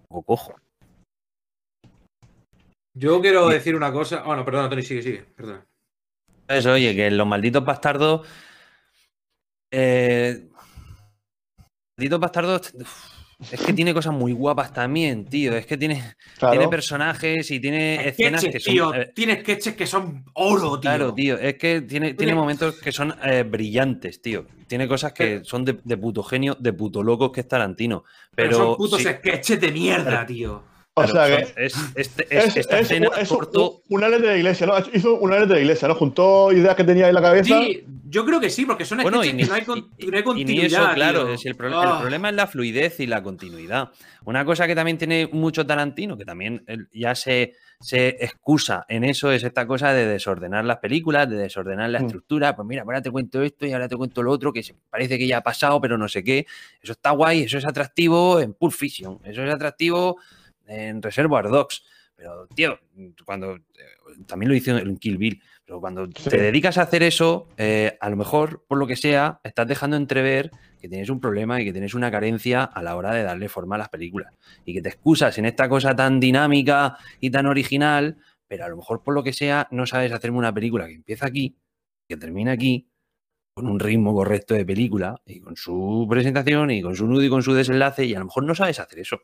[0.07, 0.55] poco cojo.
[2.93, 4.23] Yo quiero decir una cosa.
[4.23, 5.25] Bueno, perdona, Tony, sigue, sigue.
[5.35, 5.65] Perdona.
[6.47, 8.27] Eso, oye, que los malditos bastardos.
[9.71, 10.47] Eh,
[11.97, 12.73] malditos bastardos.
[12.73, 13.19] uf,
[13.53, 15.55] Es que tiene cosas muy guapas también, tío.
[15.55, 16.51] Es que tiene, Claro.
[16.57, 18.73] tiene personajes y tiene escenas que son.
[18.73, 18.93] tío.
[18.93, 20.81] eh, Tiene sketches que son oro, tío.
[20.81, 24.45] Claro, tío, es que tiene, tiene momentos que son eh, brillantes, tío.
[24.67, 28.03] Tiene cosas que son de, de puto genio, de puto locos que es Tarantino.
[28.35, 30.63] Pero, Pero, son putos sí, sketches de mierda, tío.
[30.99, 33.71] O pero sea son- que es, es- es, esta es- escena es cortó.
[33.89, 34.73] un- una letra de la iglesia, ¿no?
[34.93, 35.95] Hizo una letra de la iglesia, ¿no?
[35.95, 37.59] Juntó ideas que tenía en la cabeza.
[37.59, 39.89] Sí, yo creo que sí, porque son Bueno, sketches y ni, que no hay, con-
[39.97, 40.83] y- no hay y ni continuidad.
[40.83, 41.93] eso, claro, es el, pro- Ah.
[41.95, 43.89] el problema es la fluidez y la continuidad.
[44.25, 49.31] Una cosa que también tiene mucho Tarantino, que también ya se, se excusa en eso,
[49.31, 52.05] es esta cosa de desordenar las películas, de desordenar la Mm.
[52.05, 52.55] estructura.
[52.55, 55.25] Pues mira, ahora te cuento esto y ahora te cuento lo otro, que parece que
[55.25, 56.45] ya ha pasado, pero no sé qué.
[56.81, 60.17] Eso está guay, eso es atractivo en Pulp Fiction, eso es atractivo
[60.69, 61.83] en Reservoir Dogs.
[62.15, 62.77] Pero, tío,
[63.25, 63.61] cuando eh,
[64.27, 66.29] también lo hizo en Kill Bill, pero cuando Sí.
[66.29, 69.95] te dedicas a hacer eso, eh, a lo mejor, por lo que sea, estás dejando
[69.95, 70.51] entrever
[70.81, 73.75] que tienes un problema y que tienes una carencia a la hora de darle forma
[73.75, 74.33] a las películas.
[74.65, 78.17] Y que te excusas en esta cosa tan dinámica y tan original,
[78.47, 81.25] pero a lo mejor, por lo que sea, no sabes hacerme una película que empieza
[81.25, 81.55] aquí,
[82.07, 82.89] que termina aquí,
[83.53, 87.29] con un ritmo correcto de película y con su presentación y con su nudo y
[87.29, 89.19] con su desenlace, y a lo mejor no sabes hacer eso.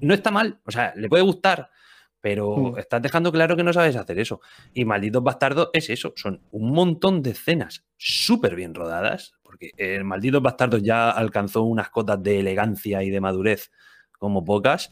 [0.00, 1.70] No está mal, o sea, le puede gustar,
[2.20, 2.78] pero Mm.
[2.78, 4.40] estás dejando claro que no sabes hacer eso.
[4.74, 10.04] Y Malditos Bastardos es eso, son un montón de escenas súper bien rodadas, porque el
[10.04, 13.70] Malditos Bastardos ya alcanzó unas cotas de elegancia y de madurez
[14.18, 14.90] como pocas,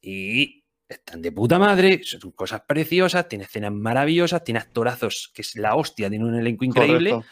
[0.00, 5.56] y están de puta madre, son cosas preciosas, tiene escenas maravillosas, tiene actorazos que es
[5.56, 7.30] la hostia, tiene un elenco increíble, Correcto.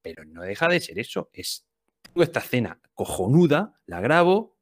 [0.00, 1.28] pero no deja de ser eso.
[1.32, 1.66] Es
[2.14, 4.58] esta escena cojonuda, la grabo,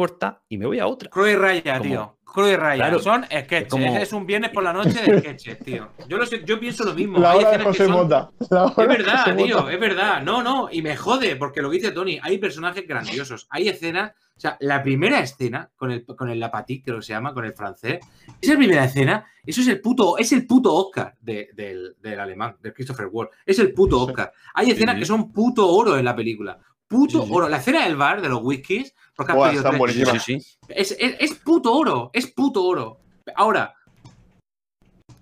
[0.00, 1.10] corta y me voy a otra.
[1.10, 2.16] Cruz y raya, Como- tío.
[2.24, 2.84] Cruz y raya.
[2.84, 3.66] Claro, son sketches.
[3.68, 5.88] como- Es un viernes por la noche de sketches, tío.
[6.08, 7.18] Yo, lo sé- yo pienso lo mismo.
[7.18, 8.30] La Hay hora de escenas que José son- Mota.
[8.50, 9.72] La hora Es de verdad, José tío, Mota.
[9.72, 10.22] es verdad.
[10.22, 14.12] No, no, y me jode, porque lo que dice Tony, hay personajes grandiosos, hay escenas,
[14.36, 17.44] o sea, la primera escena con el, con el Lapatic, creo que se llama, con
[17.44, 17.98] el francés,
[18.40, 22.56] esa primera escena, eso es el puto, es el puto Oscar de- del, del alemán,
[22.62, 24.00] de Christopher Ward, es el puto.
[24.02, 24.32] Oscar.
[24.54, 25.00] Hay escenas Sí.
[25.00, 26.58] que son puto oro en la película.
[26.90, 27.32] Puto Sí, sí.
[27.32, 27.48] oro.
[27.48, 30.22] La escena del bar, de los whiskies, porque has Buah, pedido están tres- buenísimas.
[30.24, 30.56] Sí, sí.
[30.68, 32.98] Es, es- es puto oro, es puto oro.
[33.36, 33.74] Ahora,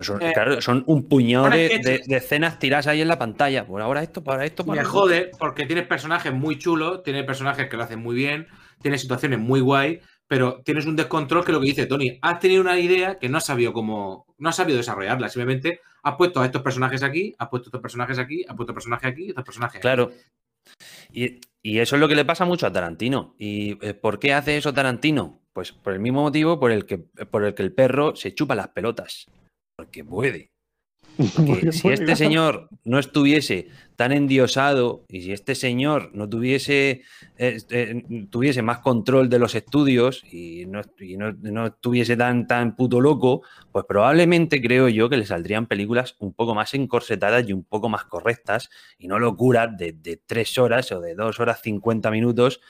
[0.01, 3.67] Son, Eh, claro, son un puñado de, de- de escenas tiradas ahí en la pantalla.
[3.67, 7.03] Por ahora esto, para esto, Y para me lo jode porque tienes personajes muy chulos,
[7.03, 8.47] tienes personajes que lo hacen muy bien,
[8.81, 12.61] tienes situaciones muy guay, pero tienes un descontrol que lo que dice Tony, has tenido
[12.61, 16.45] una idea que no has sabido cómo, no has sabido desarrollarla, simplemente has puesto a
[16.45, 19.75] estos personajes aquí, has puesto a estos personajes aquí, has puesto personajes aquí estos personajes
[19.75, 19.81] aquí.
[19.81, 20.11] Claro.
[21.11, 23.35] Y, eso es lo que le pasa mucho a Tarantino.
[23.37, 25.41] ¿Y eh, por qué hace eso Tarantino?
[25.53, 28.55] Pues por el mismo motivo por el que, por el, que el perro se chupa
[28.55, 29.25] las pelotas.
[29.75, 30.51] Porque puede.
[31.35, 33.67] Porque Porque si este señor no estuviese
[33.97, 37.01] tan endiosado y si este señor no tuviese,
[37.37, 42.47] eh, eh, tuviese más control de los estudios y no, y no- no estuviese tan,
[42.47, 43.41] tan puto loco,
[43.73, 47.89] pues probablemente creo yo que le saldrían películas un poco más encorsetadas y un poco
[47.89, 52.61] más correctas y no locuras de, de tres horas o de dos horas cincuenta minutos.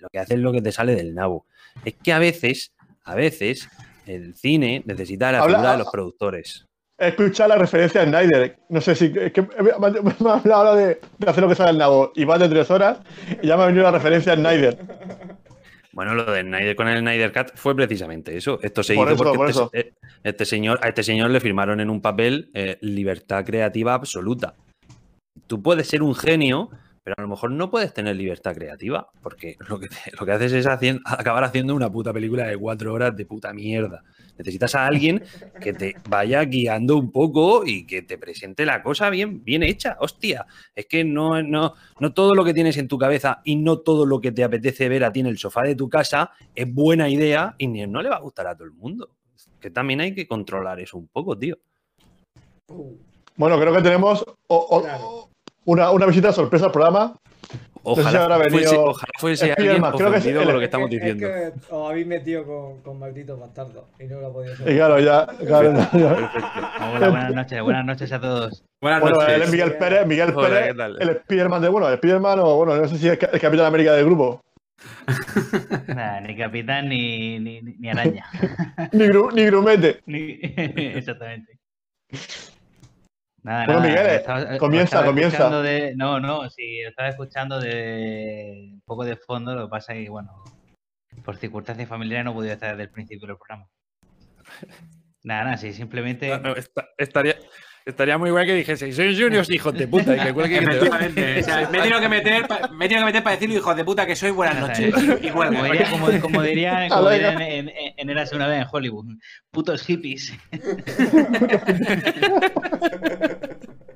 [0.00, 1.46] Lo que hace es lo que te sale del nabo.
[1.84, 2.72] Es que a veces,
[3.04, 3.68] a veces,
[4.06, 6.66] el cine necesita la Habla- figura de los productores.
[7.02, 8.56] He escuchado la referencia a Snyder.
[8.68, 9.06] No sé si.
[9.16, 12.24] Es que me, ha hablado ahora de, de hacer lo que sale el nabo y
[12.24, 12.98] va de tres horas
[13.42, 14.78] y ya me ha venido la referencia a Snyder.
[15.92, 18.58] Bueno, lo de Snyder con el Snyder Cut fue precisamente eso.
[18.62, 19.70] Esto se Por hizo eso, porque por este, eso.
[19.72, 24.54] eh, este señor, a este señor le firmaron en un papel eh, libertad creativa absoluta.
[25.46, 26.70] Tú puedes ser un genio,
[27.02, 30.32] pero a lo mejor no puedes tener libertad creativa, porque lo que, te- lo que
[30.32, 34.02] haces es hacien- acabar haciendo una puta película de cuatro horas de puta mierda.
[34.38, 35.22] Necesitas a alguien
[35.60, 39.96] que te vaya guiando un poco y que te presente la cosa bien, bien hecha.
[40.00, 43.78] Hostia, es que no, no, no todo lo que tienes en tu cabeza y no
[43.80, 46.72] todo lo que te apetece ver a ti en el sofá de tu casa es
[46.72, 49.10] buena idea y ni- no le va a gustar a todo el mundo.
[49.60, 51.56] Que también hay que controlar eso un poco, tío.
[53.36, 55.28] Bueno, creo que tenemos o- o- Claro.
[55.64, 57.16] una, una visita sorpresa al programa.
[57.82, 60.90] Sé si Ojalá habrá fuese, venido ojalá fuese alguien ofendido con lo que es estamos
[60.90, 61.26] diciendo.
[61.26, 64.54] Es que os habéis metido con, con malditos bastardos y no lo he podido Y
[64.54, 64.76] hacer.
[64.76, 65.26] claro, ya.
[65.46, 66.30] claro, ya.
[66.94, 68.62] Hola, buenas noches, buenas noches a todos.
[68.80, 69.34] Buenas Bueno, noches.
[69.34, 70.96] él es Miguel Pérez, Miguel Hola, Pérez, ¿qué tal?
[71.02, 73.92] el Spiderman de, bueno, el Spiderman o, bueno, no sé si es el Capitán América
[73.94, 74.40] del grupo.
[75.88, 78.24] Nada, ni capitán ni, ni, ni araña.
[78.92, 80.00] Ni, gru- ni grumete.
[80.06, 81.58] Ni- Exactamente.
[83.42, 85.62] Nada, Bueno, nada, Miguel, eh, estaba- comienza, estaba comienza.
[85.62, 90.04] de- no, no, sí, estaba escuchando de un poco de fondo, lo que pasa es
[90.04, 90.30] que, bueno,
[91.24, 93.66] por circunstancias familiares no podido estar desde el principio del programa.
[95.22, 96.28] Nada, nada, sí, simplemente.
[96.28, 97.36] No, no, esta- estaría,
[97.84, 100.14] estaría muy guay que dijese, sois juniors hijos de puta.
[100.14, 100.28] Y que
[100.58, 101.40] Efectivamente.
[101.40, 103.76] O sea, me he tenido que meter, me he tenido que meter para decirle, hijos
[103.76, 104.94] de puta, que soy buenas noches.
[105.22, 107.30] Y Como, diría- como, como dirían, como Alega.
[107.32, 109.06] dirían en, en, en Érase una vez en Hollywood,
[109.50, 110.32] putos hippies.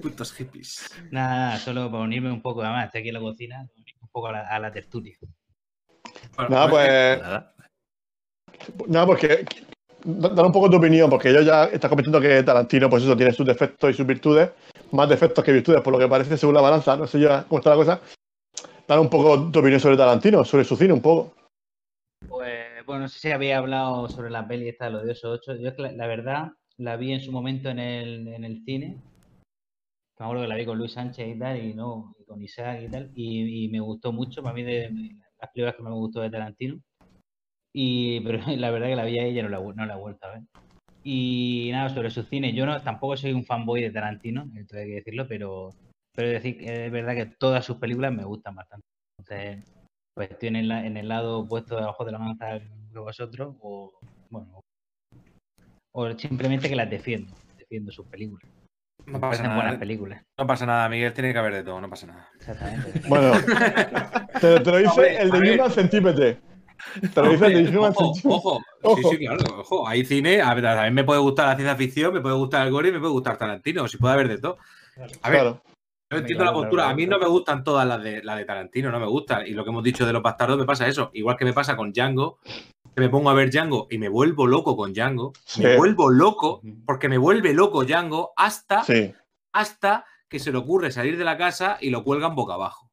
[0.00, 0.88] Putos hippies.
[1.10, 3.68] Nada, nada, solo para unirme un poco, además, estoy aquí en la cocina,
[4.00, 5.16] un poco a la, a la tertulia.
[6.36, 7.22] Bueno, Nada, pues.
[7.22, 7.54] Nada.
[8.88, 9.44] Nada, porque.
[10.04, 13.32] Dar un poco tu opinión, porque yo ya está comentando que Tarantino, pues eso, tiene
[13.32, 14.50] sus defectos y sus virtudes,
[14.90, 17.58] más defectos que virtudes, por lo que parece según la balanza, no sé ya cómo
[17.58, 18.00] está la cosa.
[18.88, 21.34] Dar un poco tu opinión sobre Tarantino, sobre su cine, un poco.
[22.28, 25.56] Pues, bueno, no sé si había hablado sobre la peli esta de los dioses 8.
[25.56, 29.00] Yo la, verdad la vi en su momento en el, en el cine.
[30.18, 32.80] Me acuerdo que la vi con Luis Sánchez y tal, y no, y con Isaac
[32.82, 34.88] y tal, y, me gustó mucho, para mí de
[35.40, 36.80] las películas que me gustó de Tarantino.
[37.74, 40.26] Y, pero la verdad que la vi a ella no la, no la he vuelto
[40.26, 40.42] a ver.
[41.04, 44.86] Y nada, sobre su cine, yo no, tampoco soy un fanboy de Tarantino, esto hay
[44.86, 45.70] que decirlo, pero,
[46.14, 48.86] pero decir es verdad que todas sus películas me gustan bastante.
[49.18, 49.64] Entonces,
[50.14, 53.56] pues estoy en el, en el lado opuesto de abajo de la manza que vosotros,
[53.60, 53.92] o
[54.30, 54.60] bueno,
[55.92, 58.48] o simplemente que las defiendo, defiendo sus películas.
[59.06, 59.56] No pasa nada.
[59.56, 61.12] buenas películas, No pasa nada, Miguel.
[61.12, 62.28] Tiene que haber de todo, no pasa nada.
[62.36, 62.92] exactamente.
[63.08, 63.32] Bueno,
[64.40, 65.60] te, te lo dice Hombre, el de ver.
[65.60, 66.51] Human
[67.00, 67.78] De ojo, Centípede.
[67.78, 68.14] ojo.
[68.14, 68.28] Sí,
[68.82, 69.10] Ojo.
[69.10, 69.44] sí, claro.
[69.60, 70.40] Ojo, hay cine.
[70.42, 72.88] A ver, a mí me puede gustar la ciencia ficción, me puede gustar el gore
[72.88, 73.86] y me puede gustar Tarantino.
[73.88, 74.58] Si puede haber de todo.
[75.22, 75.62] A ver, Claro.
[76.10, 76.82] yo entiendo la postura.
[76.82, 79.46] claro, A mí no me gustan todas las de, las de Tarantino, no me gustan.
[79.46, 81.10] Y lo que hemos dicho de los bastardos me pasa eso.
[81.14, 82.38] Igual que me pasa con Django,
[82.94, 85.32] que me pongo a ver Django y me vuelvo loco con Django.
[85.58, 89.12] Me vuelvo loco porque me vuelve loco Django hasta, Sí.
[89.52, 92.90] hasta que se le ocurre salir de la casa y lo cuelgan boca abajo.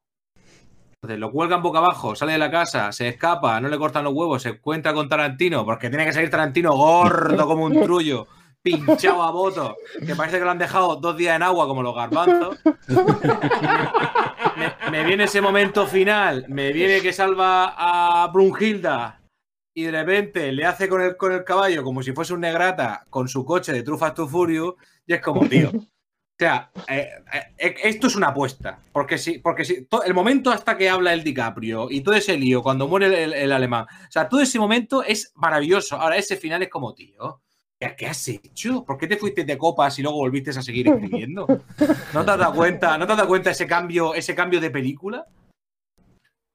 [1.02, 4.12] Entonces lo cuelgan boca abajo, sale de la casa, se escapa, no le cortan los
[4.12, 8.26] huevos, se encuentra con Tarantino, porque tiene que salir Tarantino gordo como un trullo,
[8.62, 11.94] pinchado a voto, que parece que lo han dejado dos días en agua como los
[11.94, 12.58] garbanzos.
[14.56, 19.22] Me, me viene ese momento final, me viene que salva a Brunhilda
[19.72, 23.06] y de repente le hace con el, con el caballo como si fuese un negrata
[23.08, 24.74] con su coche de Trufas to Furious
[25.06, 25.70] y es como, tío.
[26.40, 27.10] O sea, eh,
[27.58, 28.78] eh, esto es una apuesta.
[28.92, 32.62] Porque si, porque si el momento hasta que habla el DiCaprio y todo ese lío
[32.62, 35.96] cuando muere el, el- alemán, o sea, todo ese momento es maravilloso.
[36.00, 37.42] Ahora, ese final es como, tío,
[37.78, 38.86] ¿qué, qué has hecho?
[38.86, 41.46] ¿Por qué te fuiste de copas y luego volviste a seguir escribiendo?
[42.14, 44.70] ¿No te has dado cuenta, ¿no te has dado cuenta ese cambio, ese cambio de
[44.70, 45.26] película?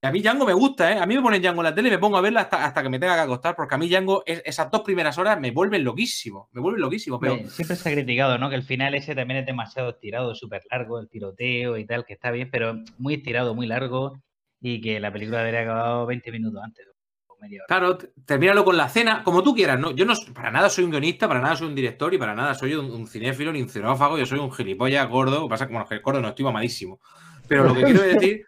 [0.06, 1.00] A mí Django me gusta, ¿eh?
[1.00, 2.84] A mí me ponen Django en la tele y me pongo a verla hasta, hasta
[2.84, 5.52] que me tenga que acostar, porque a mí Django, es- esas dos primeras horas me
[5.52, 7.38] vuelven loquísimo, me vuelven loquísimo, pero...
[7.50, 8.50] Siempre se ha criticado, ¿no?
[8.50, 12.14] Que el final ese también es demasiado estirado, súper largo, el tiroteo y tal, que
[12.14, 14.22] está bien, pero muy estirado, muy largo,
[14.62, 16.88] y que la película debería acabado 20 minutos antes.
[17.28, 17.66] O media hora.
[17.68, 19.92] Claro, termínalo con la cena, como tú quieras, ¿no?
[19.92, 22.54] Yo no para nada soy un guionista, para nada soy un director y para nada
[22.56, 25.88] soy un, un cinéfilo ni un cinófago, yo soy un gilipollas gordo, pasa que bueno,
[25.88, 27.00] que el gordo no estoy mamadísimo.
[27.48, 28.46] Pero lo que quiero decir,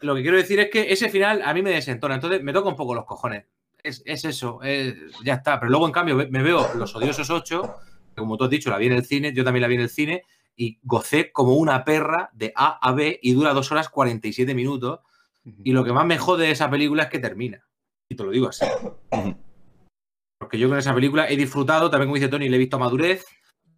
[0.00, 2.68] lo que quiero decir es que ese final a mí me desentona, entonces me toca
[2.68, 3.44] un poco los cojones.
[3.82, 4.94] Es, es eso, es-
[5.24, 5.58] ya está.
[5.60, 7.74] Pero luego, en cambio, me veo Los Odiosos 8,
[8.14, 9.82] que como tú has dicho, la vi en el cine, yo también la vi en
[9.82, 10.24] el cine,
[10.56, 15.00] y gocé como una perra de A a B y dura 2 horas 47 minutos.
[15.64, 17.64] Y lo que más me jode de esa película es que termina.
[18.08, 18.66] Y te lo digo así.
[20.38, 23.24] Porque yo con esa película he disfrutado, también como dice Tony, le he visto madurez.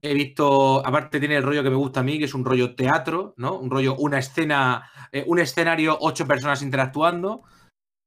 [0.03, 2.75] He visto, aparte tiene el rollo que me gusta a mí, que es un rollo
[2.75, 3.59] teatro, ¿no?
[3.59, 7.43] Un rollo, una escena, eh, un escenario, ocho personas interactuando.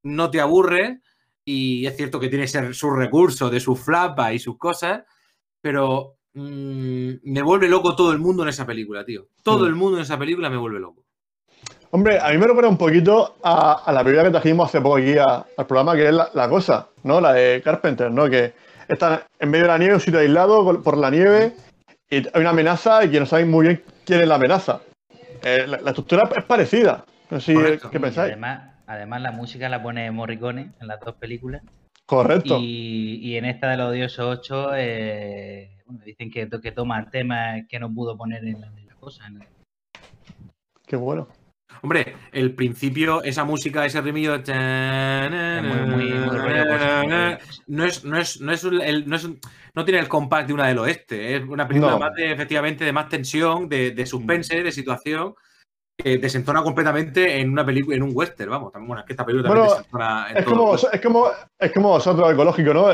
[0.03, 1.01] No te aburre.
[1.45, 5.03] Y es cierto que tiene sus recursos de sus flapas y sus cosas.
[5.61, 9.27] Pero mm, me vuelve loco todo el mundo en esa película, tío.
[9.43, 9.67] Todo Mm.
[9.67, 11.03] el mundo en esa película me vuelve loco.
[11.91, 14.95] Hombre, a mí me recuerda un poquito a, a la película que trajimos hace poco
[14.97, 17.21] aquí a- al programa, que es la, La Cosa, ¿no?
[17.21, 18.27] La de Carpenter, ¿no?
[18.27, 18.53] Que
[18.87, 21.53] está en medio de la nieve, un sitio aislado por la nieve,
[22.15, 24.81] hay una amenaza y que no saben muy bien quién es la amenaza.
[25.43, 27.05] Eh, la, la estructura es parecida.
[27.29, 27.89] No sé si- Correcto.
[27.89, 28.31] qué Y pensáis.
[28.31, 31.61] además, además, la música la pone Morricone en las dos películas.
[32.05, 32.57] Correcto.
[32.59, 37.61] Y, y en esta de los odiosos 8, eh, bueno, dicen que, que toma temas
[37.69, 39.25] que no pudo poner en la, en la cosa.
[39.27, 39.45] en la-
[40.85, 41.27] Qué bueno.
[41.81, 44.35] Hombre, el principio, esa música, ese rimillo.
[44.35, 47.39] Es muy, muy, muy rollo cosa, muy rollo cosa.
[47.67, 49.39] No es, no es, no es, el- no es un-
[49.75, 51.35] no tiene el compás de una del oeste.
[51.35, 51.99] Es una película No.
[51.99, 55.33] más de, efectivamente, de más tensión, de, de suspense, de situación,
[55.97, 58.71] que desentona completamente en una película, en un western, vamos.
[58.71, 60.55] También, bueno, es que esta película también Bueno, desentona en Es todo.
[60.55, 61.27] como, es, como,
[61.59, 62.87] es como vosotros, ecológico, ¿no?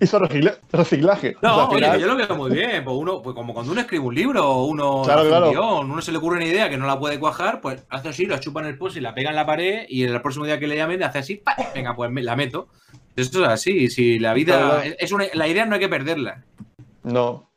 [0.00, 1.36] Hizo recicla- reciclaje.
[1.42, 2.84] No, O sea, al oye, final- que yo lo veo muy bien.
[2.84, 5.46] Pues uno, pues como cuando uno escribe un libro o uno Claro, hace claro.
[5.46, 8.08] un guion, uno se le ocurre una idea que no la puede cuajar, pues hace
[8.08, 10.44] así, la chupa en el post y la pega en la pared y el próximo
[10.44, 11.54] día que le llamen hace así, ¡pa!
[11.74, 12.68] venga, pues me- la meto.
[13.16, 14.80] Esto es así, si la vida Claro.
[14.82, 16.44] es- es una, la idea no hay que perderla.
[17.02, 17.50] No.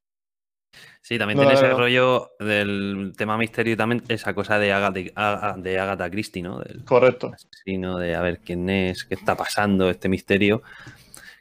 [1.01, 1.77] Sí, también No, tiene no, ese no.
[1.79, 6.59] rollo del tema misterio y también esa cosa de Agatha, Aga- de Agatha Christie, ¿no?
[6.59, 7.31] Del Correcto.
[7.33, 10.61] asesino, de a ver quién es, qué está pasando, este misterio.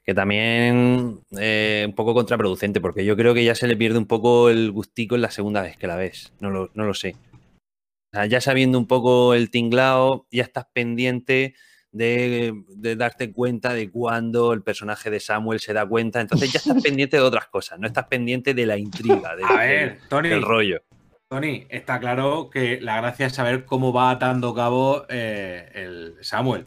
[0.08, 4.06] Que también eh, un poco contraproducente, porque yo creo que ya se le pierde un
[4.06, 6.32] poco el gustico en la segunda vez que la ves.
[6.40, 7.14] No lo, no lo sé.
[7.50, 11.54] O sea, ya sabiendo un poco el tinglao, ya estás pendiente
[11.92, 16.22] de, de darte cuenta de cuándo el personaje de Samuel se da cuenta.
[16.22, 19.98] Entonces ya estás pendiente de otras cosas, no estás pendiente de la intriga, A ver,
[20.08, 20.80] Tony, del rollo.
[21.28, 26.64] Tony, está claro que la gracia es saber cómo va atando cabo eh, el Samuel.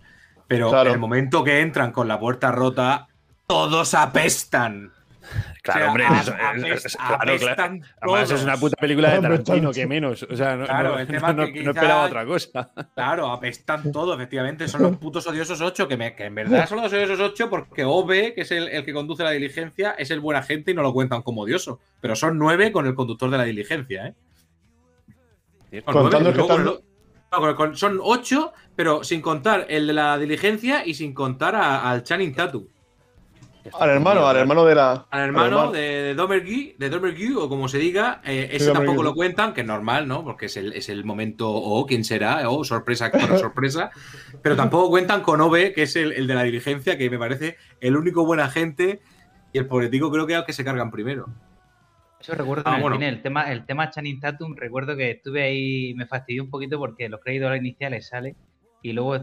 [0.47, 0.89] Pero Claro.
[0.89, 3.07] en el momento que entran con la puerta rota,
[3.51, 4.93] todos apestan.
[5.61, 7.79] Claro, O sea, hombre, a- eso- apes- eso- claro, claro.
[8.01, 10.23] Además, es una puta película de Tarantino, que menos.
[10.23, 12.71] O sea, no, Claro, no- el tema no- es que no esperaba otra cosa.
[12.95, 14.67] Claro, apestan todo, efectivamente.
[14.69, 17.83] Son los putos odiosos ocho, que, me- que en verdad son los odiosos ocho porque
[17.83, 20.81] Ove, que es el, el que conduce la diligencia, es el buen agente y no
[20.81, 21.79] lo cuentan como odioso.
[22.01, 24.15] Pero son nueve con el conductor de la diligencia, ¿eh?
[25.85, 26.81] Son Contando nueve, y que luego están- con el-
[27.31, 31.55] no, con- con- son ocho, pero sin contar el de la diligencia y sin contar
[31.55, 32.65] a- al Channing Tatum.
[33.79, 35.05] Al hermano, al hermano de la.
[35.09, 35.71] Al hermano hermano.
[35.71, 39.67] de, Domergue, de Domergue, o como se diga, eh, ese tampoco lo cuentan, que es
[39.67, 40.23] normal, ¿no?
[40.23, 43.91] Porque es el, es el momento, o quién será, o sorpresa, bueno, sorpresa.
[44.41, 47.57] Pero tampoco cuentan con Ove, que es el, el de la diligencia, que me parece
[47.79, 49.01] el único buen agente,
[49.53, 51.27] y el pobretico creo que es el que se cargan primero.
[52.19, 52.95] Eso recuerdo Ah, en el bueno.
[52.97, 56.77] cine, el tema, el tema Channing Tatum, recuerdo que estuve ahí, me fastidió un poquito
[56.77, 58.35] porque los créditos iniciales sale
[58.83, 59.17] y luego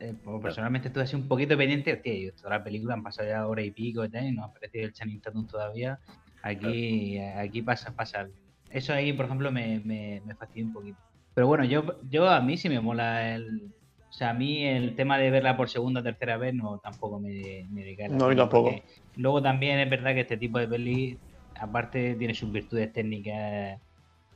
[0.00, 3.46] eh, pues, personalmente estuve así un poquito pendiente, hostia, toda la película han pasado ya
[3.46, 5.98] hora y pico y tal, y no ha aparecido el Channing Tatum todavía.
[6.42, 8.28] Aquí, aquí pasa, pasa.
[8.70, 10.98] Eso ahí, por ejemplo, me, me, me fastidió un poquito.
[11.34, 13.72] Pero bueno, yo, yo a mí sí me mola el.
[14.08, 17.20] O sea, a mí el tema de verla por segunda o tercera vez no tampoco
[17.20, 18.74] me, me decae la No, a mí tampoco.
[19.16, 21.18] Luego también es verdad que este tipo de peli,
[21.60, 23.80] aparte, tiene sus virtudes técnicas,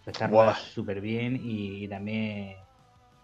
[0.05, 2.56] pues, está súper bien y, y también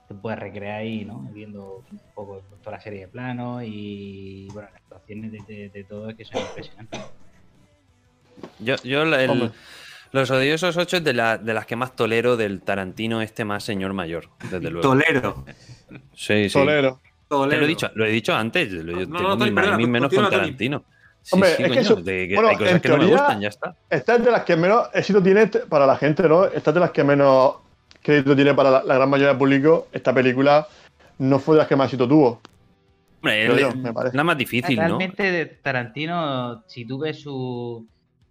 [0.08, 1.20] te puedes recrear ahí, ¿no?
[1.32, 5.84] Viendo un poco toda la serie de planos y, bueno, las actuaciones de, de- de
[5.84, 7.00] todo es que son impresionantes.
[8.60, 9.52] Yo, yo el-
[10.12, 13.64] los odiosos ocho es de, la- de las que más tolero del Tarantino este más
[13.64, 14.80] señor mayor, desde luego.
[14.88, 15.44] Tolero.
[16.14, 16.58] Sí, sí.
[16.58, 17.00] Te Tolero.
[17.28, 18.72] lo he dicho, lo he dicho antes.
[18.72, 20.30] Lo, No, tengo no, Tony, perdona, mis menos con.
[20.30, 20.84] Tarantino.
[21.20, 22.96] Sí, Hombre, sí, es que coño, eso- de que bueno, hay cosas en que no
[22.96, 23.74] me gustan, ya está.
[23.90, 26.46] Esta es de las que menos éxito tiene t- para la gente, ¿no?
[26.46, 27.56] Esta es de las que menos
[28.08, 29.88] crédito tiene para la, la gran mayoría del público.
[29.92, 30.66] Esta película
[31.18, 32.40] no fue de las que más éxito tuvo.
[33.20, 34.16] Hombre, creo es yo, me parece.
[34.16, 34.82] la más difícil, ¿no?
[34.98, 37.86] Realmente Tarantino, si tú ves su,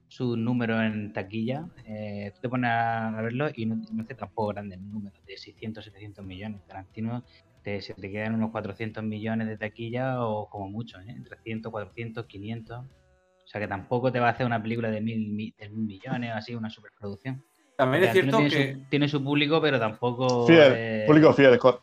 [0.08, 4.48] su número en taquilla, eh, tú te pones a verlo y no, no hace tampoco
[4.50, 6.62] grandes números, de 600, 700 millones.
[6.66, 7.24] Tarantino
[7.64, 11.16] te, se te quedan unos 400 millones de taquilla o como mucho, ¿eh?
[11.24, 12.80] 300, 400, 500.
[12.80, 15.86] O sea que tampoco te va a hacer una película de mil, mi- de mil
[15.86, 17.44] millones o así, una superproducción.
[17.78, 18.74] También es cierto tiene, que.
[18.74, 20.48] su, tiene su público, pero tampoco...
[20.48, 21.80] Fiel, eh, público fiel, Scott.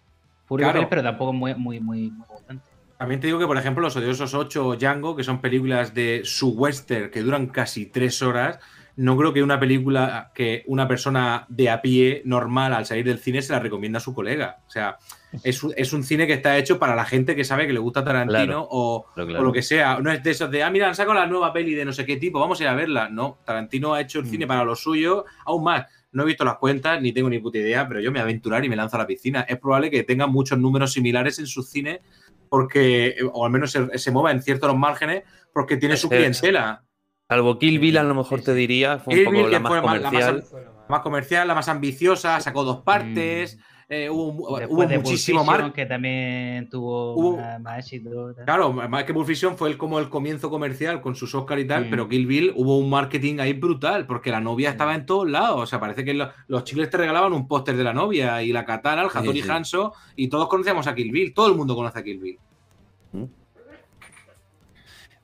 [0.47, 0.81] público Claro.
[0.81, 2.65] fiel, pero tampoco muy, muy, muy, muy abundante.
[2.99, 6.23] También te digo que, por ejemplo, Los Odiosos 8 o Django, que son películas de
[6.25, 8.59] su western que duran casi tres horas,
[8.97, 13.19] no creo que una película que una persona de a pie normal al salir del
[13.19, 14.59] cine se la recomienda a su colega.
[14.66, 14.99] O sea,
[15.43, 17.78] es, un- es un cine que está hecho para la gente que sabe que le
[17.81, 19.98] gusta Tarantino Claro, o, o lo que sea.
[20.01, 22.05] No es de esos de, ah, mira, han sacado la nueva peli de no sé
[22.06, 23.09] qué tipo, vamos a ir a verla.
[23.09, 24.28] No, Tarantino ha hecho el Mm.
[24.31, 25.86] cine para lo suyo, aún más.
[26.12, 28.23] No he visto las cuentas, ni tengo ni puta idea, pero yo me voy a
[28.23, 29.40] aventurar y me lanzo a la piscina.
[29.48, 32.01] Es probable que tenga muchos números similares en sus cines,
[32.48, 36.85] porque, o al menos se, se mueva en ciertos márgenes, porque tiene su clientela.
[37.28, 39.56] Salvo Kill Bill, a lo mejor Sí, te diría, fue Kill un poco Bill, la
[39.59, 40.44] que más fue la más comercial.
[40.55, 43.59] La más comercial, la más ambiciosa, sacó dos partes,
[43.89, 44.32] eh, hubo,
[44.69, 45.73] hubo de muchísimo más.
[45.73, 48.32] que también tuvo Hubo- más, más éxito.
[48.35, 48.44] tal.
[48.44, 51.66] Claro, más que Pulp Fiction fue el, como el comienzo comercial con sus Oscar y
[51.66, 51.90] tal, Mm.
[51.90, 55.61] pero Kill Bill hubo un marketing ahí brutal, porque la novia estaba en todos lados.
[55.62, 58.52] O sea, parece que lo- los chicles te regalaban un póster de la novia y
[58.52, 59.51] la katana, el Hattori sí.
[59.51, 61.35] Hanso, y todos conocíamos a Kill Bill.
[61.35, 62.39] Todo el mundo conoce a Kill Bill.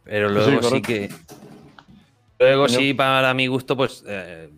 [0.04, 1.08] Pero luego sí, que.
[2.38, 4.02] Luego sí, para mi gusto, pues.
[4.06, 4.50] eh,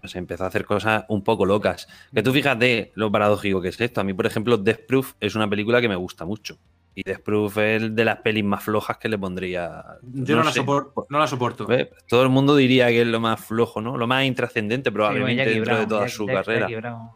[0.00, 1.86] pues empezó a hacer cosas un poco locas.
[2.14, 4.00] Que tú fíjate lo paradójico que es esto.
[4.00, 6.56] A mí, por ejemplo, Death Proof es una película que me gusta mucho.
[6.94, 9.84] Y Death Proof es de las pelis más flojas que le pondría.
[10.02, 10.60] Yo no, la, sé.
[10.60, 11.64] sopor- no la soporto.
[11.66, 11.88] ¿Ves?
[12.08, 13.96] Todo el mundo diría que es lo más flojo, ¿no?
[13.96, 16.60] Lo más intrascendente, Sí, bueno, probablemente, dentro de toda Jack- su Jack- carrera.
[16.62, 17.08] Jackie Brown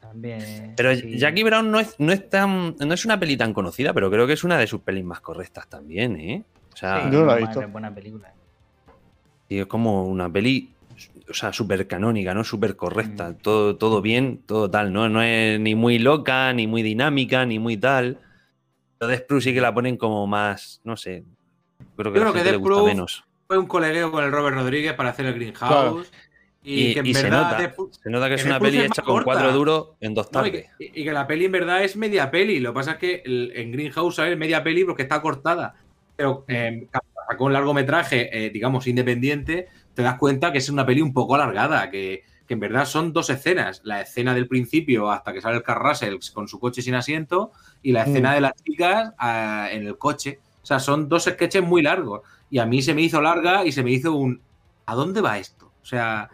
[0.00, 0.74] también.
[0.76, 1.18] Pero sí.
[1.18, 2.76] Jackie Brown no es, no es tan.
[2.78, 5.20] No es una peli tan conocida, pero creo que es una de sus pelis más
[5.20, 6.44] correctas también, ¿eh?
[6.72, 7.68] O sea, Sí, Yo no la he buena- visto.
[7.72, 8.34] Buena película.
[9.48, 10.73] Y es como una peli,
[11.28, 12.44] o sea, súper canónica, ¿no?
[12.44, 13.30] Súper correcta.
[13.30, 13.36] Mm.
[13.36, 15.08] Todo, todo bien, todo tal, ¿no?
[15.08, 18.18] No es ni muy loca, ni muy dinámica, ni muy tal.
[18.98, 21.24] Pero Death Proof sí que la ponen como más, no sé.
[21.96, 23.24] Creo que, Yo creo que Death Proof menos.
[23.46, 26.10] fue un colegueo con el Robert Rodríguez para hacer el Greenhouse.
[26.66, 29.52] Y, que en verdad se, nota, se nota que es una peli hecha con cuatro
[29.52, 30.70] duros en dos tardes.
[30.78, 32.58] y, que la peli en verdad es media peli.
[32.58, 35.74] Lo que pasa es que en Greenhouse es media peli porque está cortada.
[36.16, 36.86] Pero eh,
[37.36, 41.90] con largometraje, eh, digamos, independiente, te das cuenta que es una peli un poco alargada,
[41.90, 43.80] que, en verdad son dos escenas.
[43.84, 47.52] La escena del principio hasta que sale el Car Russell con su coche sin asiento
[47.82, 48.34] y la escena mm.
[48.34, 50.38] de las chicas ah, en el coche.
[50.62, 52.20] O sea, son dos sketches muy largos.
[52.50, 54.40] Y a mí se me hizo larga y se me hizo un...
[54.86, 55.72] ¿A dónde va esto?
[55.82, 56.30] O sea,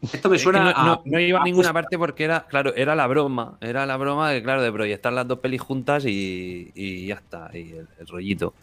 [0.00, 3.58] esto me suena no, iba a ninguna parte porque era, claro, era la broma.
[3.60, 7.50] Era la broma de, claro, de proyectar las dos pelis juntas y, ya está.
[7.52, 8.54] Y el, rollito.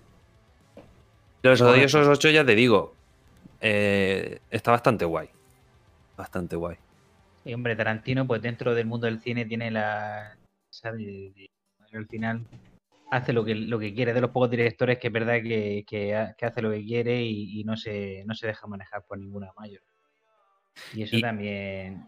[1.44, 2.96] Los odiosos 8, ya te digo,
[3.62, 5.30] eh, está bastante guay.
[6.18, 6.78] Bastante guay.
[7.44, 10.38] Y hombre, Tarantino, pues dentro del mundo del cine tiene la.
[10.70, 11.34] ¿sabes?
[11.94, 12.46] Al final
[13.12, 14.14] hace lo que, lo que quiere.
[14.14, 18.24] De los pocos directores que es verdad que, hace lo que quiere y, no, se,
[18.26, 19.82] no se deja manejar por ninguna mayor.
[20.94, 22.08] Y eso también.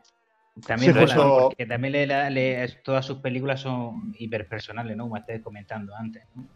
[0.65, 5.03] También, porque también le, todas sus películas son hiperpersonales, ¿no?
[5.03, 6.47] Como estés comentando antes, ¿no?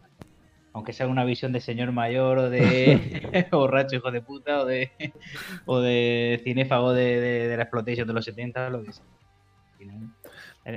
[0.74, 3.22] Aunque sea una visión de señor mayor o de
[3.52, 4.90] borracho hijo de puta o de,
[5.66, 9.04] o de cinéfago de, la explotación de los 70 lo que sea.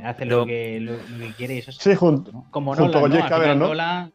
[0.04, 3.30] Hace lo, que, lo, que quiere y eso Sí, junto, Como Nolan, con ¿no?
[3.30, 3.68] Cameron, ¿no?
[3.68, 4.12] Nolan,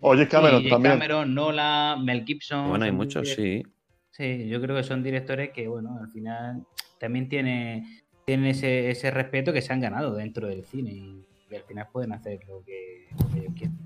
[0.00, 0.94] Oye Cameron sí, también.
[0.94, 2.68] Cameron, Nolan, Mel Gibson.
[2.68, 3.62] Bueno, hay muchos, sí.
[4.10, 6.66] Sí, yo creo que son directores que, bueno, al final
[7.00, 11.62] también tiene, tienen ese, ese respeto que se han ganado dentro del cine y, al
[11.62, 13.78] final pueden hacer lo que, ellos quieren.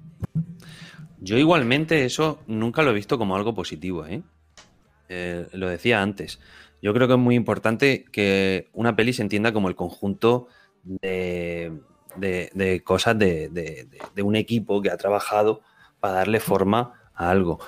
[1.20, 4.22] Yo igualmente eso nunca lo he visto como algo positivo, ¿eh?
[5.08, 5.46] ¿eh?
[5.52, 6.40] lo decía antes.
[6.80, 10.46] Yo creo que es muy importante que una peli se entienda como el conjunto
[10.84, 11.72] de,
[12.84, 13.88] cosas de,
[14.22, 15.60] un equipo que ha trabajado
[15.98, 17.58] para darle forma a algo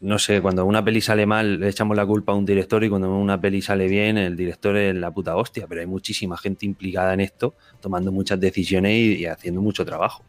[0.00, 2.88] no sé, cuando una peli sale mal le echamos la culpa a un director y
[2.88, 6.64] cuando una peli sale bien el director es la puta hostia, pero hay muchísima gente
[6.64, 10.24] implicada en esto, tomando muchas decisiones y, haciendo mucho trabajo.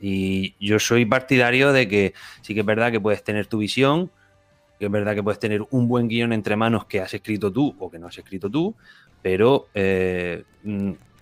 [0.00, 4.10] Y yo soy partidario de que sí que es verdad que puedes tener tu visión,
[4.78, 7.74] que es verdad que puedes tener un buen guion entre manos que has escrito tú
[7.78, 8.74] o que no has escrito tú,
[9.22, 10.44] pero eh,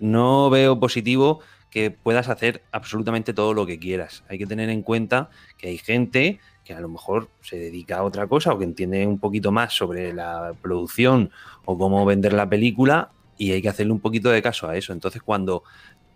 [0.00, 1.40] no veo positivo
[1.70, 4.24] que puedas hacer absolutamente todo lo que quieras.
[4.28, 8.02] Hay que tener en cuenta que hay gente que a lo mejor se dedica a
[8.02, 11.30] otra cosa o que entiende un poquito más sobre la producción
[11.64, 14.92] o cómo vender la película y hay que hacerle un poquito de caso a eso.
[14.92, 15.64] Entonces cuando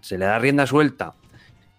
[0.01, 1.15] se le da rienda suelta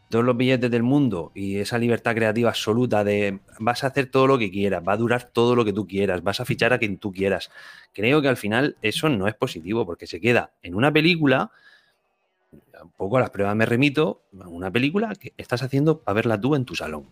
[0.09, 4.27] todos los billetes del mundo y esa libertad creativa absoluta de vas a hacer todo
[4.27, 6.77] lo que quieras, va a durar todo lo que tú quieras, vas a fichar a
[6.77, 7.51] quien tú quieras.
[7.93, 11.51] Creo que al final eso no es positivo porque se queda en una película,
[12.81, 16.55] un poco a las pruebas me remito, una película que estás haciendo para verla tú
[16.55, 17.05] en tu salón.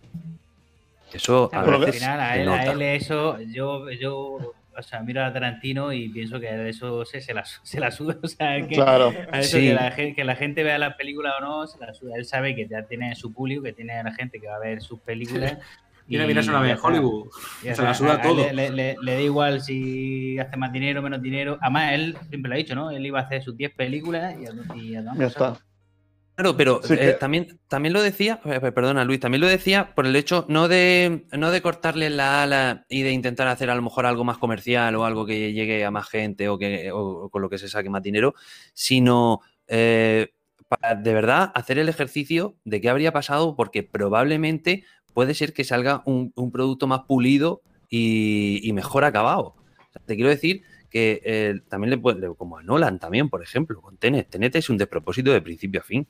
[1.11, 6.09] Eso a, al final, a él, eso, yo, yo o sea, miro a Tarantino y
[6.09, 8.17] pienso que de eso se, se, la, se la suda.
[8.23, 9.13] O sea, que, claro.
[9.31, 12.15] a eso que, la, que, la, gente vea la película o no, se la suda.
[12.15, 14.59] Él sabe que ya tiene su público, que tiene a la gente que va a
[14.59, 15.57] ver sus películas.
[16.07, 17.31] Mira, mira, una vez Hollywood.
[17.63, 18.53] se la suda todo.
[18.53, 21.57] Le, le, le, da igual si hace más dinero o menos dinero.
[21.61, 22.91] Además, él siempre lo ha dicho, ¿no?
[22.91, 25.57] Él iba a hacer sus 10 películas y, y, y ya está.
[26.35, 30.17] Claro, pero eh, también, también lo decía, eh, perdona Luis, también lo decía por el
[30.17, 34.05] hecho no de, no de cortarle la ala y de intentar hacer a lo mejor
[34.05, 36.91] algo más comercial o algo que llegue a más gente o, que,
[37.31, 38.35] con lo que se saque más dinero,
[38.73, 40.33] sino eh,
[40.67, 44.83] para de verdad hacer el ejercicio de qué habría pasado porque probablemente
[45.13, 49.55] puede ser que salga un, producto más pulido y, mejor acabado.
[50.05, 54.29] te quiero decir que también le puede, como a Nolan también, por ejemplo, con Tenet.
[54.29, 56.05] Tenet es un despropósito de principio a fin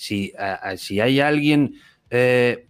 [0.00, 0.32] si,
[0.78, 1.74] si hay alguien
[2.08, 2.66] eh,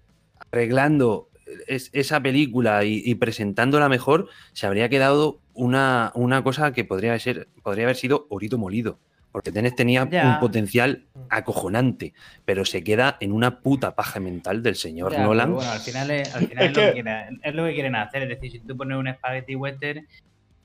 [0.51, 1.29] arreglando
[1.69, 7.85] esa película y, presentándola mejor, se habría quedado una, una, cosa que podría, ser, podría
[7.85, 8.99] haber sido orito molido.
[9.31, 14.75] Porque Tenet tenía un potencial acojonante, pero se queda en una puta paja mental del
[14.75, 15.55] señor Nolan.
[15.55, 17.05] Bueno, al final, es, al final es, lo que
[17.45, 18.23] es, lo que quieren hacer.
[18.25, 20.05] Es decir, si tú pones un spaghetti western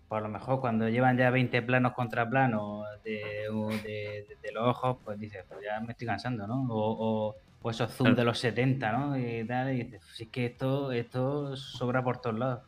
[0.07, 3.48] pues a lo mejor cuando llevan ya 20 planos contra planos de,
[4.41, 6.68] de, los ojos, pues dices, pues ya me estoy cansando, ¿no?
[6.69, 9.18] O, o, esos zoom de los 70, ¿no?
[9.18, 12.60] Y tal, y dices, si es que esto, esto sobra por todos lados.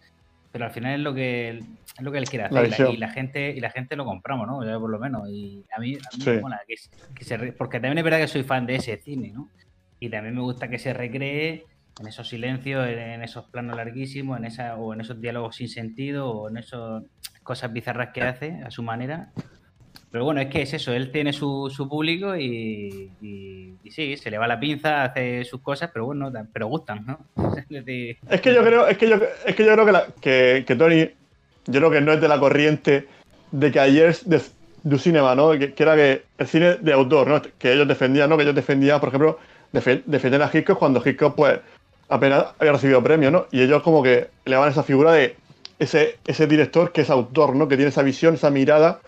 [0.52, 3.52] Pero al final es lo que es lo que él quiere hacer y, la, gente
[3.52, 4.66] y la gente lo compramos, ¿no?
[4.66, 5.30] Ya por lo menos.
[5.30, 6.78] Y a mí, a mí me mola que,
[7.24, 9.50] se porque también es verdad que soy fan de ese cine, ¿no?
[10.00, 11.66] Y también me gusta que se recree
[12.00, 16.30] en esos silencios, en esos planos larguísimos, en esa, o en esos diálogos sin sentido,
[16.30, 17.04] o en esas
[17.44, 19.32] cosas bizarras que hace a su manera.
[20.12, 24.16] Pero bueno, es que es eso, él tiene su, su público y, y, y sí,
[24.16, 27.20] se le va la pinza, hace sus cosas, pero bueno, pero gustan, ¿no?
[27.58, 30.06] Es decir, Es que yo creo, es que yo, es que yo creo que, la-
[30.22, 31.10] que, que Tony,
[31.66, 33.08] yo creo que no es de la corriente
[33.52, 34.42] de que ayer de,
[34.84, 35.52] du cinema, ¿no?
[35.58, 37.42] Que, que era que el cine de autor, ¿no?
[37.58, 38.38] Que ellos defendían, ¿no?
[38.38, 39.40] Que ellos defendían, por ejemplo,
[39.74, 41.60] defe- defendían a Hitchcock cuando Hitchcock, pues,
[42.10, 43.46] apenas había recibido premios, ¿no?
[43.52, 45.36] Y ellos como que le van esa figura de
[45.80, 47.68] ese, ese director que es autor, ¿no?
[47.68, 49.00] Que tiene esa visión, esa mirada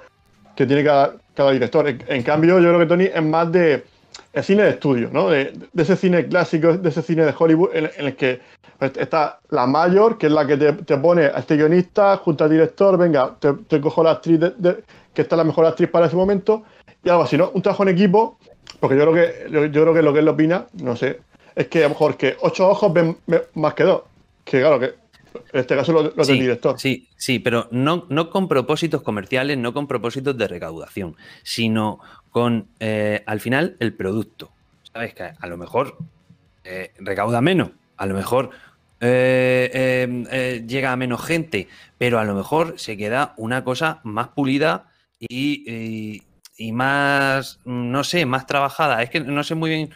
[0.56, 1.14] que tiene cada,
[1.52, 1.88] director.
[1.88, 3.86] En, cambio, yo creo que Tony es más de
[4.34, 5.30] el cine de estudio, ¿no?
[5.30, 8.42] De, ese cine clásico, de ese cine de Hollywood en, el que
[8.78, 12.50] pues, está la mayor, que es la que te, pone a este guionista junto al
[12.50, 16.18] director, venga, te, cojo la actriz de- de- que está la mejor actriz para ese
[16.18, 16.64] momento,
[17.04, 17.52] y algo así, ¿no?
[17.54, 18.38] Un trabajo en equipo,
[18.82, 21.22] porque yo creo que, yo, yo creo que lo que él opina, no sé,
[21.56, 23.18] es que a lo mejor que ocho ojos ven
[23.56, 24.04] más que dos.
[24.44, 26.80] Que claro, que en este caso los, los del director.
[26.80, 32.00] Sí, sí, pero no, no con propósitos comerciales, no con propósitos de recaudación, sino
[32.32, 34.52] con, eh, al final, el producto.
[34.92, 35.14] ¿Sabes?
[35.14, 35.98] Que a lo mejor
[36.64, 38.50] eh, recauda menos, a lo mejor
[39.02, 41.68] eh, eh, llega a menos gente,
[41.98, 46.24] pero a lo mejor se queda una cosa más pulida y, y-
[46.62, 49.02] y más, no sé, más trabajada.
[49.02, 49.90] Es que no sé muy bien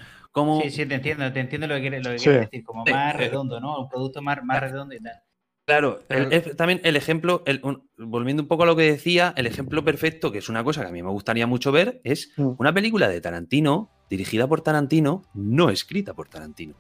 [0.64, 2.26] sí, sí, te entiendo, te entiendo lo que quieres, lo que Sí.
[2.26, 3.81] quieres decir, como Sí, más redondo, ¿no?
[3.81, 5.22] Un producto más, más redondo y tal.
[5.65, 8.84] Claro, el- Pero- es también el ejemplo, el- un- volviendo un poco a lo que
[8.84, 12.01] decía, el ejemplo perfecto, que es una cosa que a mí me gustaría mucho ver,
[12.03, 12.55] es Mm.
[12.57, 16.76] una película de Tarantino, dirigida por Tarantino, no escrita por Tarantino.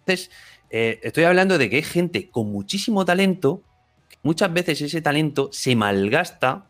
[0.00, 0.30] Entonces,
[0.68, 3.62] eh, estoy hablando de que hay gente con muchísimo talento,
[4.10, 6.66] que muchas veces ese talento se malgasta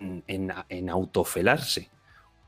[0.00, 1.88] en, en- en autofelarse.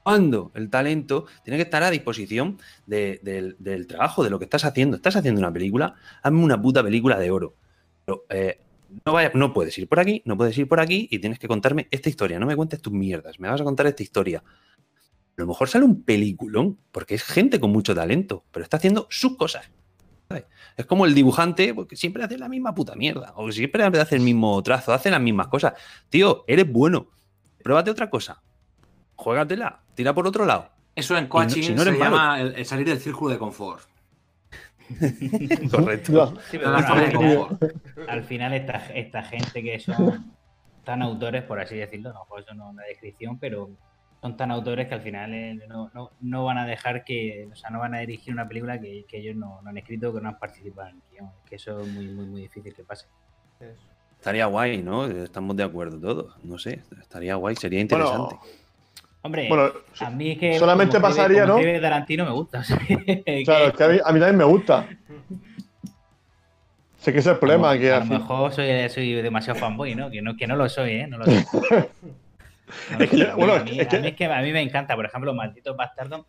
[0.09, 3.21] Cuando el talento tiene que estar a disposición de-
[3.59, 4.97] del, trabajo, de lo que estás haciendo.
[4.97, 7.57] Estás haciendo una película, hazme una puta película de oro.
[8.31, 8.59] Eh,
[9.05, 11.47] no, vaya- no puedes ir por aquí, no puedes ir por aquí y tienes que
[11.47, 12.39] contarme esta historia.
[12.39, 14.39] No me cuentes tus mierdas, me vas a contar esta historia.
[14.39, 19.07] A lo mejor sale un peliculón, porque es gente con mucho talento, pero está haciendo
[19.11, 19.71] sus cosas.
[20.77, 24.23] Es como el dibujante, porque siempre hace la misma puta mierda, o siempre hace el
[24.23, 25.75] mismo trazo, hace las mismas cosas.
[26.09, 27.11] Tío, eres bueno,
[27.63, 28.43] pruébate otra cosa,
[29.19, 30.71] juégatela, tira por otro lado.
[30.95, 32.05] Eso en no- coaching si no se malo.
[32.17, 33.83] llama el, el salir del círculo de confort.
[35.71, 36.35] Correcto.
[36.51, 37.63] Sí, pero bueno, al final, confort.
[38.09, 40.33] al final esta, esta gente que son
[40.85, 43.71] tan autores, por así decirlo, no, por eso no es una descripción, pero
[44.23, 47.55] son tan autores que al final eh, no, no- no van a dejar que, o
[47.57, 50.21] sea, no van a dirigir una película que, que ellos no, no han escrito, que
[50.21, 51.31] no han participado en el guion.
[51.45, 53.07] Que eso es muy, muy, muy difícil que pase.
[53.61, 53.83] Eso.
[54.17, 55.05] Estaría guay, ¿no?
[55.07, 56.35] Estamos de acuerdo todos.
[56.45, 58.35] No sé, estaría guay, sería interesante.
[58.37, 58.53] Bueno,
[59.23, 59.71] Hombre, bueno,
[60.01, 61.59] a mí que solamente como pasaría, como ¿no?
[61.59, 62.59] escribe Tarantino me gusta.
[62.61, 64.87] o sea, que- claro, es que a mí, a mí también me gusta.
[66.99, 67.71] Sé que ese es el problema.
[67.71, 70.11] a lo, que a lo mejor soy, soy demasiado fanboy, ¿no?
[70.11, 70.37] Que, ¿no?
[70.37, 71.07] que no lo soy, ¿eh?
[71.07, 71.35] No lo soy.
[72.91, 73.27] No lo Es que soy.
[73.27, 75.05] yo- bueno, a, mí, es que- a mí es que a mí me encanta, por
[75.07, 76.27] ejemplo, Malditos Bastardos.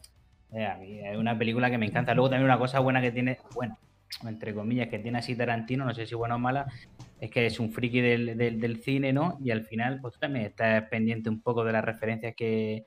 [0.53, 2.13] eh, a mí es una película que me encanta.
[2.13, 3.77] Luego también una cosa buena que tiene, bueno,
[4.27, 6.65] entre comillas, que tiene así Tarantino, no sé si buena o mala,
[7.19, 9.37] es que es un friki del, del- del cine, ¿no?
[9.43, 12.85] Y al final, pues tú también estás pendiente un poco de las referencias que,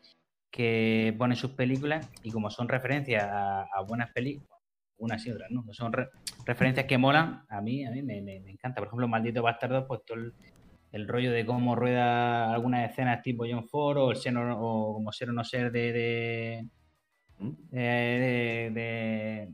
[0.50, 4.58] que pone en sus películas y como son referencias a, a buenas películas,
[4.98, 5.64] unas y otras, ¿no?
[5.72, 6.08] Son re-
[6.44, 8.80] referencias que molan, a mí, a mí me, me- me encanta.
[8.80, 10.32] Por ejemplo, Maldito Bastardo, pues todo el,
[10.92, 15.12] el rollo de cómo rueda algunas escenas tipo John Ford o el ser o, como
[15.12, 16.68] ser o no ser de, de,
[17.38, 17.50] ¿Mm?
[17.70, 19.48] de, de, de-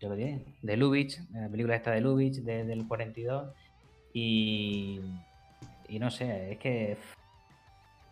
[0.00, 3.52] yo lo diré, de Lubitsch, de la película esta de Lubitsch de- del 42
[4.14, 5.00] y,
[5.88, 6.96] y no sé, es que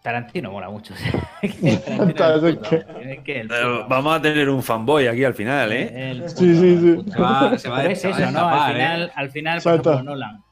[0.03, 0.95] Tarantino mola mucho.
[1.43, 3.89] Es que Tarantino es el puto amo, es que el Eh, puto amo.
[3.89, 6.11] vamos a tener un fanboy aquí al final, ¿eh?
[6.11, 7.13] El Sí, sí, puto sí.
[7.13, 8.49] Se va- se va Pero es eso, ¿no?
[8.49, 8.75] Al ¿eh?
[8.75, 10.43] final, al final, por ejemplo, Nolan.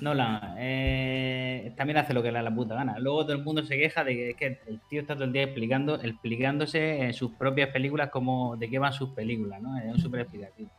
[0.00, 2.98] Nolan eh, también hace lo que le da la puta gana.
[2.98, 5.32] Luego todo el mundo se queja de que, es que el tío está todo el
[5.32, 9.76] día explicando, explicándose en sus propias películas como de qué van sus películas, ¿no?
[9.78, 10.70] Es súper explicativo.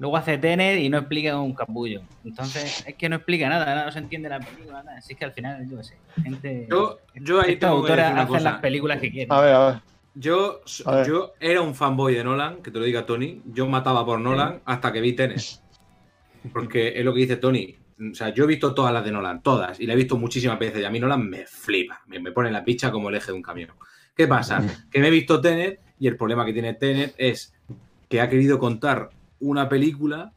[0.00, 2.00] Luego hace Tenet y no explica un capullo.
[2.24, 4.96] Entonces, es que no explica nada, nada, no se entiende la película, nada.
[4.96, 6.66] Así que al final, yo qué sé, gente.
[6.70, 9.30] Yo, yo ahí esta tengo que autora decir una hacen las películas que quieren.
[9.30, 9.80] A ver, a ver.
[10.14, 11.06] Yo, A ver.
[11.06, 13.42] yo era un fanboy de Nolan, que te lo diga Tony.
[13.44, 15.42] Yo mataba por Nolan hasta que vi Tenet.
[16.50, 17.76] Porque es lo que dice Tony.
[18.10, 20.58] O sea, yo he visto todas las de Nolan, todas, y la he visto muchísimas
[20.58, 20.80] veces.
[20.80, 23.32] Y a mí Nolan me flipa, me, me pone la picha como el eje de
[23.34, 23.68] un camión.
[24.16, 24.62] ¿Qué pasa?
[24.90, 27.52] Que me he visto Tenet y el problema que tiene Tenet es
[28.08, 29.10] que ha querido contar
[29.40, 30.32] una película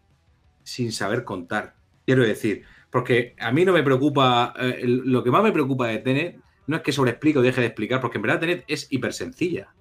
[0.63, 1.75] sin saber contar.
[2.05, 5.99] Quiero decir, porque a mí no me preocupa, eh, lo que más me preocupa de
[5.99, 9.13] Tenet no es que sobreexplique o deje de explicar, porque en verdad Tenet es hiper
[9.13, 9.73] sencilla.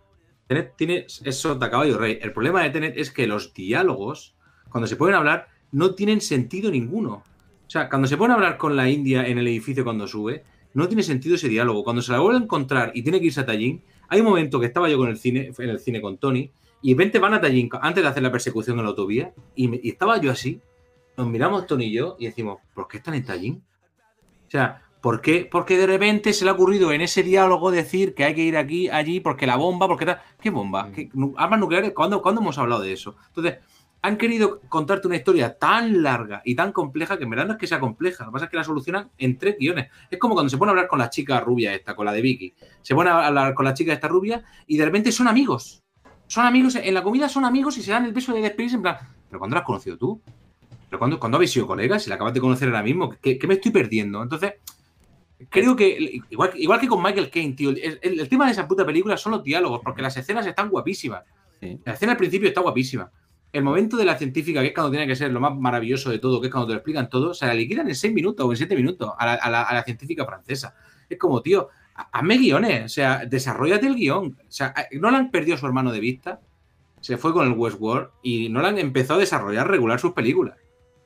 [0.47, 2.19] Tenet tiene, es sota caballo rey.
[2.20, 4.35] El problema de Tenet es que los diálogos
[4.73, 7.23] cuando se pueden hablar, no tienen sentido ninguno.
[7.66, 10.44] O sea, cuando se a hablar con la India en el edificio cuando sube,
[10.74, 11.85] no tiene sentido ese diálogo.
[11.85, 14.59] Cuando se la vuelve a encontrar y tiene que irse a Tallinn, hay un momento
[14.59, 16.51] que estaba yo con el cine, en el cine con Tony,
[16.83, 19.89] y de repente van a Tallinn antes de hacer la persecución en la autovía, y,
[19.89, 20.61] estaba yo así,
[21.17, 23.63] nos miramos Tony y yo y decimos, ¿por qué están en Tallinn?
[24.47, 25.49] O sea, ¿por qué?
[25.51, 28.57] Porque de repente se le ha ocurrido en ese diálogo decir que hay que ir
[28.57, 30.21] aquí, allí, porque la bomba, porque tal.
[30.41, 30.91] ¿Qué bomba?
[30.93, 31.93] ¿Qué, ¿Armas nucleares?
[31.93, 33.17] ¿Cuándo, ¿Cuándo hemos hablado de eso?
[33.29, 33.59] Entonces,
[34.03, 37.59] han querido contarte una historia tan larga y tan compleja que en verdad no es
[37.59, 39.91] que sea compleja, lo que pasa es que la solucionan en tres guiones.
[40.11, 42.21] Es como cuando se pone a hablar con la chica rubia esta, con la de
[42.21, 42.55] Vicky.
[42.83, 45.83] Se pone a hablar con la chica esta rubia y de repente son amigos.
[46.33, 48.81] Son amigos, en la comida son amigos y se dan el beso de despedirse en
[48.81, 48.97] plan,
[49.29, 50.19] ¿pero cuándo la has conocido tú?
[50.89, 52.05] ¿Pero cuándo, cuando habéis sido colegas?
[52.05, 54.23] Si la acabas de conocer ahora mismo, ¿qué, me estoy perdiendo?
[54.23, 54.55] Entonces,
[55.51, 59.19] creo que, igual, igual que con Michael Caine, tío, el, tema de esa puta película
[59.19, 61.23] son los diálogos, porque las escenas están guapísimas.
[61.85, 63.11] La escena al principio está guapísima
[63.53, 66.19] el momento de la científica, que es cuando tiene que ser lo más maravilloso de
[66.19, 68.51] todo, que es cuando te lo explican todo, se la liquidan en seis minutos o
[68.51, 70.75] en siete minutos a la, científica francesa.
[71.09, 74.39] Es como, tío, hazme guiones, o sea, desarrollate el guion.
[74.40, 76.40] O sea, no le han perdido su hermano de vista,
[77.01, 80.56] se fue con el Westworld y no le han empezado a desarrollar regular sus películas.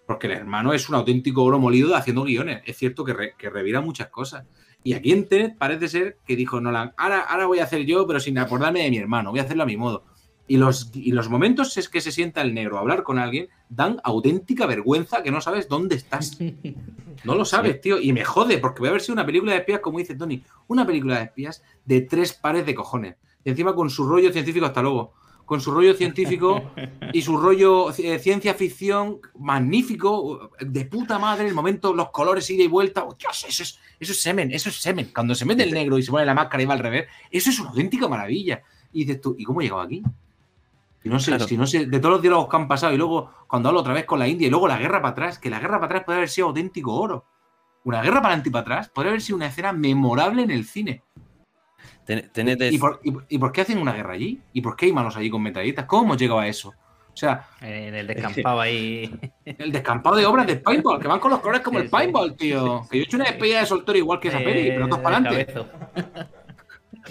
[0.07, 2.63] Porque el hermano es un auténtico oro molido haciendo guiones.
[2.65, 4.47] Es cierto que, que revira muchas cosas.
[4.85, 8.07] Y aquí en Tenet parece ser que dijo Nolan, ahora, ahora voy a hacer yo,
[8.07, 10.05] pero sin acordarme de mi hermano, voy a hacerlo a mi modo.
[10.49, 13.49] Y los, y los momentos es que se sienta el negro a hablar con alguien
[13.69, 16.39] dan auténtica vergüenza que no sabes dónde estás.
[17.25, 18.01] No lo sabes, tío.
[18.01, 20.43] Y me jode, porque voy a ver si una película de espías, como dice Tony,
[20.69, 23.17] una película de espías de tres pares de cojones.
[23.45, 25.15] Y encima con su rollo científico, hasta luego.
[25.45, 26.73] Con su rollo científico
[27.13, 32.65] y su rollo eh, ciencia ficción magnífico, de puta madre, el momento, los colores ida
[32.65, 33.07] y vuelta.
[33.17, 35.11] Dios, eso es, eso es semen, eso es semen.
[35.15, 37.51] Cuando se mete el negro y se pone la máscara y va al revés, eso
[37.51, 38.63] es una auténtica maravilla.
[38.93, 40.03] Y dices tú, ¿y cómo he llegado aquí?
[41.09, 43.69] No sé, si no sé, de todos los diálogos que han pasado y luego cuando
[43.69, 45.77] hablo otra vez con la India y luego la guerra para atrás, que la guerra
[45.77, 47.25] para atrás puede haber sido auténtico oro.
[47.85, 50.65] Una guerra para adelante y para atrás puede haber sido una escena memorable en el
[50.65, 51.03] cine.
[52.09, 54.41] ¿Y, por, qué hacen una guerra allí?
[54.53, 55.87] ¿Y por qué hay manos allí con metralletas?
[55.87, 56.69] ¿Cómo hemos llegado a eso?
[56.69, 57.49] O sea.
[57.61, 59.11] En el descampado ahí.
[59.45, 62.83] El descampado de obras de paintball, que van con los colores como el paintball, tío.
[62.91, 65.17] Que yo he hecho una despedida de soltero igual que esa peli, pero dos para
[65.17, 65.55] adelante.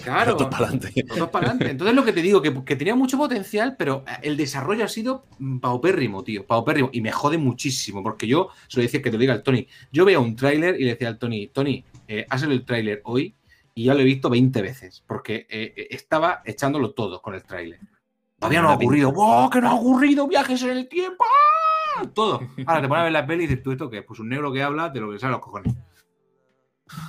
[0.02, 0.36] Claro.
[0.50, 1.70] para adelante.
[1.70, 5.24] Entonces lo que te digo, que, tenía mucho potencial, pero el desarrollo ha sido
[5.60, 6.46] paupérrimo, tío.
[6.46, 6.90] Paupérrimo.
[6.92, 9.66] Y me jode muchísimo, porque yo, se lo decía que te lo diga al Tony,
[9.92, 13.34] yo veo un tráiler y le decía al Tony, Tony, eh, hazle el tráiler hoy
[13.74, 17.44] y ya lo he visto 20 veces, porque eh, eh, estaba echándolo todo con el
[17.44, 17.80] tráiler.
[18.38, 19.12] Todavía no ha ocurrido.
[19.14, 20.26] ¡Oh, que no ha ocurrido!
[20.26, 21.24] ¡Viajes en el tiempo!
[21.24, 22.04] ¡Ah!
[22.14, 22.40] Todo.
[22.66, 24.02] Ahora te pones a ver la peli y dices, ¿tú esto qué?
[24.02, 25.74] Pues un negro que habla de lo que sale los cojones.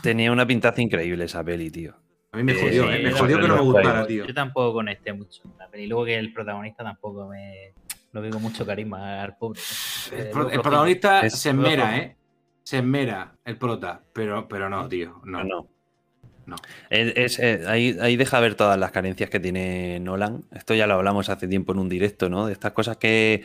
[0.01, 1.95] Tenía una pintaza increíble esa peli, tío.
[2.32, 3.02] A mí me jodió, ¿eh?
[3.04, 4.26] Me jodió que no me gustara, tío.
[4.26, 5.41] Yo tampoco conecté mucho
[5.74, 7.74] Y luego que el protagonista tampoco me.
[8.12, 9.60] No veo mucho carisma al pobre.
[10.12, 12.16] El, protagonista se esmera, ¿eh?
[12.64, 15.22] Se esmera el prota, pero, pero no, tío.
[15.24, 15.44] No.
[15.44, 15.68] no.
[16.45, 16.56] no.
[16.90, 20.44] Es, eh, ahí, ahí, deja ver todas las carencias que tiene Nolan.
[20.52, 22.48] Esto ya lo hablamos hace tiempo en un directo, ¿no?
[22.48, 23.44] De estas cosas que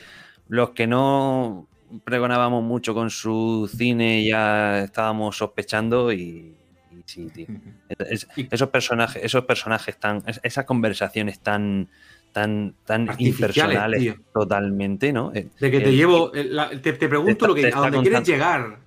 [0.48, 1.68] los que no
[2.04, 6.56] pregonábamos mucho con su cine ya estábamos sospechando y,
[7.04, 7.46] sí, tío.
[8.50, 11.88] esos personajes, esos personajes tan, esas conversaciones tan,
[12.32, 15.32] tan, tan impersonales totalmente, ¿no?
[15.34, 16.50] Eh, de que te llevo, eh,
[16.82, 18.78] te, pregunto lo que, a dónde quieres llegar.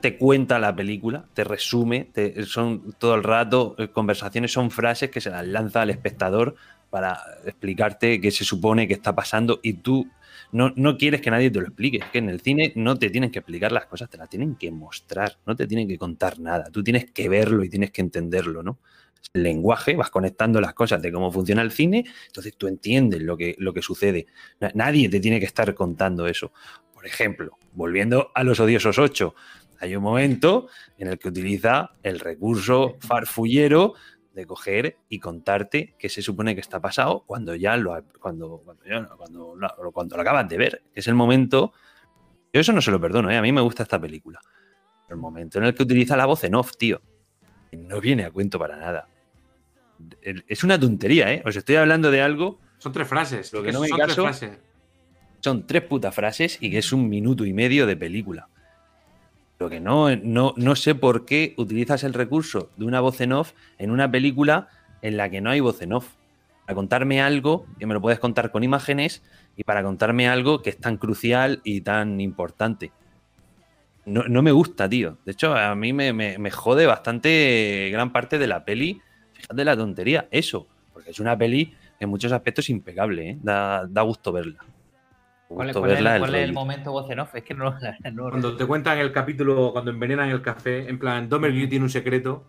[0.00, 2.08] Te, cuenta la película, te resume,
[2.46, 6.54] son todo el rato eh, conversaciones, son frases que se las lanza al espectador
[6.88, 10.08] para explicarte qué se supone que está pasando y tú
[10.52, 11.98] no, quieres que nadie te lo explique.
[11.98, 14.54] Es que en el cine no te tienen que explicar las cosas, te las tienen
[14.56, 16.64] que mostrar, no te tienen que contar nada.
[16.70, 18.78] Tú tienes que verlo y tienes que entenderlo, ¿no?
[19.32, 23.36] El lenguaje, vas conectando las cosas de cómo funciona el cine, entonces tú entiendes lo
[23.36, 24.26] que, lo que sucede.
[24.74, 26.52] Nadie te tiene que estar contando eso.
[26.92, 29.34] Por ejemplo, volviendo a los odiosos 8,
[29.80, 30.68] hay un momento
[30.98, 33.94] en el que utiliza el recurso farfullero
[34.34, 39.16] de coger y contarte qué se supone que está pasado cuando ya lo cuando, cuando,
[39.92, 40.82] cuando, lo acabas de ver.
[40.94, 41.72] Es el momento.
[42.52, 43.36] Yo eso no se lo perdono, ¿eh?
[43.36, 44.40] a mí me gusta esta película.
[45.08, 47.00] el momento en el que utiliza la voz en off, tío.
[47.72, 49.08] No viene a cuento para nada.
[50.22, 51.42] Es una tontería, ¿eh?
[51.46, 52.60] Os estoy hablando de algo.
[52.78, 53.52] Son tres frases.
[53.52, 54.28] Lo que no me caso.
[55.40, 58.48] Son tres putas frases y que es un minuto y medio de película.
[59.62, 63.32] Lo que no, no, no sé por qué utilizas el recurso de una voz en
[63.32, 64.66] off en una película
[65.02, 66.16] en la que no hay voz en off.
[66.66, 69.22] Para contarme algo que me lo puedes contar con imágenes
[69.56, 72.90] y para contarme algo que es tan crucial y tan importante.
[74.04, 75.18] No, me gusta, tío.
[75.24, 79.00] De hecho, a mí me, jode bastante gran parte de la peli.
[79.32, 80.66] Fíjate la tontería, eso.
[80.92, 83.38] Porque es una peli en muchos aspectos impecable, ¿eh?
[83.40, 84.58] da, da gusto verla
[85.54, 86.52] ¿Cuál, es- cuál el cuál es el rollo.
[86.54, 87.34] momento voz en off?
[87.34, 87.74] Es que no,
[88.12, 91.90] no- Cuando te cuentan el capítulo, cuando envenenan el café, en plan, Domergue tiene un
[91.90, 92.46] secreto,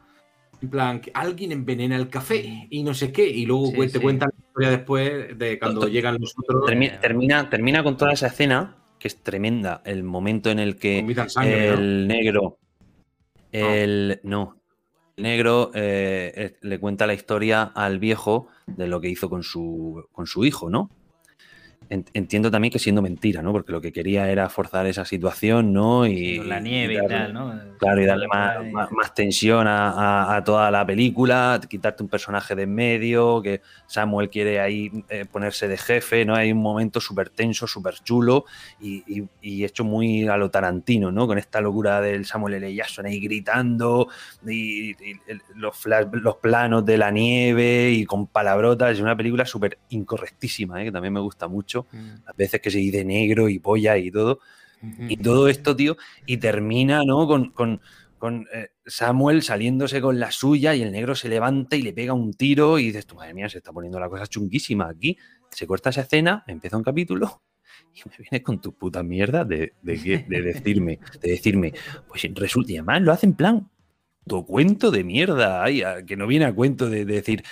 [0.61, 3.89] en plan, que alguien envenena el café y no sé qué, y luego Sí, te
[3.89, 3.99] sí.
[3.99, 8.13] cuentan la historia después de cuando To- llegan los otros, Termi- termina, termina con toda
[8.13, 9.81] esa escena, que es tremenda.
[9.85, 12.57] El momento en el que el negro.
[13.51, 14.19] El.
[14.23, 14.57] No.
[15.15, 19.43] El negro eh, eh, le cuenta la historia al viejo de lo que hizo con
[19.43, 20.89] su, con su hijo, ¿no?
[21.93, 23.51] En- Entiendo también que siendo mentira, ¿no?
[23.51, 26.07] Porque lo que quería era forzar esa situación, ¿no?
[26.07, 27.53] Y, con la nieve y, darle- tal, ¿no?
[27.77, 28.71] Claro, y darle más, ahí.
[28.71, 33.41] más- más tensión a, a- a toda la película, quitarte un personaje de en medio,
[33.41, 36.33] que Samuel quiere ahí eh, ponerse de jefe, ¿no?
[36.35, 38.45] Hay un momento súper tenso, súper chulo
[38.79, 41.27] y, y- y hecho muy a lo Tarantino, ¿no?
[41.27, 42.73] Con esta locura del Samuel L.
[42.73, 44.07] Jackson ahí gritando
[44.47, 44.95] y,
[45.55, 48.93] los, flash- los planos de la nieve y con palabrotas.
[48.93, 50.85] Es una película súper incorrectísima, ¿eh?
[50.85, 51.82] que también me gusta mucho.
[51.91, 54.39] Las veces que se dice negro y polla y todo.
[55.07, 55.95] Y todo esto, tío,
[56.25, 57.25] y termina, ¿no?
[57.27, 57.79] Con, con-
[58.17, 62.13] con, eh, Samuel saliéndose con la suya y el negro se levanta y le pega
[62.13, 65.17] un tiro y dices, tú, madre mía, se está poniendo la cosa chunguísima aquí.
[65.51, 67.41] Se corta esa escena, empieza un capítulo
[67.93, 71.73] y me vienes con tu puta mierda de, de, decirme, de decirme,
[72.07, 73.69] pues resulta, y además lo hace en plan,
[74.25, 77.43] tu cuento de mierda, ay, que no viene a cuento de, de decir,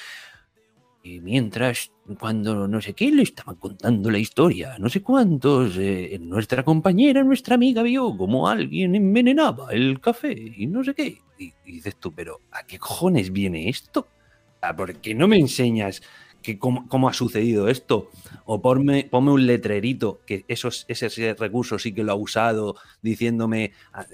[1.03, 6.17] y mientras, cuando no sé qué, le estaban contando la historia, no sé cuántos, eh,
[6.21, 11.17] nuestra compañera, nuestra amiga vio como alguien envenenaba el café y no sé qué.
[11.39, 14.07] Y, dices tú, pero ¿a qué cojones viene esto?
[14.61, 16.03] Ah, ¿Por qué no me enseñas
[16.43, 18.11] que cómo, cómo ha sucedido esto?
[18.45, 23.71] O ponme, ponme un letrerito, que esos, ese recurso sí que lo ha usado, diciéndome,
[23.91, 24.05] "Ah,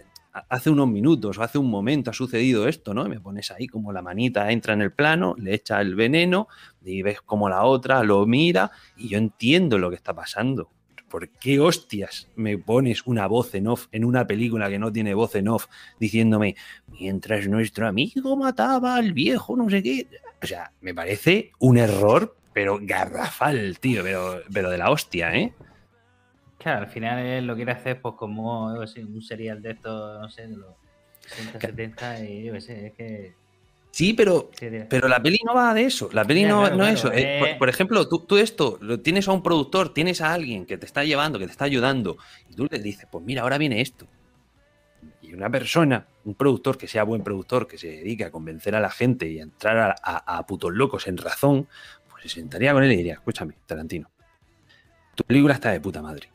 [0.49, 3.05] hace unos minutos o hace un momento ha sucedido esto, ¿no?
[3.05, 6.47] Y me pones ahí como la manita entra en el plano, le echa el veneno
[6.83, 10.69] y ves como la otra lo mira y yo entiendo lo que está pasando.
[11.09, 15.13] ¿Por qué hostias me pones una voz en off en una película que no tiene
[15.13, 15.67] voz en off
[15.99, 16.55] diciéndome
[16.87, 20.07] mientras nuestro amigo mataba al viejo, no sé qué?
[20.41, 25.53] O sea, me parece un error, pero garrafal, tío, pero, pero de la hostia, ¿eh?
[26.67, 29.71] Claro, al final él lo quiere hacer pues como yo qué sé, un serial de
[29.71, 30.75] estos, no sé, de los
[31.21, 33.33] 60, 70 y yo qué sé, es que...
[33.91, 36.09] Sí, pero sí, Pero la peli no va de eso.
[36.11, 37.13] La peli no, claro, no es eso.
[37.13, 37.39] Eh, eh.
[37.39, 40.77] por, por ejemplo, tú, tú esto, lo tienes a un productor, tienes a alguien que
[40.77, 42.17] te está llevando, que te está ayudando,
[42.49, 44.05] y tú le dices, pues mira, ahora viene esto.
[45.21, 48.81] Y una persona, un productor que sea buen productor, que se dedique a convencer a
[48.81, 51.69] la gente y a entrar a, a- a putos locos en razón,
[52.09, 54.11] pues se sentaría con él y diría, escúchame, Tarantino,
[55.15, 56.29] tu película está de puta madre.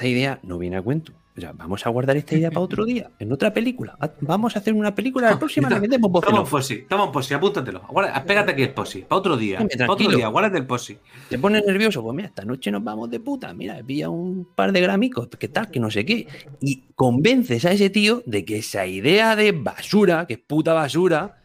[0.00, 1.12] Esta idea no viene a cuento.
[1.36, 3.98] O sea, vamos a guardar esta idea para otro día, en otra película.
[4.00, 7.04] Ah, Vamos a hacer una película, la próxima le metemos en Toma un posi, toma
[7.04, 7.82] un posi, apúntatelo.
[8.26, 9.58] Pégate aquí el posi, para otro día.
[9.58, 10.96] Para otro día, guárdate el posi.
[11.28, 14.48] te pones nervioso, pues mira, esta noche nos vamos de puta, mira, he pillado un
[14.54, 16.26] par de gramicos, que tal, que no sé qué,
[16.62, 21.42] y convences a ese tío de que esa idea de basura, que es puta basura,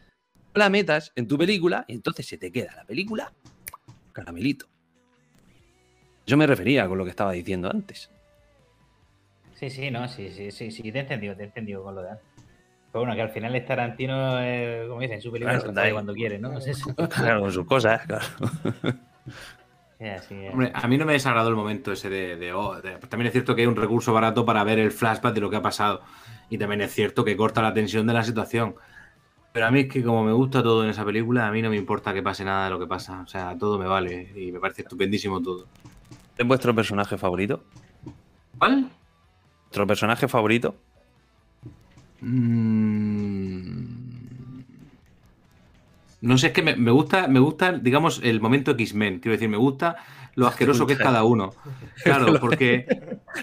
[0.54, 3.34] la metas en tu película y entonces se te queda la película
[4.14, 4.64] caramelito.
[6.26, 8.10] Yo me refería con lo que estaba diciendo antes.
[9.58, 12.02] Sí, sí, no, sí, sí, sí, sí, te he entendido, te he entendido con lo
[12.02, 12.26] de antes.
[12.92, 16.14] Pero bueno, que al final es Tarantino, eh, como dicen, su película Claro, se cuando
[16.14, 16.56] quiere, ¿no?
[16.58, 16.94] Es eso.
[17.08, 18.24] Claro, con sus cosas, claro.
[19.98, 20.28] Es.
[20.52, 23.32] Hombre, a mí no me desagradó el momento ese de, de, oh, de- También es
[23.32, 26.02] cierto que hay un recurso barato para ver el flashback de lo que ha pasado.
[26.50, 28.74] Y también es cierto que corta la tensión de la situación.
[29.52, 31.70] Pero a mí es que como me gusta todo en esa película, a mí no
[31.70, 33.22] me importa que pase nada de lo que pasa.
[33.22, 35.66] O sea, todo me vale y me parece estupendísimo todo.
[36.36, 37.64] ¿Es vuestro personaje favorito?
[38.58, 38.90] ¿Cuál?
[39.66, 40.76] ¿Vuestro personaje favorito?
[42.20, 43.96] Mm.
[46.22, 49.20] No sé, es que me, me gusta, me gusta, digamos, el momento X-Men.
[49.20, 49.96] Quiero decir, me gusta
[50.34, 51.52] lo asqueroso que es cada uno.
[52.02, 52.86] Claro, porque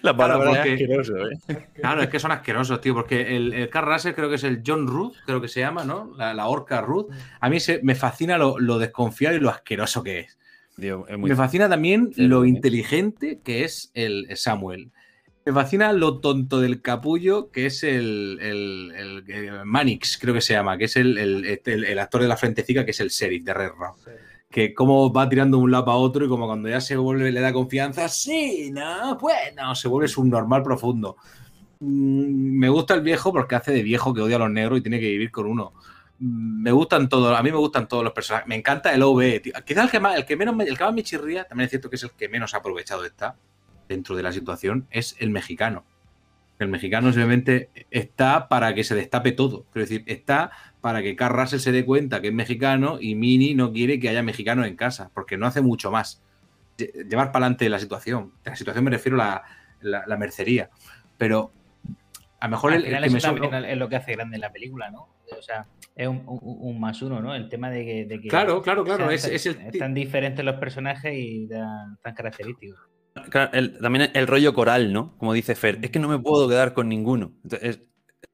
[0.01, 1.67] La palabra porque- asqueroso, ¿eh?
[1.75, 4.63] Claro, es que son asquerosos, tío, porque el, el Carl Russell creo que es el
[4.65, 6.11] John Ruth, creo que se llama, ¿no?
[6.17, 7.07] La, la orca Ruth.
[7.39, 10.37] A mí se, me fascina lo, lo desconfiado y lo asqueroso que es.
[10.75, 14.91] Tío, es muy Me fascina también lo inteligente que es el Samuel.
[15.45, 20.39] Me fascina lo tonto del capullo que es el, el, el- el Manix, creo que
[20.41, 23.09] se llama, que es el, el- este, el- actor de la frentecica, que es el
[23.09, 23.97] sheriff de Red Rock.
[24.49, 27.31] Que cómo va tirando de un lado para otro y como cuando ya se vuelve,
[27.31, 31.17] le da confianza, sí, no, bueno, se vuelve subnormal profundo.
[31.79, 34.81] Mm, Me gusta el viejo porque hace de viejo que odia a los negros y
[34.81, 35.73] tiene que vivir con uno.
[36.19, 38.47] Mm, Me gustan todos, a mí me gustan todos los personajes.
[38.47, 39.39] Me encanta el OV.
[39.41, 39.53] tío.
[39.65, 41.71] Quizá el que más, el que menos, me- el que más me chirría, también es
[41.71, 43.35] cierto que es el que menos aprovechado está
[43.87, 45.85] dentro de la situación, es el mexicano.
[46.59, 49.65] El mexicano simplemente está para que se destape todo.
[49.71, 50.51] Quiero decir, está
[50.81, 54.09] para que Carl Russell se dé cuenta que es mexicano y Mini no quiere que
[54.09, 56.21] haya mexicanos en casa, porque no hace mucho más.
[56.77, 58.33] llevar para adelante la situación.
[58.43, 59.43] La situación me refiero a
[59.81, 60.69] la, mercería.
[61.17, 61.51] Pero
[62.39, 65.09] a lo mejor el, que es lo que hace grande la película, ¿no?
[65.37, 65.65] O sea,
[65.95, 67.35] es un, más uno, ¿no?
[67.35, 68.27] El tema de que.
[68.27, 69.09] claro, claro, claro.
[69.09, 72.79] Es, tan diferentes los personajes y tan, característicos.
[73.81, 75.17] También el rollo coral, ¿no?
[75.17, 77.33] Como dice Fer, es que no me puedo quedar con ninguno.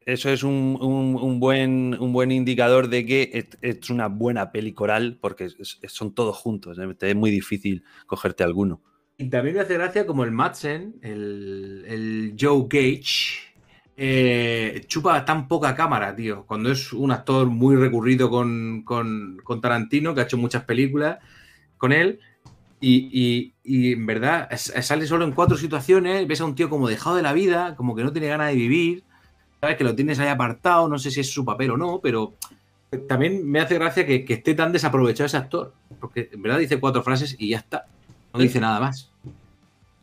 [0.06, 5.50] eso es un, buen, un buen indicador de que es, una buena peli coral porque
[5.88, 6.78] son todos juntos.
[6.80, 6.96] ¿eh?
[7.00, 8.82] Es muy difícil cogerte alguno.
[9.18, 13.50] Y también me hace gracia como el Madsen, el, el Joe Gage,
[14.02, 16.46] eh, chupa tan poca cámara, tío.
[16.46, 18.86] Cuando es un actor muy recurrido con,
[19.62, 21.18] Tarantino, que ha hecho muchas películas
[21.76, 22.22] con él.
[22.82, 26.28] Y, en verdad sale solo en cuatro situaciones.
[26.28, 28.56] Ves a un tío como dejado de la vida, como que no tiene ganas de
[28.56, 29.04] vivir.
[29.60, 32.34] Sabes que lo tienes ahí apartado, no sé si es su papel o no, pero
[33.08, 35.74] también me hace gracia que, que esté tan desaprovechado ese actor.
[36.00, 37.86] Porque en verdad dice cuatro frases y ya está.
[38.34, 39.09] No dice nada más.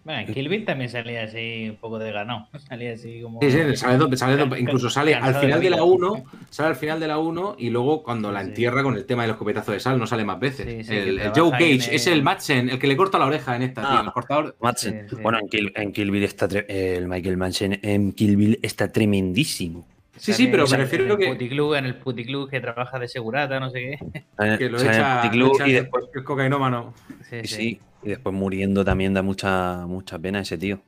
[0.06, 2.46] Bueno, en Kill Bill también salía así un poco de ganado.
[2.68, 3.40] Salía así como.
[3.40, 7.08] Sí, sí, sale, sale, incluso sale al final de, la 1, sale al final de
[7.08, 9.98] la 1 y luego cuando la entierra con el tema de los copetazos de sal
[9.98, 10.88] no sale más veces.
[10.88, 14.00] el, Joe Cage es el Madsen, el que le corta la oreja en esta, tío,
[14.00, 14.56] el ah, cortador.
[14.60, 15.08] Madsen.
[15.20, 19.88] Bueno, en Kill, en Kill, Bill está el Michael Madsen en Kill Bill está tremendísimo.
[20.18, 21.26] Sí, sí, pero me refiero a que.
[21.26, 24.56] Puticlub, en el puticlub que trabaja de segurata, no sé qué.
[24.56, 26.04] Que lo echa, y después.
[26.14, 26.94] Es cocainómano.
[27.28, 27.80] Sí, sí.
[28.06, 30.80] Y después muriendo también da mucha, mucha pena ese tío.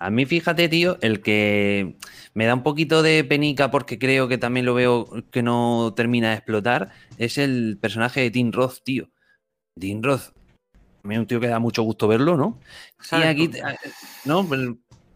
[0.00, 1.94] A mí, fíjate, tío, el que
[2.34, 6.30] me da un poquito de penica porque creo que también lo veo que no termina
[6.30, 9.08] de explotar, es el personaje de Tim Roth, tío.
[9.78, 10.32] Tim Roth.
[11.04, 12.58] A mí es un tío que da mucho gusto verlo, ¿no?
[12.98, 13.48] Sí, aquí.
[14.24, 14.44] No,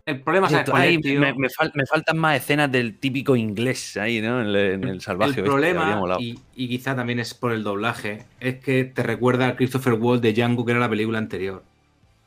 [0.06, 4.40] el problema es ahí, me, me, faltan más escenas del típico inglés ahí, ¿no?
[4.40, 5.40] En, el salvaje.
[5.40, 9.94] El problema, y, quizá también es por el doblaje, es que te recuerda a Christopher
[9.94, 11.64] Wall de Django, que era la película anterior.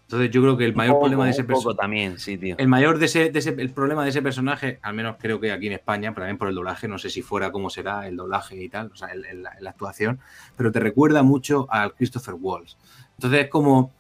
[0.10, 2.18] Entonces yo creo que el mayor problema de ese personaje.
[2.18, 2.38] sí.
[2.57, 5.73] El mayor de ese, el problema de ese personaje, al menos creo que aquí en
[5.73, 8.68] España, pero también por el doblaje, no sé si fuera cómo será el doblaje y
[8.68, 10.19] tal, o sea, la, actuación,
[10.57, 12.76] pero te recuerda mucho al Christopher Walls.
[13.18, 13.93] Entonces es como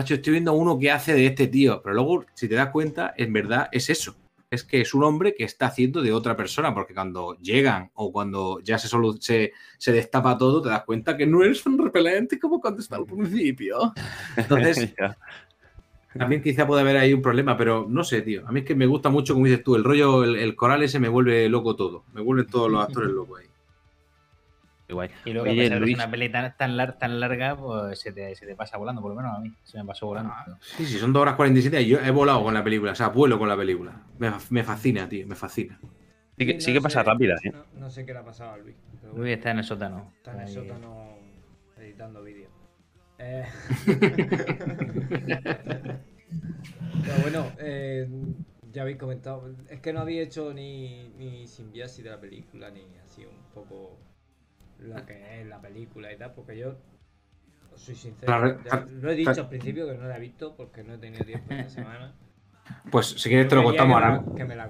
[0.00, 3.32] estoy viendo uno que hace de este tío, pero luego, si te das cuenta, en
[3.32, 4.14] verdad es eso.
[4.50, 8.12] Es que es un hombre que está haciendo de otra persona, porque cuando llegan o
[8.12, 9.52] cuando ya se, solo, se,
[9.86, 13.92] destapa todo, te das cuenta que no es un repelente como cuando está al principio.
[14.36, 14.94] Entonces,
[16.16, 18.46] también quizá puede haber ahí un problema, pero no sé, tío.
[18.46, 20.82] A mí es que me gusta mucho, como dices tú, el rollo, el, el coral
[20.82, 22.04] ese me vuelve loco todo.
[22.12, 23.45] Me vuelven todos los actores locos ahí.
[24.88, 26.76] Y luego, Oye, a una peli tan, tan,
[27.20, 29.52] larga, pues se te, se te, pasa volando, por lo menos a mí.
[29.64, 30.32] Se me pasó volando.
[30.32, 32.94] Ah, sí, sí, son 2 horas 47 y yo he volado con la película, o
[32.94, 34.02] sea, vuelo con la película.
[34.18, 35.80] Me, me fascina, tío, me fascina.
[36.38, 37.52] Sí que, sí que pasa rápida, ¿eh?
[37.74, 38.76] No, sé qué le ha pasado a Luis.
[39.14, 40.12] Luis está en el sótano.
[40.18, 41.16] Está en el sótano
[41.78, 42.52] editando vídeos.
[43.18, 43.44] Eh...
[47.04, 48.08] Pero bueno, eh,
[48.72, 49.52] ya habéis comentado.
[49.68, 53.96] Es que no habéis hecho ni, ni simbiasis de la película, ni así un poco
[54.80, 56.76] lo que es la película y tal, porque yo
[57.76, 58.58] soy sincero.
[59.00, 61.52] lo he dicho al principio que no la he visto porque no he tenido tiempo
[61.52, 62.14] esta semana.
[62.90, 64.24] Pues si quieres te lo contamos ahora.
[64.36, 64.68] Que me la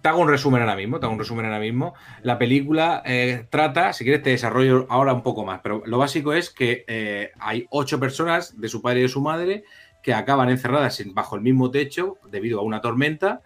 [0.00, 1.94] Te hago un resumen ahora mismo, te hago un resumen ahora mismo.
[2.22, 6.32] La película eh, trata, si quieres te desarrollo ahora un poco más, pero lo básico
[6.34, 9.64] es que eh, hay ocho personas de su padre y de su madre
[10.04, 13.42] que acaban encerradas bajo el mismo techo debido a una tormenta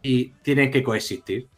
[0.00, 1.48] y tienen que coexistir.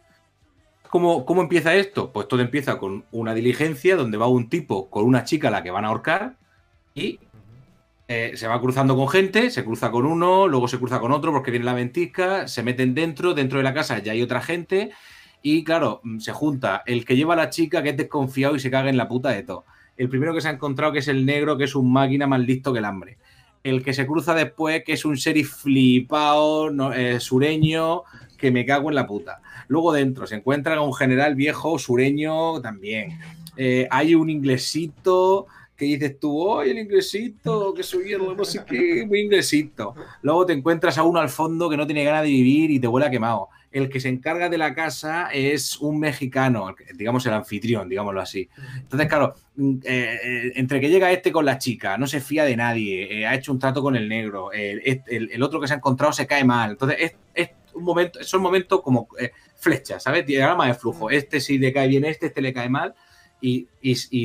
[0.91, 2.13] ¿Cómo, empieza esto?
[2.13, 5.63] Pues todo empieza con una diligencia donde va un tipo con una chica a la
[5.63, 6.37] que van a ahorcar
[6.95, 7.19] y
[8.09, 11.31] eh, se va cruzando con gente, se cruza con uno, luego se cruza con otro
[11.31, 14.91] porque viene la ventisca, se meten dentro, dentro de la casa ya hay otra gente
[15.43, 18.61] y claro, mm, se junta el que lleva a la chica que es desconfiado y
[18.61, 19.65] se caga en la puta de todo.
[19.99, 22.41] El primero que se ha encontrado que es el negro, que es un máquina más
[22.41, 23.19] listo que el hambre.
[23.63, 28.05] El que se cruza después, que es un sheriff flipado, eh, sureño,
[28.39, 29.43] que me cago en la puta.
[29.69, 33.19] Luego dentro se encuentra un general viejo sureño también.
[33.57, 35.47] Eh, hay un inglesito
[35.77, 37.73] que dices tú, ¡ay, el inglesito!
[37.75, 39.95] Que soy no sé qué, muy inglesito.
[40.23, 42.89] Luego te encuentras a uno al fondo que no tiene ganas de vivir y te
[42.89, 43.49] huele a quemado.
[43.71, 48.49] El que se encarga de la casa es un mexicano, digamos el anfitrión, digámoslo así.
[48.77, 52.45] Entonces, claro, mm, eh, eh, entre que llega este con la chica, no se fía
[52.45, 56.13] de nadie, ha hecho un trato con el negro, el, otro que se ha encontrado
[56.13, 56.73] se cae mal.
[56.73, 59.09] Entonces, es, un momento, son momentos como
[59.57, 60.27] flecha, ¿sabes?
[60.27, 61.11] Diagrama de flujo.
[61.11, 62.95] Este sí le cae bien este, este le cae mal.
[63.41, 63.69] Y,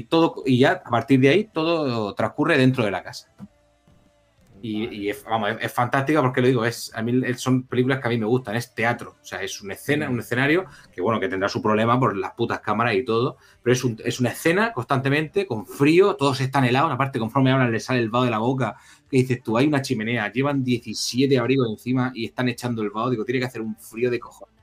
[0.03, 3.31] todo, y ya a partir de ahí todo transcurre dentro de la casa.
[4.65, 8.09] Y, es, vamos, es, fantástica porque lo digo, es, a mí son películas que a
[8.09, 11.27] mí me gustan, es teatro, o sea, es una escena, un escenario que bueno, que
[11.27, 15.45] tendrá su problema por las putas cámaras y todo, pero es, es una escena constantemente,
[15.47, 18.77] con frío, todos están helados, aparte conforme hablan le sale el vaho de la boca,
[19.13, 23.11] que dices tú, hay una chimenea, llevan 17 abrigos encima y están echando el vaho,
[23.11, 24.55] digo, tiene que hacer un frío de cojones.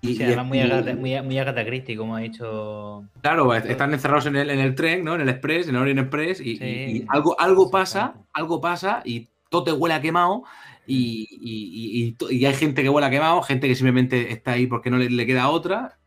[0.00, 3.04] Y, además muy, Agatha, muy, como ha dicho.
[3.20, 5.16] Claro, están encerrados en el, en el tren, ¿no?
[5.16, 9.64] En el Express, en el Orient Express, y, algo, algo pasa, algo pasa, y todo
[9.64, 10.44] te huele a quemado,
[10.86, 12.14] y,
[12.46, 15.48] hay gente que huele a quemado, gente que simplemente está ahí porque no le, queda
[15.48, 15.98] otra,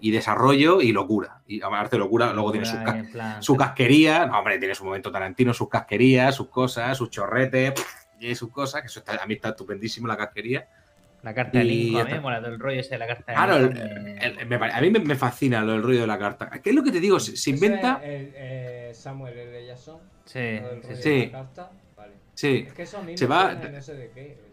[0.00, 1.42] y, desarrollo y locura.
[1.46, 2.66] Y aparte locura, luego tiene
[3.40, 7.74] su, casquería, no, hombre, tiene su momento Tarantino, sus casquerías, sus cosas, sus chorretes,
[8.20, 10.68] y sus cosas, que eso está, a mí está estupendísimo la casquería.
[11.22, 13.34] La carta de Lincoln, a mí me mola el rollo ese de la carta de
[13.34, 16.50] Claro, a mí me, fascina lo del rollo de la carta.
[16.62, 17.18] ¿Qué es lo que te digo?
[17.18, 18.00] Se, inventa.
[18.02, 19.66] El, eh, Samuel L.
[19.66, 19.98] Jackson.
[20.24, 21.32] Sí, sí, sí.
[21.96, 22.12] Vale.
[22.34, 22.64] Sí.
[22.68, 23.52] Es que eso a mí se me va.
[23.52, 24.45] En ese de qué.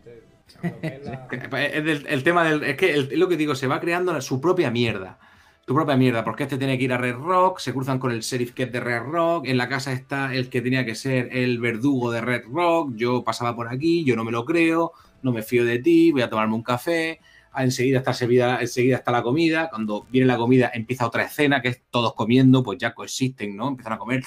[0.81, 2.63] Es el, tema del.
[2.63, 5.19] Es que es lo que digo, se va creando su propia mierda.
[5.65, 8.19] Su propia mierda, porque este tiene que ir a Red Rock, se cruzan con el
[8.19, 11.30] sheriff que es de Red Rock, en la casa está el que tenía que ser
[11.31, 15.31] el verdugo de Red Rock, yo pasaba por aquí, yo no me lo creo, no
[15.31, 17.21] me fío de ti, voy a tomarme un café,
[17.55, 21.69] enseguida está servida, enseguida está la comida, cuando viene la comida empieza otra escena que
[21.69, 23.69] es todos comiendo, pues ya coexisten, ¿no?
[23.69, 24.21] Empiezan a comer,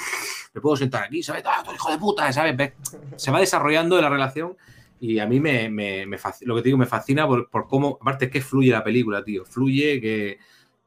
[0.54, 1.42] me puedo sentar aquí, ¿sabes?
[1.44, 2.32] ¡Ah, tú hijo de puta!
[2.32, 2.72] ¿Sabes?
[3.16, 4.56] Se va desarrollando la relación
[5.00, 6.06] y a mí me, me,
[6.42, 9.44] lo que te digo me fascina por, cómo, aparte es que fluye la película, tío,
[9.44, 10.38] fluye que,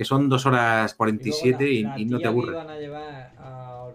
[0.04, 2.58] son dos horas 47 y, y, no te aburre.
[2.58, 3.90] a llevar a,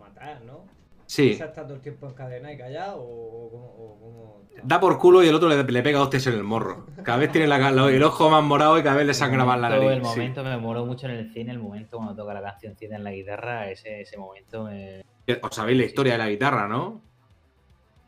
[0.00, 0.64] matar, ¿no?
[1.06, 1.30] Sí.
[1.30, 5.34] ¿Está todo el tiempo en cadena y callado o, o, da por culo y el
[5.34, 6.86] otro le, le pega hostias en el morro.
[7.02, 9.90] Cada vez tiene el ojo más morado y cada vez le sangra más la nariz.
[9.90, 13.04] El momento me moró mucho en el cine, el momento cuando toca la canción en
[13.04, 15.02] la guitarra, ese, ese momento me...
[15.42, 17.02] Os sabéis la historia de la guitarra, ¿no?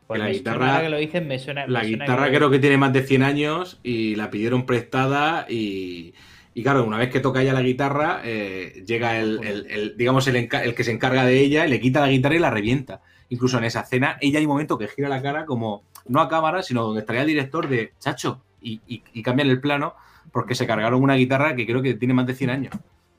[0.07, 3.23] Pues la guitarra, que lo me suena, la guitarra creo que tiene más de 100
[3.23, 6.13] años y la pidieron prestada y,
[6.53, 10.37] y claro, una vez que toca ella la guitarra, eh, llega el, el, digamos, el,
[10.37, 13.01] el, que se encarga de ella, le quita la guitarra y la revienta.
[13.29, 16.29] Incluso en esa escena, ella hay un momento que gira la cara como, no a
[16.29, 19.93] cámara, sino donde estaría el director de Chacho y, y, cambian el plano
[20.31, 22.73] porque se cargaron una guitarra que creo que tiene más de 100 años.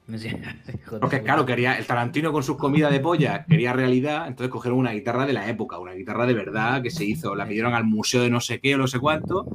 [1.00, 4.92] Porque claro, quería el Tarantino con sus comidas de polla quería realidad, entonces cogieron una
[4.92, 8.22] guitarra de la época, una guitarra de verdad que se hizo, la pidieron al museo
[8.22, 9.46] de no sé qué o no sé cuánto.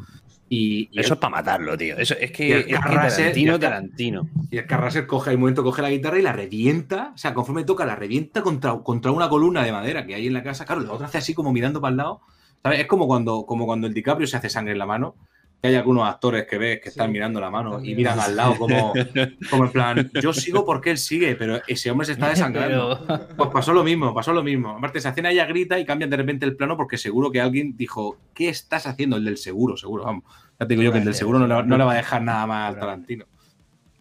[0.49, 1.97] Y, eso es para matarlo, tío.
[1.97, 4.29] Eso es que, es Tarantino, Tarantino.
[4.51, 7.11] Y el Carrasel coge el momento, coge la guitarra y la revienta.
[7.15, 10.33] O sea, conforme toca, la revienta contra, contra una columna de madera que hay en
[10.33, 10.65] la casa.
[10.65, 12.21] Claro, la otra hace así como mirando para el lado.
[12.65, 15.15] Es como cuando, como cuando el DiCaprio se hace sangre en la mano.
[15.65, 18.91] Hay algunos actores que ves que están mirando la mano y miran al lado como,
[19.49, 22.99] como en plan, yo sigo porque él sigue, pero ese hombre se está desangrando.
[23.37, 24.71] Pues pasó lo mismo, pasó lo mismo.
[24.77, 27.77] Aparte, se hacen ella grita y cambian de repente el plano porque seguro que alguien
[27.77, 29.15] dijo, ¿qué estás haciendo?
[29.15, 30.25] El del seguro, seguro, vamos.
[30.59, 32.73] Ya te digo yo que el del seguro no le, va a dejar nada más
[32.73, 33.25] al Tarantino.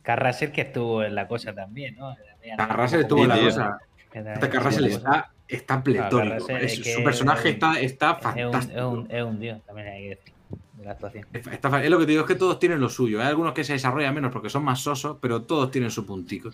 [0.03, 2.17] Carrasel que estuvo en la cosa también, ¿no?
[2.57, 3.79] Carrasel estuvo en la cosa.
[4.13, 6.47] Este Carrasel está, está pletórico.
[6.47, 9.07] su personaje está, está fantástico.
[9.09, 10.35] Es un, dios, también hay que decir.
[10.83, 11.27] De la actuación.
[11.33, 13.21] es lo que te digo, es que todos tienen lo suyo.
[13.21, 16.51] Hay algunos que se desarrollan menos porque son más sosos, pero todos tienen su puntico.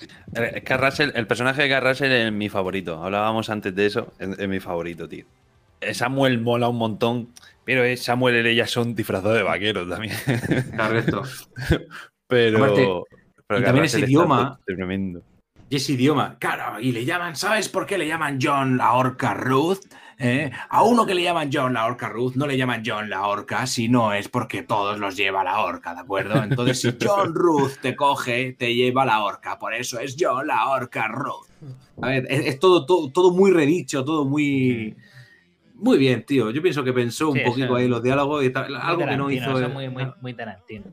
[0.65, 3.03] Carrasel, el personaje de Carrasel es mi favorito.
[3.03, 5.25] Hablábamos antes de eso, es, mi favorito, tío.
[5.93, 7.29] Samuel mola un montón,
[7.65, 8.55] pero es Samuel L.
[8.55, 10.15] Jackson disfrazado de vaquero también.
[10.77, 11.23] Correcto.
[12.27, 13.05] pero,
[13.47, 14.61] pero también ese idioma.
[14.67, 15.23] Tremendo.
[15.71, 19.33] Y ese idioma, claro, y le llaman, ¿sabes por qué le llaman John la Orca
[19.33, 19.81] Ruth?
[20.20, 20.51] ¿Eh?
[20.69, 23.69] A uno que le llaman John la Orca Ruth no le llaman John la Orca,
[23.69, 26.43] si no es porque todos los lleva la Orca, ¿de acuerdo?
[26.43, 30.70] Entonces, si John Ruth te coge, te lleva la Orca, por eso es John la
[30.70, 31.47] Orca Ruth.
[32.03, 34.97] A ver, es, todo, todo, todo, muy redicho, todo muy.
[35.74, 36.51] Muy bien, tío.
[36.51, 39.69] Yo pienso que pensó un poquito ahí los diálogos y algo que no hizo.
[39.69, 40.86] muy, muy, muy Tarantino.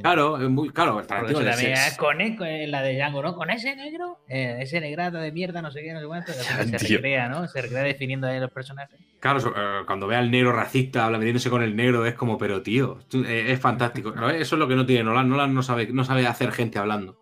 [0.00, 0.98] Claro, es muy claro.
[0.98, 3.34] El Tarantino también es con, con, la de Django, ¿no?
[3.36, 6.32] Con ese negro, eh, ese negrato de mierda, no sé qué, no sé cuánto.
[6.32, 7.46] Se recrea, ¿no?
[7.46, 8.98] Se recrea definiendo ahí los personajes.
[9.20, 12.60] Claro, eh, cuando ve al negro racista, habla metiéndose con el negro, es como, pero
[12.62, 14.12] tío, eh, es fantástico.
[14.30, 15.28] Eso es lo que no tiene Nolan.
[15.28, 17.20] Nolan no sabe, no sabe hacer gente hablando.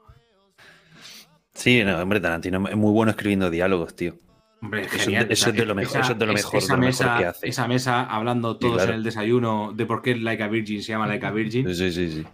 [1.52, 4.14] Sí, no, hombre, Tarantino es muy bueno escribiendo diálogos, tío.
[4.62, 7.48] Hombre, eso, es de lo mejor, eso es de lo mejor, esa mesa, que hace.
[7.48, 11.06] Esa mesa hablando todos en el desayuno de por qué Like a Virgin se llama
[11.08, 11.74] Like a Virgin.
[11.74, 12.24] Sí, sí, sí.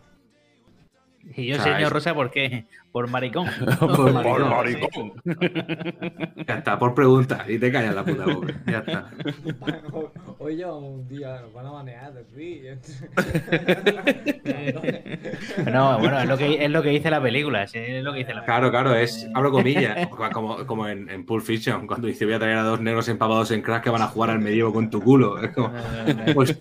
[1.37, 2.65] Y yo, O sea, señor es- Rosa, ¿por qué?
[2.93, 3.47] Por maricón.
[3.81, 4.49] Por maricón.
[4.49, 5.13] maricón.
[6.47, 7.45] Ya está, por pregunta.
[7.47, 8.55] Y te callas la puta boca.
[8.67, 9.11] Ya está.
[10.39, 12.25] Hoy llevamos un día, nos van a banear de
[15.71, 17.65] No, bueno, es lo que, es lo que dice la película.
[17.65, 21.45] Es lo que dice la Claro, claro, es, abro comillas, como, como en, en Pulp
[21.45, 24.07] Fiction, cuando dice voy a traer a dos negros empapados en crack que van a
[24.09, 25.41] jugar al medievo con tu culo.
[25.43, 25.71] Es como,
[26.35, 26.59] pues,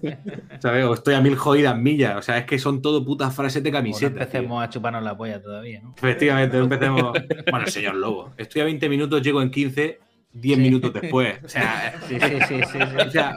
[0.60, 0.86] ¿sabes?
[0.86, 2.18] O estoy a mil jodidas millas.
[2.18, 4.26] O sea, es que son todo putas frases de camiseta.
[4.26, 4.42] tío.
[4.64, 5.94] A chuparnos la polla todavía, ¿no?
[5.98, 7.14] Efectivamente, empecemos.
[7.50, 8.34] Bueno, señor Lobo.
[8.38, 10.00] Estoy a 20 minutos, llego en 15,
[10.34, 11.40] 10 minutos después.
[11.44, 12.80] O sea, Sí, sí, sí, sí, sí.
[13.08, 13.36] o sea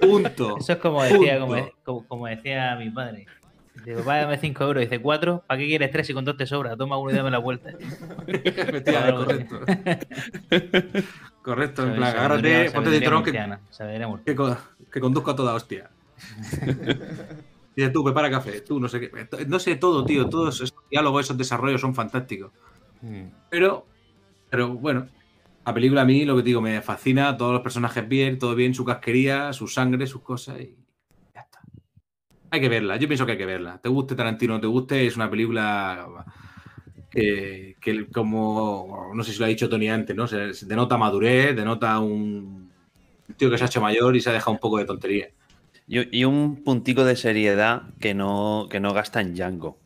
[0.00, 0.56] punto.
[0.58, 3.26] Eso es como decía, como, como- decía mi padre.
[3.74, 4.80] Dice, papá, dame 5 euros.
[4.82, 6.76] Dice, 4, ¿para qué quieres 3 si con 2 te sobra?
[6.76, 7.70] Toma uno y dame la vuelta.
[8.26, 9.60] Efectivamente, correcto.
[11.42, 14.56] Correcto, en plan, agárrate, ponte sabiduría cinturón que,
[14.90, 15.90] que conduzco a toda hostia.
[17.76, 19.10] Dice tú, prepara café, tú, no sé qué.
[19.46, 20.28] No sé todo, tío.
[20.28, 22.52] Todos esos diálogos, esos desarrollos son fantásticos.
[23.02, 23.24] Mm.
[23.50, 23.86] Pero,
[24.48, 25.08] pero bueno,
[25.66, 27.36] la película a mí, lo que digo, me fascina.
[27.36, 30.76] Todos los personajes bien, todo bien, su casquería, su sangre, sus cosas y
[31.34, 31.60] ya está.
[32.50, 33.78] Hay que verla, yo pienso que hay que verla.
[33.78, 36.24] Te guste Tarantino te guste, es una película
[37.10, 40.28] que, que como, no sé si lo ha dicho Tony antes, ¿no?
[40.28, 42.70] Se, se denota madurez, denota un
[43.36, 45.28] tío que se ha hecho mayor y se ha dejado un poco de tontería.
[45.86, 49.78] Y, y un puntico de seriedad que no, que no gasta en Django.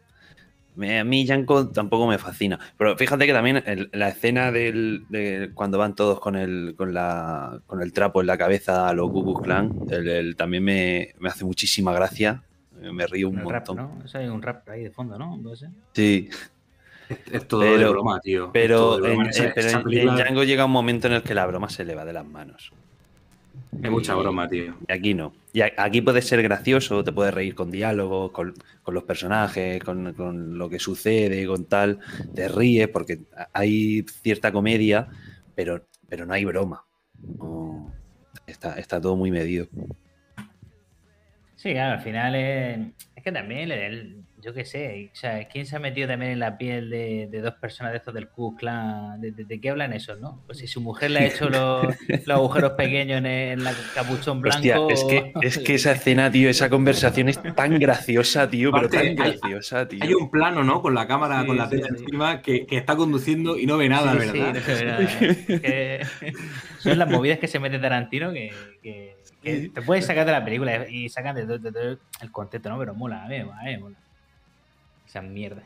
[0.76, 2.58] Me- a mí Django tampoco me fascina.
[2.76, 6.94] Pero fíjate que también el- la escena del, de cuando van todos con el, con,
[6.94, 11.14] la, con el trapo en la cabeza a los Ku Klan, el- el también me,
[11.18, 12.44] me hace muchísima gracia.
[12.80, 13.98] Me río un El rap, montón.
[13.98, 14.04] ¿no?
[14.04, 15.36] Eso hay un rap ahí de fondo, ¿no?
[15.92, 16.28] Sí,
[17.08, 18.50] Es, es todo de Pero- broma, tío.
[18.52, 19.24] Pero, de broma.
[19.24, 21.44] en, Esa- pero esa en- película en Django llega un momento en el que la
[21.46, 22.70] broma se le va de las manos.
[23.82, 24.74] Es mucha broma, tío.
[24.88, 25.32] Y aquí no.
[25.52, 30.12] Y aquí puedes ser gracioso, te puedes reír con diálogo, con, con los personajes, con,
[30.14, 31.98] con lo que sucede, con tal.
[32.34, 33.20] Te ríes porque
[33.52, 35.08] hay cierta comedia,
[35.54, 36.84] pero, pero no hay broma.
[37.38, 37.92] No,
[38.46, 39.66] está, está todo muy medido.
[41.56, 42.78] Sí, claro, al final es,
[43.16, 46.38] es que también, el- yo qué sé, o sea, ¿quién se ha metido también en
[46.38, 49.20] la piel de, de dos personas de estos del Ku Klux Klan?
[49.20, 50.42] ¿De, de- de qué hablan esos, no?
[50.46, 51.86] Pues si su mujer le ha hecho los,
[52.26, 54.56] los agujeros pequeños en el la capuchón blanco.
[54.58, 58.88] Hostia, es que, es que esa escena, tío, esa conversación es tan graciosa, tío, pero
[58.88, 60.02] tan hay- graciosa, tío.
[60.02, 60.80] Hay un plano, ¿no?
[60.80, 61.94] Con la cámara, Sí, con la sí, tela sí.
[61.98, 64.54] encima, que, que está conduciendo y no ve nada, Sí, sí, ¿verdad?
[64.54, 65.02] no se ve nada.
[65.02, 66.00] Es que
[66.78, 68.50] son las movidas que se mete Tarantino que,
[68.82, 71.70] que- que te puedes sacar de la película y sacan de todo,
[72.20, 72.78] el contexto, ¿no?
[72.78, 73.96] Pero mola, a mí, a me mola.
[75.08, 75.62] Esa mierda.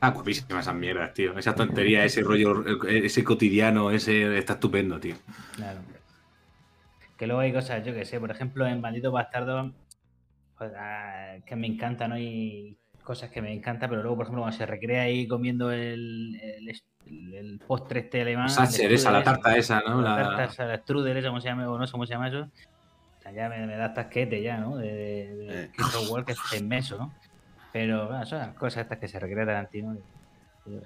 [0.00, 1.36] Ah, guapísimas esas mierdas, tío.
[1.38, 5.16] Esa tontería, ese rollo, ese cotidiano, ese está estupendo, tío.
[5.56, 5.80] Claro.
[7.16, 9.72] Que luego hay cosas, yo que sé, por ejemplo, en Maldito Bastardo,
[10.58, 12.18] pues, ah, que me encanta, ¿no?
[12.18, 16.38] Y cosas que me encantan, pero luego, por ejemplo, cuando se recrea ahí comiendo el,
[16.42, 18.48] el, el- el postre este alemán.
[18.48, 20.00] Sacher, esa, la tarta esa, ¿no?
[20.02, 21.70] La La- tarta esa, la strudel, esa, ¿cómo se llama?
[21.70, 22.40] O no sé cómo se llama eso.
[23.18, 24.76] O sea, ya me, me da tasquete ya, ¿no?
[24.76, 25.70] De, de, de Eh.
[26.26, 27.14] Que es inmenso, ¿no?
[27.74, 29.94] Pero, bueno, son las cosas estas que se recrea Tarantino.
[30.66, 30.80] y- y.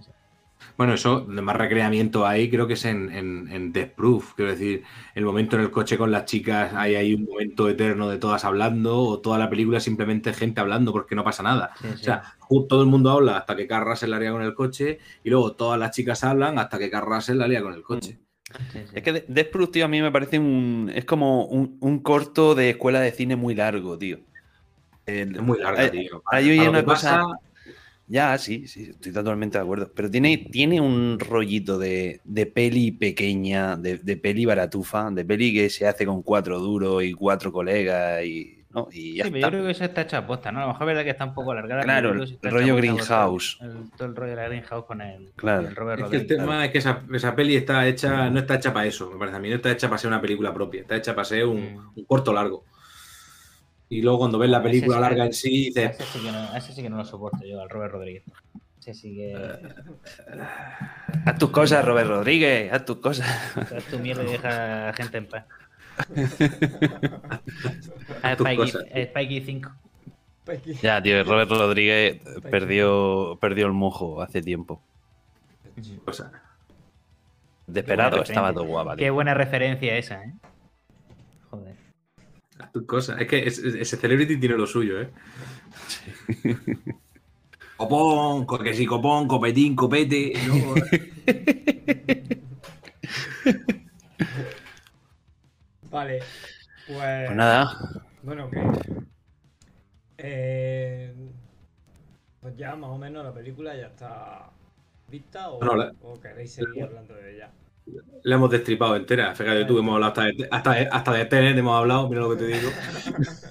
[0.76, 4.34] Bueno, eso, de más recreamiento ahí, creo que es en, en, en Death Proof.
[4.34, 4.82] Quiero decir,
[5.14, 8.44] el momento en el coche con las chicas, hay ahí un momento eterno de todas
[8.44, 11.70] hablando, o toda la película simplemente gente hablando porque no pasa nada.
[11.80, 12.22] Sí, O sea,
[12.68, 15.52] todo el mundo habla hasta que Carl Russell la lía con el coche, y luego
[15.54, 18.18] todas las chicas hablan hasta que Carl Russell la lía con el coche.
[18.72, 18.90] Sí, sí.
[18.94, 20.90] Es que De- Death Proof, tío, a mí me parece un.
[20.92, 24.18] Es como un, un corto de escuela de cine muy largo, tío.
[25.08, 26.22] El- Es muy larga, hay- tío.
[26.30, 27.18] hay hoy una cosa.
[27.22, 27.38] pasa,
[28.10, 29.90] Ya, sí, sí, estoy totalmente de acuerdo.
[29.94, 35.52] Pero tiene, tiene un rollito de, de peli pequeña, de, de peli baratufa, de peli
[35.52, 38.88] que se hace con cuatro duros y cuatro colegas y, ¿no?
[38.90, 39.46] y ya Sí, pero está.
[39.48, 40.60] yo creo que eso está hecho a posta, ¿no?
[40.60, 41.82] A lo mejor es verdad que está un poco alargada.
[41.82, 43.58] Claro, el rollo hecha Greenhouse.
[43.58, 45.58] todo El, todo el rollo de la Greenhouse con el, Claro.
[45.64, 48.38] con el Robert Es que el tema es que esa, esa peli está hecha, no
[48.38, 50.54] está hecha para eso, me parece a mí, no está hecha para ser una película
[50.54, 51.90] propia, está hecha para ser un, Mm.
[51.94, 52.64] un corto largo.
[53.88, 56.38] Y luego cuando ves la película sí, larga en sí, dices, ese, sí que no,
[56.38, 58.22] a ese sí que no lo soporto yo, al Robert Rodríguez.
[58.80, 59.34] Ese sí que.
[61.24, 63.28] Haz tus cosas, Robert Rodríguez, haz tus cosas.
[63.56, 65.44] Haz tu mierda y deja a la gente en paz.
[68.22, 68.84] A tus Spikey, cosas.
[68.94, 69.70] a Spikey 5.
[70.80, 74.80] Ya, tío, Robert Rodríguez perdió, perdió el mojo hace tiempo.
[76.06, 76.30] o sea,
[77.66, 78.96] Desesperado, buena estaba todo guapa.
[78.96, 80.32] Qué buena referencia esa, ¿eh?
[82.58, 83.20] Haz tus cosas.
[83.20, 85.10] Es que es- es- ese celebrity tiene lo suyo, ¿eh?
[87.76, 90.32] Copón, co- que sí, copón, copetín, copete.
[90.46, 90.54] ¿no?
[95.90, 96.18] Vale,
[96.86, 97.26] pues.
[97.26, 97.70] Pues nada,
[98.22, 98.62] Bueno, que.
[100.18, 101.14] eh,
[102.40, 104.50] Pues ya más o menos la película ya está
[105.08, 107.50] vista o, No, la- o queréis seguir hablando de ella.
[108.24, 109.34] La hemos destripado entera.
[109.34, 112.30] Fíjate tú, hemos hablado hasta de, hasta de, hasta de Tenet, hemos hablado, mira lo
[112.30, 112.70] que te digo.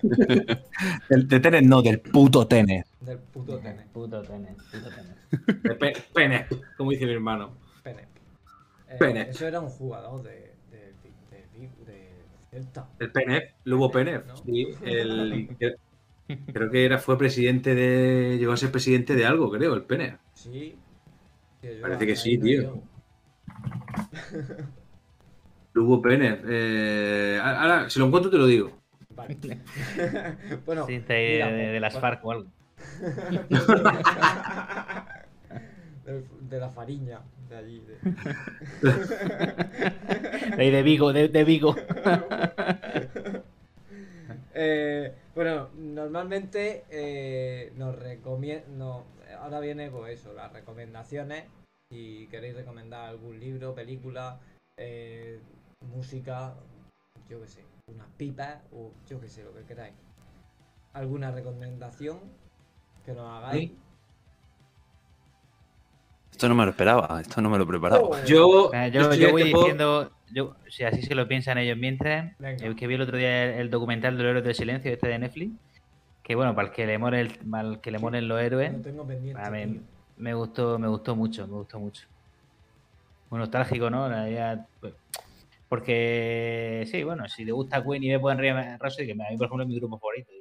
[1.10, 2.86] El de Tenet no, del puto Tenet.
[3.02, 3.88] Del puto Tenet.
[3.88, 5.64] Puto tenet, puto tenet.
[5.64, 6.46] De pe-
[6.78, 7.52] como dice mi hermano.
[7.84, 8.02] Pene.
[8.90, 9.22] Eh, Pene.
[9.30, 12.10] Eso era un jugador de, de, de, de, de
[12.52, 12.88] Celta.
[13.00, 14.22] El Pene, Lugo Pene.
[14.28, 14.38] ¿no?
[14.38, 15.50] Sí, el,
[16.54, 18.38] creo que era, fue presidente de.
[18.38, 20.18] Llegó a ser presidente de algo, creo, el Pene.
[20.34, 20.76] Sí.
[21.62, 22.82] Que yo Parece que sí, tío.
[25.74, 26.40] Lugo Pene.
[26.48, 28.72] Eh, ahora, si lo encuentro, te lo digo.
[29.16, 29.38] Vale.
[30.66, 32.50] bueno, Sí, de, mira, de- de las FARC o algo.
[36.50, 37.20] De la fariña
[37.50, 37.82] de allí.
[37.82, 37.98] de-
[40.56, 41.76] De ahí de Vigo, de, de Vigo.
[44.60, 49.06] Eh, bueno, normalmente eh, nos recomiendo.
[49.40, 51.44] Ahora viene pues eso, las recomendaciones.
[51.92, 54.38] Si queréis recomendar algún libro, película,
[54.78, 55.40] eh,
[55.96, 56.54] música,
[57.30, 59.94] yo que sé, unas pipas o yo que sé, lo que queráis.
[60.94, 62.20] ¿Alguna recomendación
[63.06, 63.72] que nos hagáis?
[66.32, 68.02] Esto no me lo esperaba, esto no me lo preparaba.
[68.04, 71.78] Oh, Yo, Eh, yo voy este po- diciendo, yo, si así se lo piensan ellos
[71.78, 74.92] mientras, eh, que vi el otro día el, el documental de los héroes del silencio
[74.92, 75.54] este de Netflix,
[76.22, 78.74] que bueno, para el que le molen, el- para el que le molen los héroes,
[78.74, 79.42] Lo tengo pendiente.
[79.42, 79.82] a ver, tío.
[80.18, 82.08] Me gustó, me gustó mucho, me gustó mucho.
[83.30, 84.08] Muy nostálgico, ¿no?
[84.10, 84.94] La idea, pues,
[85.70, 89.48] porque sí, bueno, si te gusta Queen y ve Buen Rhapsody, que a mí por
[89.48, 90.32] ejemplo es mi grupo favorito.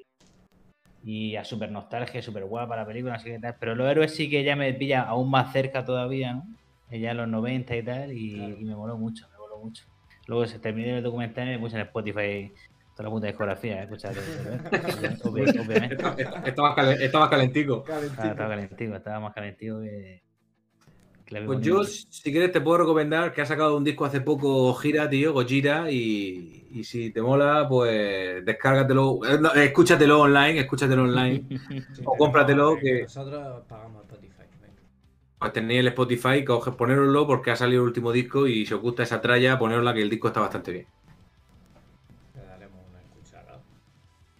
[1.04, 3.56] Y, y a súper nostalgia, súper guapa la película, así que tal.
[3.58, 6.44] Pero los héroes sí que ya me pilla aún más cerca todavía, ¿no?
[6.90, 9.84] Ya en los 90 y tal, y, y me moló mucho, me moló mucho.
[10.28, 12.52] Luego se terminó el documental y me puse en Spotify
[12.96, 13.88] toda la puta discografía, ¿eh?
[15.24, 15.96] obviamente.
[16.76, 17.84] Calen- estabas calentico.
[17.84, 18.12] Calentito.
[18.12, 20.22] Estaba, estaba calentico, estaba más calentico que.
[21.44, 25.10] Pues yo, si quieres, te puedo recomendar que ha sacado un disco hace poco, Gira,
[25.10, 31.44] tío, Gojira, y, y si te mola, pues descárgatelo, eh, no, escúchatelo online, escúchatelo online.
[31.92, 34.44] Sí, o cómpratelo, que- Nosotros pagamos Spotify.
[34.62, 34.74] venga.
[35.40, 38.80] Pues tenéis el Spotify, coge, ponéroslo porque ha salido el último disco y si os
[38.80, 40.86] gusta esa tralla, ponerosla que el disco está bastante bien.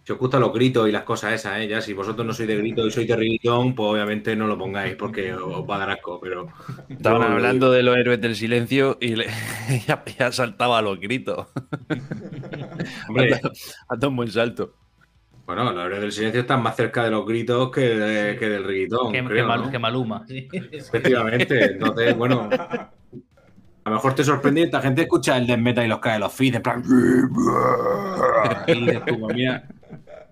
[0.07, 1.67] Si os gustan los gritos y las cosas esas, ¿eh?
[1.67, 4.57] ya si vosotros no sois de gritos y sois de reggaetón, pues obviamente no lo
[4.57, 6.47] pongáis porque os va a dar asco, pero...
[6.87, 9.27] Estaban hablando de los héroes del silencio y le-
[9.85, 11.47] ya, ya saltaba a los gritos.
[13.09, 13.51] Hombre, Ha dado-
[13.89, 14.75] ha dado un buen salto.
[15.45, 18.63] bueno, los héroes del silencio están más cerca de los gritos que, de- que del
[18.63, 19.71] reggaetón, que, Mal- ¿no?
[19.71, 20.23] que Maluma.
[20.25, 20.47] sí.
[20.71, 22.47] Efectivamente, entonces, bueno.
[23.83, 26.17] A lo mejor te sorprende y esta gente escucha el death metal y los cae
[26.17, 26.81] los feeds, en plan.
[28.67, 29.63] Y dices tú, pues mira,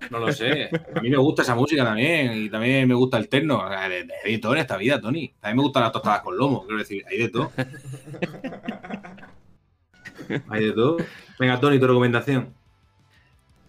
[0.09, 0.69] no lo sé.
[0.95, 3.57] A mí me gusta esa música también y también me gusta el techno.
[3.59, 4.07] O sea, de,
[4.41, 5.34] todo en esta vida, Tony.
[5.39, 7.51] También me gustan las tostadas con lomo, quiero decir, hay de todo.
[10.49, 10.97] Hay de todo.
[11.39, 12.53] Venga, Tony, tu recomendación.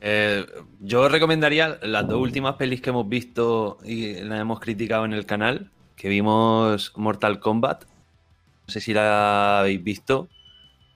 [0.00, 0.46] Eh,
[0.80, 5.26] yo recomendaría las dos últimas pelis que hemos visto y las hemos criticado en el
[5.26, 7.84] canal, que vimos Mortal Kombat.
[7.84, 10.28] No sé si la habéis visto,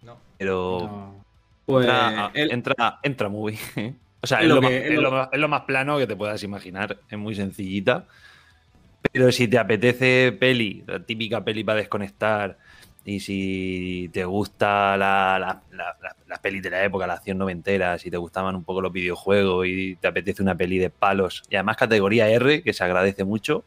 [0.03, 0.17] No.
[0.39, 1.25] pero No.
[1.67, 3.99] Pues entra, el- entra, entra muy bien.
[4.23, 6.07] O sea, Es lo lo, que- más, es lo- más- es lo más plano que
[6.07, 6.99] te puedas imaginar.
[7.09, 8.07] Es muy sencillita.
[9.13, 12.59] Pero si te apetece peli, la típica peli para desconectar,
[13.05, 17.39] y si te gusta la, la, la- la- las pelis de la época, la acción
[17.39, 21.43] noventera, si te gustaban un poco los videojuegos y te apetece una peli de palos,
[21.49, 23.65] y además categoría R, que se agradece mucho,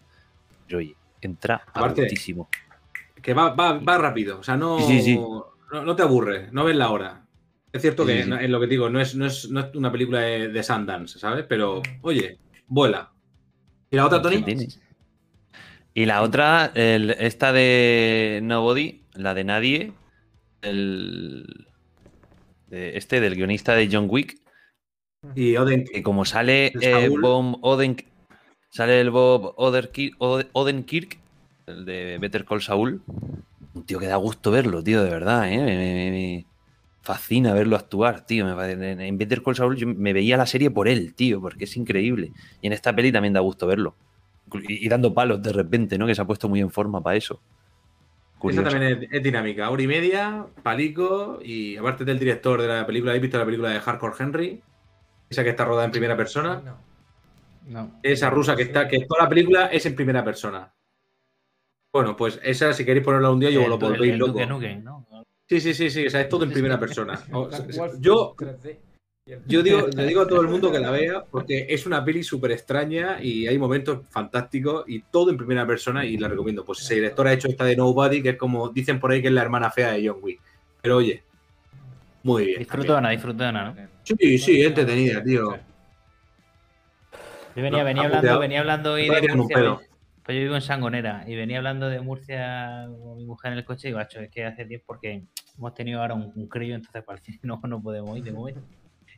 [0.65, 2.47] pues oye, entra gustísimo.
[3.21, 4.39] que va, va, va rápido.
[4.39, 5.15] O sea, no, Sí, sí, sí.
[5.15, 7.22] no, no te aburre, no ves la hora.
[7.73, 9.91] Es cierto que no- es lo que digo, no es, no es, no es una
[9.91, 11.45] película de, de Sundance, ¿sabes?
[11.49, 12.37] Pero, oye,
[12.67, 13.11] vuela.
[13.89, 14.43] ¿Y la otra, Tony?
[15.95, 19.91] Y la otra, el- esta de Nobody, la de Nadie,
[20.61, 21.67] el,
[22.67, 24.37] de este del guionista de John Wick,
[25.35, 25.83] Y Oden.
[25.85, 27.09] que como sale eh.
[27.09, 27.97] Bob Oden,
[28.69, 31.17] sale el Bob Odenkirk, Ode- Odenkirk,
[31.67, 33.01] el de Better Call Saul,
[33.73, 35.57] un tío que da gusto verlo, tío, de verdad, ¿eh?
[35.57, 36.45] me, me- me
[37.03, 38.47] fascina verlo actuar, tío.
[38.63, 42.31] en- Better Call Saul yo me veía la serie por él, tío, porque es increíble.
[42.61, 43.95] Y en esta peli también da gusto verlo.
[44.67, 46.05] Y, dando palos de repente, ¿no?
[46.07, 47.39] Que se ha puesto muy en forma para eso.
[48.43, 52.85] Esa también es, es dinámica, hora y media, palico, y aparte del director de la
[52.85, 54.61] película, ¿habéis visto la película de Hardcore Henry?
[55.29, 56.61] Esa que está rodada en primera persona.
[56.63, 56.77] No.
[57.67, 57.99] No.
[58.03, 60.71] Esa rusa que está, que toda la película es en primera persona.
[61.93, 64.45] Bueno, pues esa, si queréis ponerla un día, yo El- lo volvéis loco.
[64.45, 65.05] Nukem, ¿no?
[65.53, 67.13] Sí, sí, sí, sí, o sea, es todo en primera persona.
[67.31, 67.47] O-
[67.99, 68.79] yo, 3D.
[69.27, 71.85] Y el- Yo digo, le digo a todo el mundo que la vea porque es
[71.85, 76.27] una peli súper extraña y hay momentos fantásticos y todo en primera persona y la
[76.27, 76.65] recomiendo.
[76.65, 79.27] Pues ese director ha hecho esta de Nobody, que es como dicen por ahí que
[79.27, 80.41] es la hermana fea de John Wick.
[80.81, 81.23] Pero oye,
[82.23, 82.59] muy bien.
[82.59, 83.87] Disfrutona, disfrutona, ¿no?
[84.03, 85.55] Sí, sí, entretenida, tío.
[87.55, 89.79] Yo venía, venía ha hablando, venía hablando hoy de Murcia.
[90.23, 93.65] Pues yo vivo en Sangonera y venía hablando de Murcia con mi mujer en el
[93.65, 95.25] coche y digo, "Acho, es que hace tiempo porque
[95.57, 98.31] hemos tenido ahora un, un crío, entonces para el cine no, no podemos ir de
[98.31, 98.61] momento.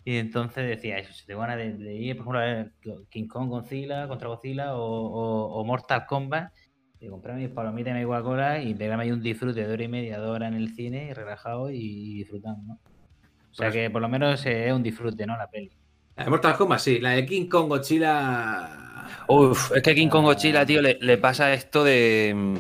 [0.03, 2.72] Y entonces decía, eso, si tengo ganas de, de ir, por ejemplo, a ver
[3.10, 6.52] King Kong Godzilla, contra Godzilla o, o- o Mortal Kombat,
[6.99, 9.88] y comprarme mis palomitas y mi Coca-Cola y pegarme ahí un disfrute de hora y
[9.88, 12.73] media, dos horas en el cine, relajado y, disfrutando, ¿no?
[12.73, 15.38] O sea Pues- que por lo menos eh, es un disfrute, ¿no?
[15.38, 15.72] La peli.
[16.15, 16.99] La de Mortal Kombat, sí.
[16.99, 18.94] La de King Kong Godzilla.
[19.27, 22.34] Uf, es que King Kong Godzilla, tío, le, le pasa esto de.
[22.36, 22.56] mm,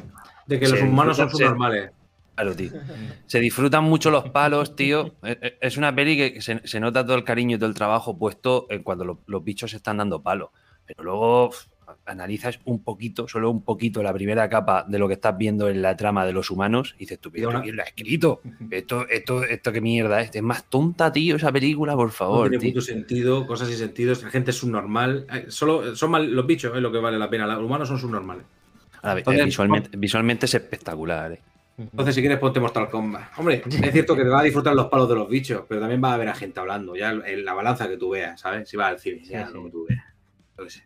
[0.47, 1.91] De que los humanos son subnormales.
[2.35, 2.71] Claro, tío.
[3.27, 5.15] Se disfrutan mucho los palos, tío.
[5.23, 7.75] Es- es- Es una peli que se, se nota todo el cariño y todo el
[7.75, 10.49] trabajo puesto en cuando lo- los bichos se están dando palos.
[10.85, 11.51] Pero luego
[12.05, 15.81] analizas un poquito, solo un poquito, la primera capa de lo que estás viendo en
[15.81, 18.41] la trama de los humanos y dices, tú, ¿esto quién lo ha escrito?
[18.71, 20.29] Esto, esto, esto qué mierda es.
[20.35, 22.49] Es más tonta, tío, esa película, por No favor.
[22.49, 22.73] tiene tío.
[22.73, 24.13] punto sentido, cosas sin sentido.
[24.21, 25.25] La gente es subnormal.
[25.33, 27.47] Eh, Solo son mal, los bichos, es lo que vale la pena.
[27.47, 28.43] Los humanos son subnormales.
[29.03, 31.31] Entonces, visualmente, visualmente es espectacular.
[31.33, 31.39] eh.
[31.77, 33.37] Entonces, si quieres, ponte Mortal Kombat.
[33.37, 36.01] Hombre, es cierto que te va a disfrutar los palos de los bichos, pero también
[36.03, 36.95] va a haber a gente hablando.
[36.95, 38.67] Ya en la balanza que tú veas, ¿sabes?
[38.69, 40.03] Si vas al cine, ya Sí, lo que tú veas.
[40.73, 40.83] Sé.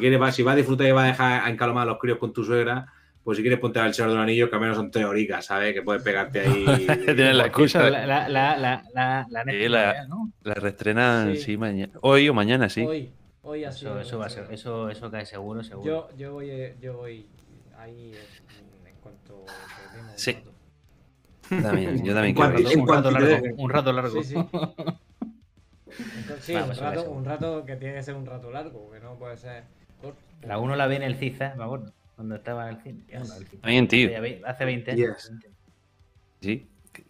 [0.00, 1.98] Si, quieres, va- si vas a disfrutar y vas a dejar a encalomar a los
[1.98, 2.86] críos con tu suegra,
[3.22, 5.44] pues si quieres, ponte al Señor de los Anillos, que al menos son tres horicas,
[5.44, 5.74] ¿sabes?
[5.74, 6.64] Que puedes pegarte ahí.
[7.04, 7.90] Tienes la excusa.
[7.90, 10.32] La, la, la, la, la, la Netflix, la- ¿no?
[10.42, 11.42] La reestrenan, Sí.
[11.42, 11.92] sí, mañana.
[12.00, 12.80] Hoy o mañana, sí.
[12.82, 13.10] Hoy,
[13.42, 14.00] hoy sido.
[14.00, 16.08] Eso, eso va a ser, eso, eso cae seguro, seguro.
[16.10, 17.26] Yo, yo voy, eh, yo voy
[17.78, 18.12] ahí
[18.86, 19.44] en, cuanto
[20.16, 20.36] Sí.
[21.62, 22.70] También, yo también quiero verlo.
[22.80, 24.22] un, rato largo, un rato largo.
[24.22, 24.34] Sí, sí.
[26.40, 29.36] Sí, un, rato, un rato que tiene que ser un rato largo, que no puede
[29.36, 29.64] ser.
[30.42, 33.04] La uno la vi en el CISA, me acuerdo, cuando estaba en el cine.
[33.64, 34.08] Bien, tío.
[34.08, 35.16] Hace ve- Hace 20 años.
[35.16, 35.30] Yes.
[35.30, 35.50] 20.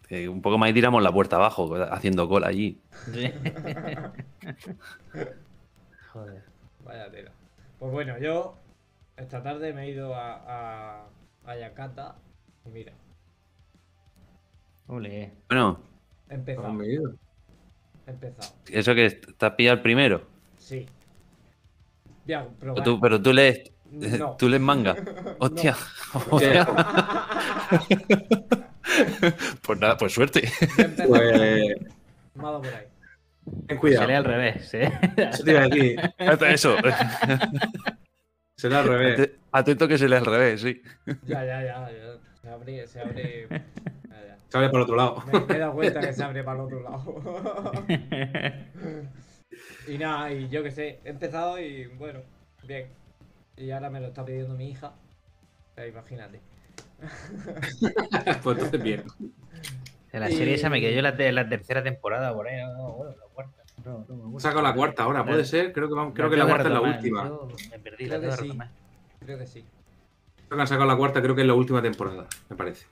[0.09, 0.27] Sí.
[0.27, 2.81] un poco más y tiramos la puerta abajo, haciendo cola allí.
[3.13, 3.31] Sí.
[6.11, 6.43] Joder.
[6.83, 7.31] Vaya tela.
[7.79, 8.57] Pues bueno, yo
[9.17, 10.35] esta tarde me he ido a,
[11.03, 11.07] a,
[11.45, 12.15] a Yakata
[12.65, 12.93] y mira,
[14.87, 15.31] Ole.
[15.47, 15.79] Bueno,
[16.29, 16.83] he empezado.
[16.83, 18.53] He empezado.
[18.69, 20.23] eso que estás pillado el primero.
[20.57, 20.85] Sí.
[22.59, 24.35] Pero tú, pero tú lees, No.
[24.37, 24.95] tú lees manga.
[25.39, 25.75] Hostia.
[26.29, 26.67] hostia.
[29.61, 30.49] pues nada, pues suerte.
[30.75, 30.87] Pues,
[32.37, 32.85] por ahí.
[33.67, 34.17] ten Se lee cuidado.
[34.17, 34.91] al revés, ¿eh?
[35.17, 35.99] Eso te iba a decir.
[36.17, 36.75] Hasta eso.
[38.55, 39.19] Será al revés.
[39.19, 40.81] Ate- Atento que se lee al revés, sí.
[41.25, 41.89] Ya, ya, ya.
[41.91, 42.17] ya.
[42.41, 43.47] Se abre, se abre.
[43.49, 44.37] Ya, ya.
[44.49, 45.23] Sale para el otro lado.
[45.31, 47.15] Me, me he dado cuenta que se abre para el otro lado.
[49.87, 52.21] y nada, y yo que sé, he empezado y bueno,
[52.63, 52.87] bien.
[53.57, 54.87] Y ahora me lo está pidiendo mi hija.
[55.71, 56.39] O sea, imagínate.
[58.43, 59.03] Pues entonces bien.
[60.11, 62.61] De la serie esa me quedé yo la, te- la tercera temporada por ahí.
[62.61, 63.63] No, no, bueno, la cuarta.
[63.85, 64.39] No, no.
[64.39, 65.71] Saca la cuarta ahora, puede ser.
[65.73, 67.23] Creo que, vamos- creo La que la cuarta es la última.
[67.27, 68.57] yo me perdí, Creo la que sí.
[69.19, 69.65] Creo que sí.
[70.47, 72.85] Creo que han sacado la cuarta, creo que es la última temporada, me parece.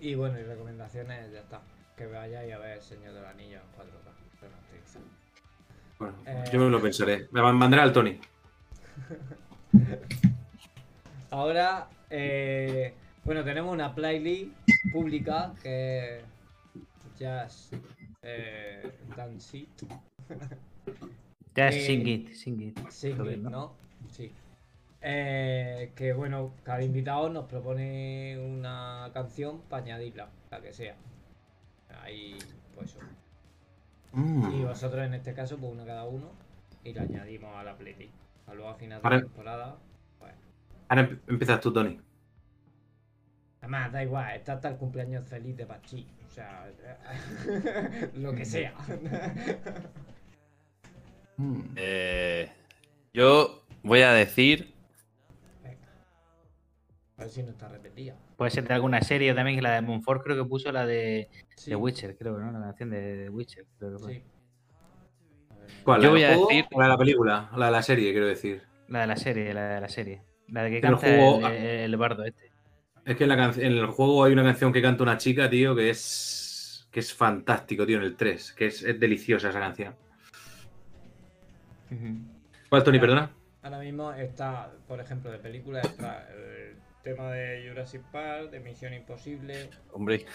[0.00, 1.60] Y bueno, y recomendaciones, ya está.
[1.96, 4.12] Que vayáis a ver El Señor del Anillo en 4K.
[5.98, 6.44] Bueno, Eh.
[6.52, 7.28] yo me lo pensaré.
[7.32, 8.18] Me mandaré al Tony.
[11.30, 12.94] Ahora, eh,
[13.24, 14.52] bueno, tenemos una playlist
[14.92, 16.24] pública que es
[17.18, 17.70] Jazz
[18.22, 19.82] eh, Dance It.
[21.56, 22.78] Eh, sing it, sing it.
[23.00, 23.50] Que ¿no?
[23.50, 23.72] no.
[24.10, 24.30] Sí.
[25.00, 30.94] Eh, que bueno, cada invitado nos propone una canción para añadirla, la que sea.
[32.02, 32.36] Ahí,
[32.74, 32.96] pues
[34.12, 34.56] eso.
[34.56, 36.30] Y vosotros en este caso, pues una cada uno,
[36.84, 38.14] y la añadimos a la playlist.
[38.46, 39.22] A luego a final de Vale.
[39.22, 39.76] temporada,
[40.18, 40.32] pues.
[40.88, 42.00] Ahora em- empiezas tú, Tony.
[43.60, 46.06] Además, da igual, está hasta el cumpleaños feliz de Pachi.
[46.26, 46.70] O sea,
[48.14, 48.74] lo que sea.
[51.76, 52.50] Eh,
[53.14, 54.74] yo voy a decir.
[57.16, 58.16] A ver si no está repetida.
[58.38, 61.28] Puede ser de alguna serie también, que la de Monfort creo que puso la de,
[61.56, 62.52] Sí, de Witcher, creo, ¿no?
[62.52, 64.14] La canción de, de Witcher, creo que fue.
[64.14, 64.22] sí.
[65.82, 66.00] ¿Cuál?
[66.00, 67.50] Yo ¿La voy a decir- la de la película?
[67.56, 68.62] La de la serie, quiero decir.
[68.86, 70.22] La de la serie, la de la serie.
[70.48, 72.52] La de que el canta juego- el, el bardo este.
[73.04, 75.50] Es que en, la can- en el juego hay una canción que canta una chica,
[75.50, 76.88] tío, que es.
[76.92, 78.52] que es fantástico, tío, en el 3.
[78.52, 79.94] Que es, es deliciosa esa canción.
[82.68, 83.30] ¿Cuál, Tony, perdona?
[83.62, 88.92] Ahora mismo está, por ejemplo, de películas, está el tema de Jurassic Park, de Misión
[88.94, 89.70] Imposible.
[89.92, 90.26] Hombre.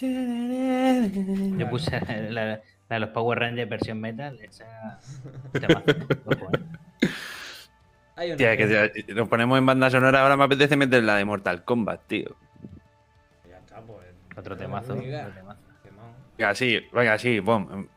[0.00, 2.00] Yo puse
[2.30, 4.98] la, La de los Power Rangers versión metal, esa.
[5.54, 5.68] ¿eh?
[8.16, 11.16] Hay una Tía, que si nos ponemos en banda sonora, ahora me apetece meter la
[11.16, 12.36] de Mortal Kombat, tío.
[13.48, 14.08] Ya está, pues.
[14.36, 14.92] Otro temazo.
[14.92, 15.60] otro temazo.
[16.36, 17.88] Venga, sí, venga, sí, pon,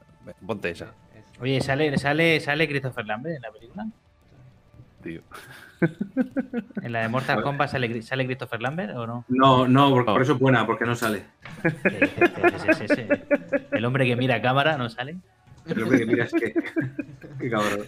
[0.45, 0.93] ponte esa.
[1.39, 3.87] Oye, ¿sale, sale, ¿sale Christopher Lambert en la película?
[5.03, 5.21] Tío.
[6.81, 9.25] ¿En la de Mortal Kombat sale, sale Christopher Lambert o no?
[9.27, 10.13] No, no, por, No.
[10.13, 11.23] por eso es buena, porque no sale.
[13.71, 15.17] El hombre que mira a cámara no sale.
[15.65, 16.53] Pero que miras que.
[17.39, 17.85] Qué cabrón.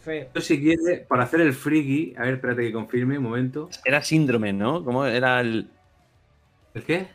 [0.00, 3.68] Fe, Yo si quiere, para hacer el friki, a ver, espérate que confirme un momento.
[3.84, 4.84] Era síndrome, ¿no?
[4.84, 5.68] ¿Cómo era el
[6.74, 7.08] ¿El qué?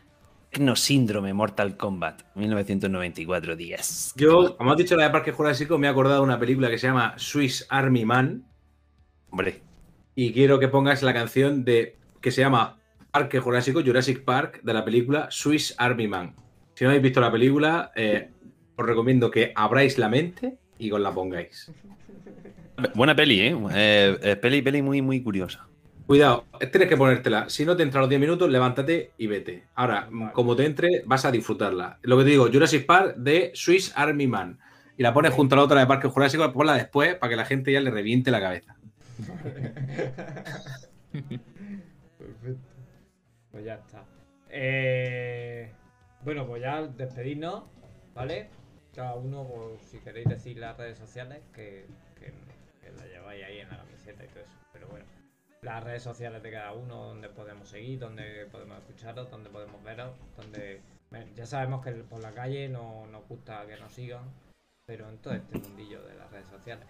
[0.58, 2.22] No síndrome Mortal Kombat?
[2.34, 4.14] 1994, 10.
[4.16, 6.78] Yo, como has dicho la de Parque Jurásico, me he acordado de una película que
[6.78, 8.44] se llama Swiss Army Man
[9.34, 9.62] Hombre,
[10.14, 12.78] y quiero que pongas la canción de que se llama
[13.10, 16.36] Parque Jurásico, Jurassic Park, de la película Swiss Army Man.
[16.74, 18.30] Si no habéis visto la película, eh,
[18.76, 21.68] os recomiendo que abráis la mente y os la pongáis.
[22.94, 23.56] buena peli, ¿eh?
[23.74, 25.66] Eh, eh, peli, peli muy, muy curiosa.
[26.06, 27.48] Cuidado, tienes que ponértela.
[27.48, 29.64] Si no te entra a los 10 minutos, levántate y vete.
[29.74, 30.32] Ahora, Vale.
[30.32, 31.98] como te entre, vas a disfrutarla.
[32.02, 34.58] Lo que te digo, Jurassic Park de Swiss Army Man.
[34.98, 37.46] Y la pones junto a la otra de Parque Jurásico, ponla después para que la
[37.46, 38.76] gente ya le reviente la cabeza.
[42.18, 42.68] Perfecto.
[43.50, 44.04] Pues ya está.
[44.48, 45.70] Eh,
[46.24, 47.62] bueno, pues ya despedirnos,
[48.12, 48.50] ¿vale?
[48.92, 51.86] Cada uno, pues, si queréis decir las redes sociales, que,
[52.18, 52.32] que,
[52.80, 54.58] que la lleváis ahí en la camiseta y todo eso.
[54.72, 55.04] Pero bueno,
[55.64, 60.12] las redes sociales de cada uno, donde podemos seguir, donde podemos escucharos, donde podemos veros,
[60.36, 60.80] donde...
[61.10, 64.24] bueno, Ya sabemos que por la calle no nos gusta que nos sigan,
[64.86, 66.86] pero en todo este mundillo de las redes sociales.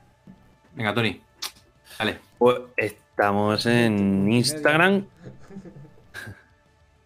[0.75, 1.21] Venga, Tony.
[1.99, 2.19] Dale.
[2.39, 5.07] Pues estamos en Instagram.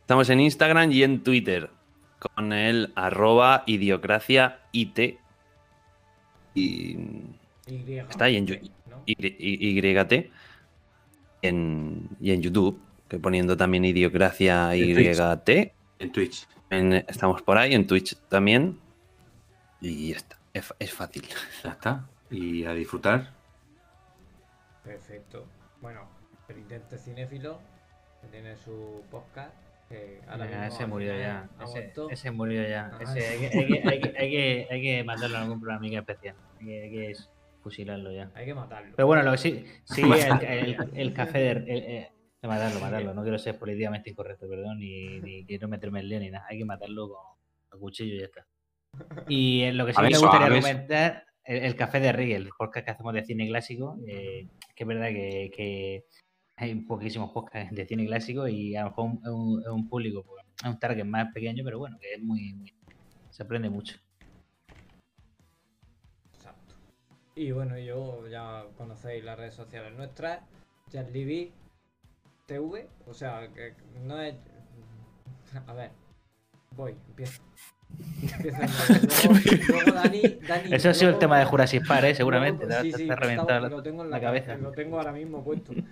[0.01, 1.69] Estamos en Instagram y en Twitter.
[2.19, 5.19] Con el arroba idiocracia IT.
[6.55, 6.97] Y,
[7.66, 10.31] Y, Está ahí en YT.
[11.43, 12.81] En, y en YouTube.
[13.09, 15.19] Que poniendo también idiocracia Twitch.
[15.19, 15.73] YT.
[16.01, 16.47] En Twitch.
[16.70, 18.78] En- estamos por ahí, en Twitch también.
[19.81, 20.39] Y ya está.
[20.52, 21.23] Es, fa- es fácil.
[21.65, 22.06] Ya está.
[22.31, 23.32] Y a disfrutar.
[24.85, 25.47] Perfecto.
[25.81, 26.09] Bueno,
[26.47, 27.59] Penitente Cinéfilo,
[28.20, 29.55] que tiene su podcast.
[29.89, 31.48] Que ahora Ya, mismo ese murió ya.
[31.59, 32.90] ha Ese, ese murió ya.
[32.93, 33.66] Ah, Ese, hay, que, hay,
[34.01, 34.66] que, hay, que,
[34.98, 36.35] hay, mandarlo a algún programa especial.
[36.60, 37.16] Hay que, hay que
[37.62, 38.30] fusilarlo ya.
[38.35, 38.94] Hay que matarlo.
[38.97, 41.51] Pero bueno, lo que sí, sí el, el- el café de.
[41.51, 42.06] el- el-
[42.40, 43.14] de matarlo, matarlo.
[43.14, 46.47] No quiero ser políticamente incorrecto, perdón, ni, ni quiero meterme en lío ni nada.
[46.48, 47.18] Hay que matarlo con,
[47.68, 48.47] con cuchillo y ya está.
[49.26, 50.60] Y eh, lo que sí me gustaría suave.
[50.60, 54.85] comentar, el, el café de Riegel, el podcast que hacemos de cine clásico, eh, que
[54.85, 56.05] es verdad que, que
[56.56, 60.44] hay poquísimos podcasts de cine clásico y a lo mejor es un, un público, pues,
[60.62, 62.72] es un target más pequeño, pero bueno, que es muy, muy-
[63.30, 63.98] se aprende mucho.
[67.39, 70.40] Y bueno, yo ya conocéis las redes sociales nuestras.
[70.93, 71.52] JustLibby
[72.47, 72.89] TV.
[73.06, 73.74] O sea, que
[74.05, 74.35] no es.
[75.66, 75.93] A ver.
[76.74, 77.40] Voy, empiezo.
[78.35, 78.59] Empiezo.
[79.28, 80.74] Luego, luego Dani, Dani.
[80.74, 82.15] Eso ha sido el tema de Jurassic Park, ¿eh?
[82.16, 82.66] seguramente.
[82.66, 84.56] luego- sí, te- sí, te lo tengo en la ca- cabeza.
[84.56, 85.73] Lo tengo ahora mismo puesto.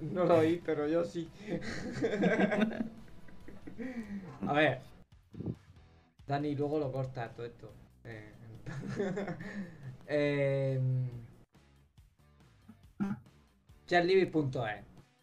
[0.00, 1.28] No lo oí, pero yo sí.
[4.46, 4.80] A ver.
[6.26, 7.72] Dani, luego lo corta todo esto.
[8.04, 8.32] Eh,
[10.08, 10.80] eh.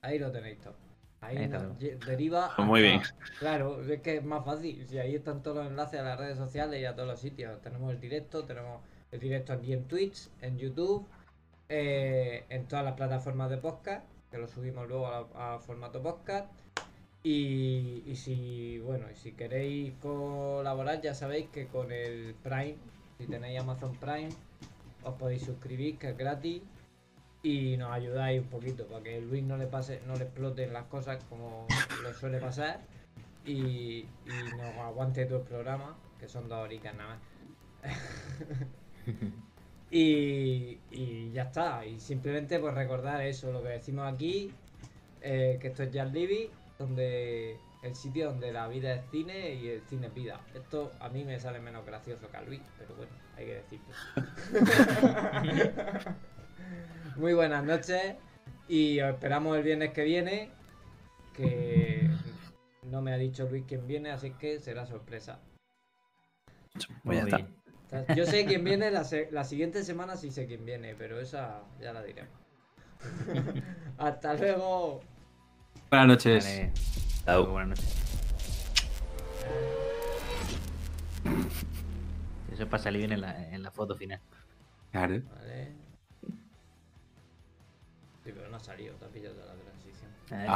[0.02, 0.76] Ahí lo tenéis todo.
[1.22, 1.50] Ahí,
[2.06, 2.52] deriva.
[2.58, 2.82] Muy
[3.40, 4.86] Claro, es que es más fácil.
[4.88, 7.62] Si ahí están todos los enlaces a las redes sociales y a todos los sitios.
[7.62, 8.82] Tenemos el directo, tenemos
[9.12, 11.08] el directo aquí en Twitch, en YouTube,
[11.70, 16.50] eh, en todas las plataformas de podcast, que lo subimos luego a, a formato podcast.
[17.24, 22.76] Y, y si, bueno, y si queréis colaborar, ya sabéis que con el Prime,
[23.18, 24.30] si tenéis Amazon Prime,
[25.04, 26.62] os podéis suscribir, que es gratis.
[27.42, 30.86] Y nos ayudáis un poquito para que Luis no le pase, no le exploten las
[30.86, 31.68] cosas como
[32.04, 32.80] le suele pasar.
[33.46, 37.20] Y, nos aguante todo el programa, que son dos horitas nada
[37.84, 37.94] más.
[39.92, 41.86] y, y ya está.
[41.86, 44.54] Y simplemente pues recordar eso, lo que decimos aquí,
[45.22, 49.68] eh, que esto es Jazz Libby, donde el sitio donde la vida es cine y
[49.68, 50.40] el cine es vida.
[50.54, 53.86] Esto a mí me sale menos gracioso que a Luis, pero bueno, hay que decirlo.
[57.18, 58.16] Muy buenas noches
[58.68, 60.50] y os esperamos el viernes que viene,
[61.34, 62.10] que
[62.84, 65.40] no me ha dicho Luis quién viene, así que será sorpresa.
[67.04, 67.26] Bien.
[67.26, 67.30] O
[67.90, 71.20] sea, Yo sé quién viene la, se- la siguiente semana, sí sé quién viene, pero
[71.20, 72.34] esa ya la diremos.
[73.98, 75.02] Hasta luego.
[75.94, 76.44] Buenas noches.
[76.44, 76.72] Vale.
[77.24, 77.46] Chao.
[77.52, 77.96] Buenas noches.
[82.52, 84.20] Eso es para salir bien en la, en la foto final.
[84.92, 85.22] Claro.
[85.36, 85.72] Vale.
[88.24, 90.10] Sí, pero no ha salido, te ha pillado la transición.
[90.32, 90.52] Eh, Ah,